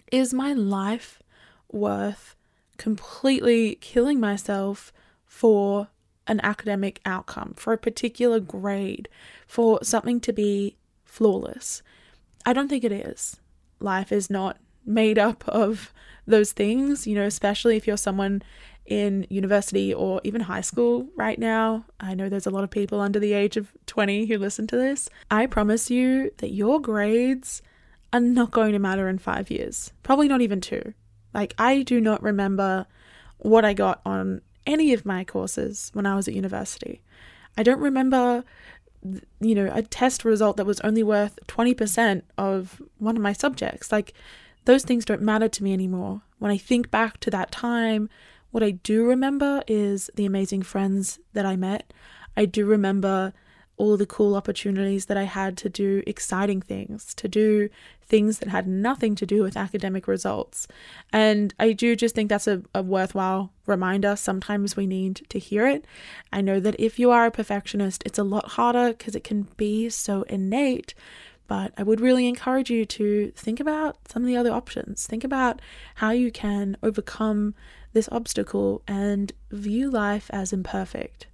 is 0.09 0.33
my 0.33 0.53
life 0.53 1.21
worth 1.69 2.37
completely 2.77 3.75
killing 3.81 4.21
myself 4.21 4.93
for 5.25 5.89
an 6.27 6.39
academic 6.43 6.99
outcome, 7.05 7.53
for 7.55 7.73
a 7.73 7.77
particular 7.77 8.39
grade, 8.39 9.09
for 9.45 9.79
something 9.83 10.19
to 10.21 10.33
be 10.33 10.75
flawless. 11.05 11.81
I 12.45 12.53
don't 12.53 12.67
think 12.67 12.83
it 12.83 12.91
is. 12.91 13.37
Life 13.79 14.11
is 14.11 14.29
not 14.29 14.57
made 14.85 15.17
up 15.17 15.47
of 15.47 15.93
those 16.25 16.51
things, 16.51 17.05
you 17.05 17.15
know, 17.15 17.25
especially 17.25 17.75
if 17.75 17.85
you're 17.85 17.97
someone 17.97 18.41
in 18.85 19.25
university 19.29 19.93
or 19.93 20.19
even 20.23 20.41
high 20.41 20.61
school 20.61 21.07
right 21.15 21.39
now. 21.39 21.85
I 21.99 22.15
know 22.15 22.29
there's 22.29 22.47
a 22.47 22.51
lot 22.51 22.63
of 22.63 22.69
people 22.69 22.99
under 22.99 23.19
the 23.19 23.33
age 23.33 23.55
of 23.57 23.71
20 23.85 24.25
who 24.25 24.37
listen 24.37 24.67
to 24.67 24.77
this. 24.77 25.09
I 25.31 25.45
promise 25.45 25.89
you 25.89 26.31
that 26.37 26.51
your 26.51 26.81
grades 26.81 27.61
are 28.11 28.19
not 28.19 28.51
going 28.51 28.73
to 28.73 28.79
matter 28.79 29.07
in 29.07 29.17
five 29.19 29.49
years, 29.49 29.91
probably 30.03 30.27
not 30.27 30.41
even 30.41 30.61
two. 30.61 30.93
Like, 31.33 31.55
I 31.57 31.81
do 31.81 31.99
not 31.99 32.21
remember 32.21 32.85
what 33.39 33.65
I 33.65 33.73
got 33.73 34.01
on 34.05 34.41
any 34.65 34.93
of 34.93 35.05
my 35.05 35.23
courses 35.23 35.89
when 35.93 36.05
I 36.05 36.15
was 36.15 36.27
at 36.27 36.33
university. 36.33 37.01
I 37.57 37.63
don't 37.63 37.79
remember, 37.79 38.43
you 39.39 39.55
know, 39.55 39.71
a 39.73 39.81
test 39.81 40.25
result 40.25 40.57
that 40.57 40.65
was 40.65 40.79
only 40.81 41.03
worth 41.03 41.39
20% 41.47 42.23
of 42.37 42.81
one 42.97 43.15
of 43.15 43.21
my 43.21 43.33
subjects. 43.33 43.91
Like, 43.91 44.13
those 44.65 44.83
things 44.83 45.05
don't 45.05 45.21
matter 45.21 45.49
to 45.49 45.63
me 45.63 45.73
anymore. 45.73 46.21
When 46.39 46.51
I 46.51 46.57
think 46.57 46.89
back 46.89 47.19
to 47.21 47.29
that 47.31 47.51
time, 47.51 48.09
what 48.51 48.63
I 48.63 48.71
do 48.71 49.05
remember 49.05 49.61
is 49.67 50.09
the 50.15 50.25
amazing 50.25 50.61
friends 50.61 51.19
that 51.33 51.45
I 51.45 51.55
met. 51.55 51.91
I 52.37 52.45
do 52.45 52.65
remember 52.65 53.33
all 53.77 53.97
the 53.97 54.05
cool 54.05 54.35
opportunities 54.35 55.05
that 55.07 55.17
I 55.17 55.23
had 55.23 55.57
to 55.57 55.69
do 55.69 56.03
exciting 56.05 56.61
things, 56.61 57.13
to 57.15 57.27
do 57.27 57.69
things 58.05 58.39
that 58.39 58.49
had 58.49 58.67
nothing 58.67 59.15
to 59.15 59.25
do 59.25 59.41
with 59.41 59.57
academic 59.57 60.07
results. 60.07 60.67
And 61.11 61.53
I 61.59 61.71
do 61.71 61.95
just 61.95 62.13
think 62.13 62.29
that's 62.29 62.47
a, 62.47 62.61
a 62.75 62.83
worthwhile 62.83 63.51
reminder. 63.65 64.15
Sometimes 64.15 64.75
we 64.75 64.85
need 64.85 65.25
to 65.29 65.39
hear 65.39 65.65
it. 65.67 65.85
I 66.31 66.41
know 66.41 66.59
that 66.59 66.79
if 66.79 66.99
you 66.99 67.11
are 67.11 67.25
a 67.25 67.31
perfectionist, 67.31 68.03
it's 68.05 68.19
a 68.19 68.23
lot 68.23 68.49
harder 68.49 68.89
because 68.89 69.15
it 69.15 69.23
can 69.23 69.47
be 69.57 69.89
so 69.89 70.23
innate. 70.23 70.93
But 71.47 71.73
I 71.77 71.83
would 71.83 71.99
really 71.99 72.27
encourage 72.27 72.69
you 72.69 72.85
to 72.85 73.31
think 73.35 73.59
about 73.59 73.97
some 74.07 74.23
of 74.23 74.27
the 74.27 74.37
other 74.37 74.51
options. 74.51 75.07
Think 75.07 75.23
about 75.23 75.61
how 75.95 76.11
you 76.11 76.31
can 76.31 76.77
overcome 76.81 77.53
this 77.93 78.09
obstacle 78.11 78.81
and 78.87 79.31
view 79.51 79.89
life 79.89 80.29
as 80.33 80.53
imperfect. 80.53 81.27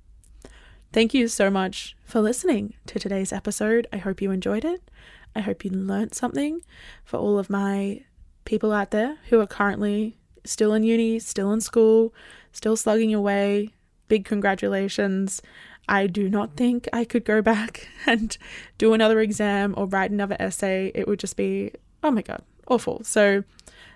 Thank 0.92 1.14
you 1.14 1.28
so 1.28 1.52
much 1.52 1.96
for 2.04 2.20
listening 2.20 2.74
to 2.88 2.98
today's 2.98 3.32
episode. 3.32 3.86
I 3.94 3.98
hope 3.98 4.24
you 4.24 4.32
enjoyed 4.32 4.66
it. 4.66 4.90
I 5.36 5.42
hope 5.42 5.64
you 5.64 5.70
learned 5.70 6.16
something. 6.16 6.62
For 7.06 7.18
all 7.18 7.38
of 7.38 7.48
my 7.48 8.02
people 8.44 8.74
out 8.74 8.90
there 8.90 9.18
who 9.30 9.40
are 9.40 9.46
currently 9.46 10.18
still 10.46 10.74
in 10.74 10.82
uni, 10.82 11.20
still 11.20 11.54
in 11.54 11.62
school, 11.62 12.12
still 12.54 12.76
slugging 12.76 13.14
away, 13.14 13.70
big 14.08 14.26
congratulations. 14.26 15.44
I 15.88 16.08
do 16.08 16.28
not 16.28 16.56
think 16.56 16.90
I 16.92 17.06
could 17.06 17.24
go 17.24 17.44
back 17.44 17.88
and 18.08 18.36
do 18.80 18.94
another 18.94 19.20
exam 19.20 19.76
or 19.78 19.86
write 19.86 20.10
another 20.10 20.38
essay. 20.40 20.92
It 20.96 21.08
would 21.08 21.20
just 21.20 21.38
be, 21.38 21.72
oh 22.04 22.10
my 22.10 22.24
God, 22.24 22.42
awful. 22.68 23.04
So 23.04 23.44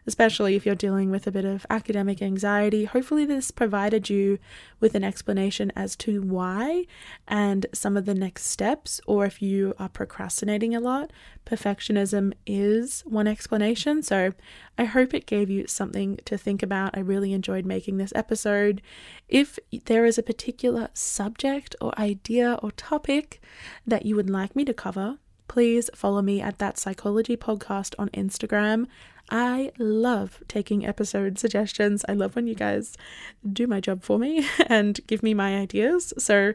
especially 0.06 0.56
if 0.56 0.66
you're 0.66 0.76
dealing 0.76 1.10
with 1.10 1.28
a 1.28 1.32
bit 1.32 1.46
of 1.46 1.66
academic 1.70 2.22
anxiety. 2.22 2.86
Hopefully, 2.86 3.26
this 3.26 3.52
provided 3.52 4.10
you 4.10 4.40
with 4.80 4.96
an 4.96 5.04
explanation 5.04 5.72
as 5.76 5.96
to 5.98 6.22
why 6.22 6.86
and 7.28 7.66
some 7.74 7.96
of 7.96 8.06
the 8.06 8.14
next 8.14 8.46
steps, 8.46 9.00
or 9.08 9.26
if 9.26 9.42
you 9.42 9.74
are 9.80 9.90
procrastinating 9.90 10.76
a 10.76 10.80
lot, 10.80 11.12
perfectionism 11.46 12.34
is 12.46 13.02
one 13.02 13.28
explanation. 13.28 14.02
So, 14.02 14.34
I 14.78 14.86
hope 14.86 15.14
it 15.14 15.26
gave 15.26 15.50
you 15.50 15.68
something 15.68 16.20
to 16.26 16.38
think 16.38 16.64
about. 16.64 16.98
I 16.98 17.02
really 17.02 17.34
enjoyed 17.34 17.66
making 17.66 17.98
this 17.98 18.14
episode. 18.16 18.82
If 19.30 19.60
there 19.86 20.06
is 20.06 20.18
a 20.18 20.24
particular 20.24 20.90
subject 20.94 21.76
or 21.80 21.98
idea 22.00 22.60
or 22.62 22.72
topic 22.72 23.42
that 23.86 24.06
you 24.06 24.16
would 24.16 24.30
like 24.30 24.56
me 24.56 24.66
to 24.66 24.74
cover, 24.74 25.18
please 25.48 25.90
follow 25.94 26.22
me 26.22 26.42
at 26.42 26.58
that 26.58 26.78
psychology 26.78 27.38
podcast 27.38 27.94
on 28.00 28.10
Instagram. 28.10 28.88
I 29.30 29.72
love 29.78 30.44
taking 30.48 30.86
episode 30.86 31.40
suggestions. 31.40 32.04
I 32.08 32.14
love 32.14 32.36
when 32.36 32.46
you 32.46 32.56
guys 32.56 32.98
do 33.52 33.68
my 33.68 33.80
job 33.80 34.04
for 34.04 34.20
me 34.20 34.46
and 34.68 35.00
give 35.08 35.24
me 35.24 35.34
my 35.34 35.56
ideas. 35.58 36.14
So 36.18 36.54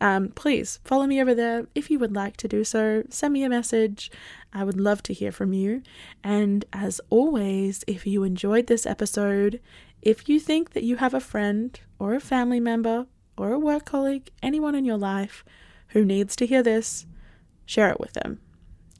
um, 0.00 0.28
please 0.30 0.80
follow 0.84 1.06
me 1.06 1.20
over 1.20 1.34
there 1.34 1.66
if 1.74 1.90
you 1.90 1.98
would 1.98 2.14
like 2.14 2.36
to 2.38 2.48
do 2.48 2.64
so. 2.64 3.04
Send 3.10 3.34
me 3.34 3.44
a 3.44 3.48
message. 3.48 4.10
I 4.52 4.64
would 4.64 4.80
love 4.80 5.02
to 5.04 5.12
hear 5.12 5.30
from 5.30 5.52
you. 5.52 5.82
And 6.24 6.64
as 6.72 7.00
always, 7.10 7.84
if 7.86 8.06
you 8.06 8.22
enjoyed 8.22 8.66
this 8.66 8.86
episode, 8.86 9.60
if 10.00 10.28
you 10.28 10.40
think 10.40 10.70
that 10.72 10.84
you 10.84 10.96
have 10.96 11.14
a 11.14 11.20
friend 11.20 11.78
or 11.98 12.14
a 12.14 12.20
family 12.20 12.60
member 12.60 13.06
or 13.36 13.52
a 13.52 13.58
work 13.58 13.84
colleague, 13.84 14.30
anyone 14.42 14.74
in 14.74 14.84
your 14.84 14.98
life 14.98 15.44
who 15.88 16.04
needs 16.04 16.34
to 16.36 16.46
hear 16.46 16.62
this, 16.62 17.06
share 17.66 17.90
it 17.90 18.00
with 18.00 18.14
them. 18.14 18.40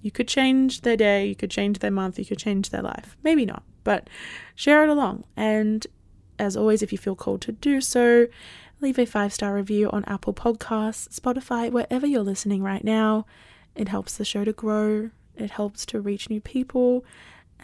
You 0.07 0.13
could 0.13 0.29
change 0.29 0.83
their 0.83 0.97
day, 0.97 1.27
you 1.27 1.35
could 1.35 1.51
change 1.51 1.81
their 1.81 1.91
month, 1.91 2.17
you 2.17 2.25
could 2.25 2.39
change 2.39 2.71
their 2.71 2.81
life. 2.81 3.17
Maybe 3.25 3.45
not, 3.45 3.65
but 3.83 4.09
share 4.55 4.85
it 4.85 4.89
along. 4.89 5.25
And 5.37 5.85
as 6.39 6.57
always, 6.57 6.81
if 6.81 6.93
you 6.93 6.99
feel 6.99 7.17
called 7.17 7.41
to 7.41 7.51
do 7.51 7.81
so, 7.81 8.29
leave 8.81 9.01
a 9.01 9.05
five 9.05 9.33
star 9.33 9.53
review 9.53 9.91
on 9.91 10.05
Apple 10.05 10.33
Podcasts, 10.33 11.09
Spotify, 11.09 11.73
wherever 11.73 12.07
you're 12.07 12.23
listening 12.23 12.63
right 12.63 12.85
now. 12.85 13.27
It 13.75 13.89
helps 13.89 14.17
the 14.17 14.25
show 14.25 14.45
to 14.45 14.53
grow, 14.53 15.11
it 15.35 15.51
helps 15.51 15.85
to 15.87 16.01
reach 16.01 16.31
new 16.31 16.41
people, 16.41 17.05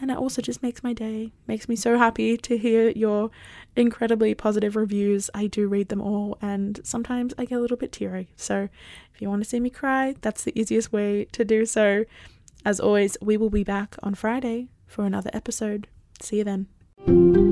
and 0.00 0.10
it 0.10 0.16
also 0.16 0.42
just 0.42 0.64
makes 0.64 0.82
my 0.82 0.92
day. 0.92 1.30
Makes 1.46 1.68
me 1.68 1.76
so 1.76 1.96
happy 1.96 2.36
to 2.36 2.58
hear 2.58 2.88
your 2.90 3.30
incredibly 3.76 4.34
positive 4.34 4.74
reviews. 4.74 5.30
I 5.32 5.46
do 5.46 5.68
read 5.68 5.90
them 5.90 6.00
all, 6.00 6.38
and 6.42 6.80
sometimes 6.82 7.34
I 7.38 7.44
get 7.44 7.58
a 7.58 7.60
little 7.60 7.76
bit 7.76 7.92
teary. 7.92 8.30
So 8.34 8.68
if 9.14 9.22
you 9.22 9.28
want 9.28 9.44
to 9.44 9.48
see 9.48 9.60
me 9.60 9.70
cry, 9.70 10.16
that's 10.22 10.42
the 10.42 10.58
easiest 10.58 10.92
way 10.92 11.26
to 11.30 11.44
do 11.44 11.66
so. 11.66 12.04
As 12.64 12.80
always, 12.80 13.16
we 13.20 13.36
will 13.36 13.50
be 13.50 13.64
back 13.64 13.96
on 14.02 14.14
Friday 14.14 14.68
for 14.86 15.04
another 15.04 15.30
episode. 15.32 15.88
See 16.20 16.38
you 16.38 16.44
then. 16.44 17.51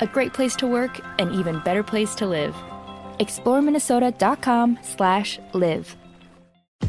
A 0.00 0.06
great 0.06 0.32
place 0.32 0.56
to 0.56 0.66
work, 0.66 1.00
an 1.18 1.32
even 1.32 1.60
better 1.60 1.82
place 1.82 2.14
to 2.16 2.26
live. 2.26 2.54
ExploreMinnesota.com 3.20 4.78
slash 4.82 5.38
live. 5.52 5.96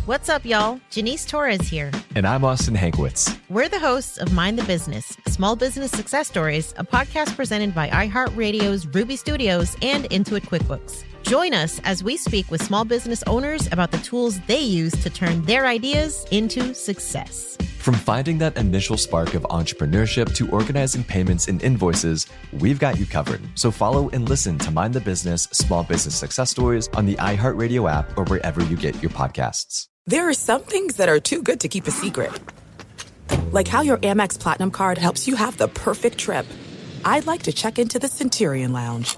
What's 0.06 0.28
up, 0.28 0.44
y'all? 0.44 0.80
Janice 0.90 1.26
Torres 1.26 1.68
here. 1.68 1.92
And 2.16 2.28
I'm 2.28 2.44
Austin 2.44 2.76
Hankwitz. 2.76 3.40
We're 3.50 3.70
the 3.70 3.80
hosts 3.80 4.18
of 4.18 4.34
Mind 4.34 4.60
the 4.60 4.64
Business 4.66 5.16
Small 5.28 5.56
Business 5.56 5.92
Success 5.92 6.28
Stories, 6.28 6.74
a 6.78 6.84
podcast 6.84 7.36
presented 7.36 7.74
by 7.74 7.90
iHeartRadio's 7.90 8.86
Ruby 8.88 9.16
Studios 9.16 9.76
and 9.82 10.06
Intuit 10.06 10.42
QuickBooks. 10.42 11.05
Join 11.26 11.56
us 11.56 11.82
as 11.84 12.04
we 12.04 12.18
speak 12.18 12.52
with 12.52 12.62
small 12.62 12.86
business 12.86 13.24
owners 13.26 13.66
about 13.72 13.90
the 13.90 13.98
tools 13.98 14.40
they 14.42 14.60
use 14.60 14.94
to 15.02 15.10
turn 15.10 15.42
their 15.42 15.66
ideas 15.66 16.24
into 16.30 16.76
success. 16.76 17.58
From 17.80 17.96
finding 17.96 18.38
that 18.38 18.56
initial 18.58 18.96
spark 18.96 19.34
of 19.34 19.42
entrepreneurship 19.50 20.36
to 20.36 20.48
organizing 20.52 21.04
payments 21.04 21.48
and 21.48 21.64
invoices, 21.64 22.28
we've 22.54 22.78
got 22.78 23.00
you 23.00 23.08
covered. 23.08 23.42
So 23.56 23.72
follow 23.72 24.08
and 24.10 24.30
listen 24.30 24.60
to 24.60 24.70
Mind 24.70 24.94
the 24.94 25.02
Business 25.02 25.46
Small 25.52 25.84
Business 25.84 26.16
Success 26.16 26.52
Stories 26.52 26.90
on 26.90 27.08
the 27.08 27.16
iHeartRadio 27.16 27.92
app 27.92 28.16
or 28.16 28.26
wherever 28.26 28.64
you 28.64 28.78
get 28.78 29.02
your 29.02 29.10
podcasts. 29.10 29.88
There 30.06 30.30
are 30.30 30.34
some 30.36 30.62
things 30.62 30.98
that 30.98 31.10
are 31.10 31.20
too 31.20 31.42
good 31.42 31.60
to 31.62 31.68
keep 31.68 31.88
a 31.88 31.92
secret. 31.92 32.40
Like 33.52 33.68
how 33.68 33.82
your 33.82 33.98
Amex 33.98 34.40
Platinum 34.40 34.70
card 34.70 35.00
helps 35.00 35.28
you 35.28 35.36
have 35.38 35.58
the 35.58 35.70
perfect 35.70 36.20
trip. 36.20 36.46
I'd 37.04 37.26
like 37.26 37.42
to 37.44 37.52
check 37.52 37.80
into 37.80 37.98
the 37.98 38.08
Centurion 38.08 38.74
Lounge. 38.74 39.18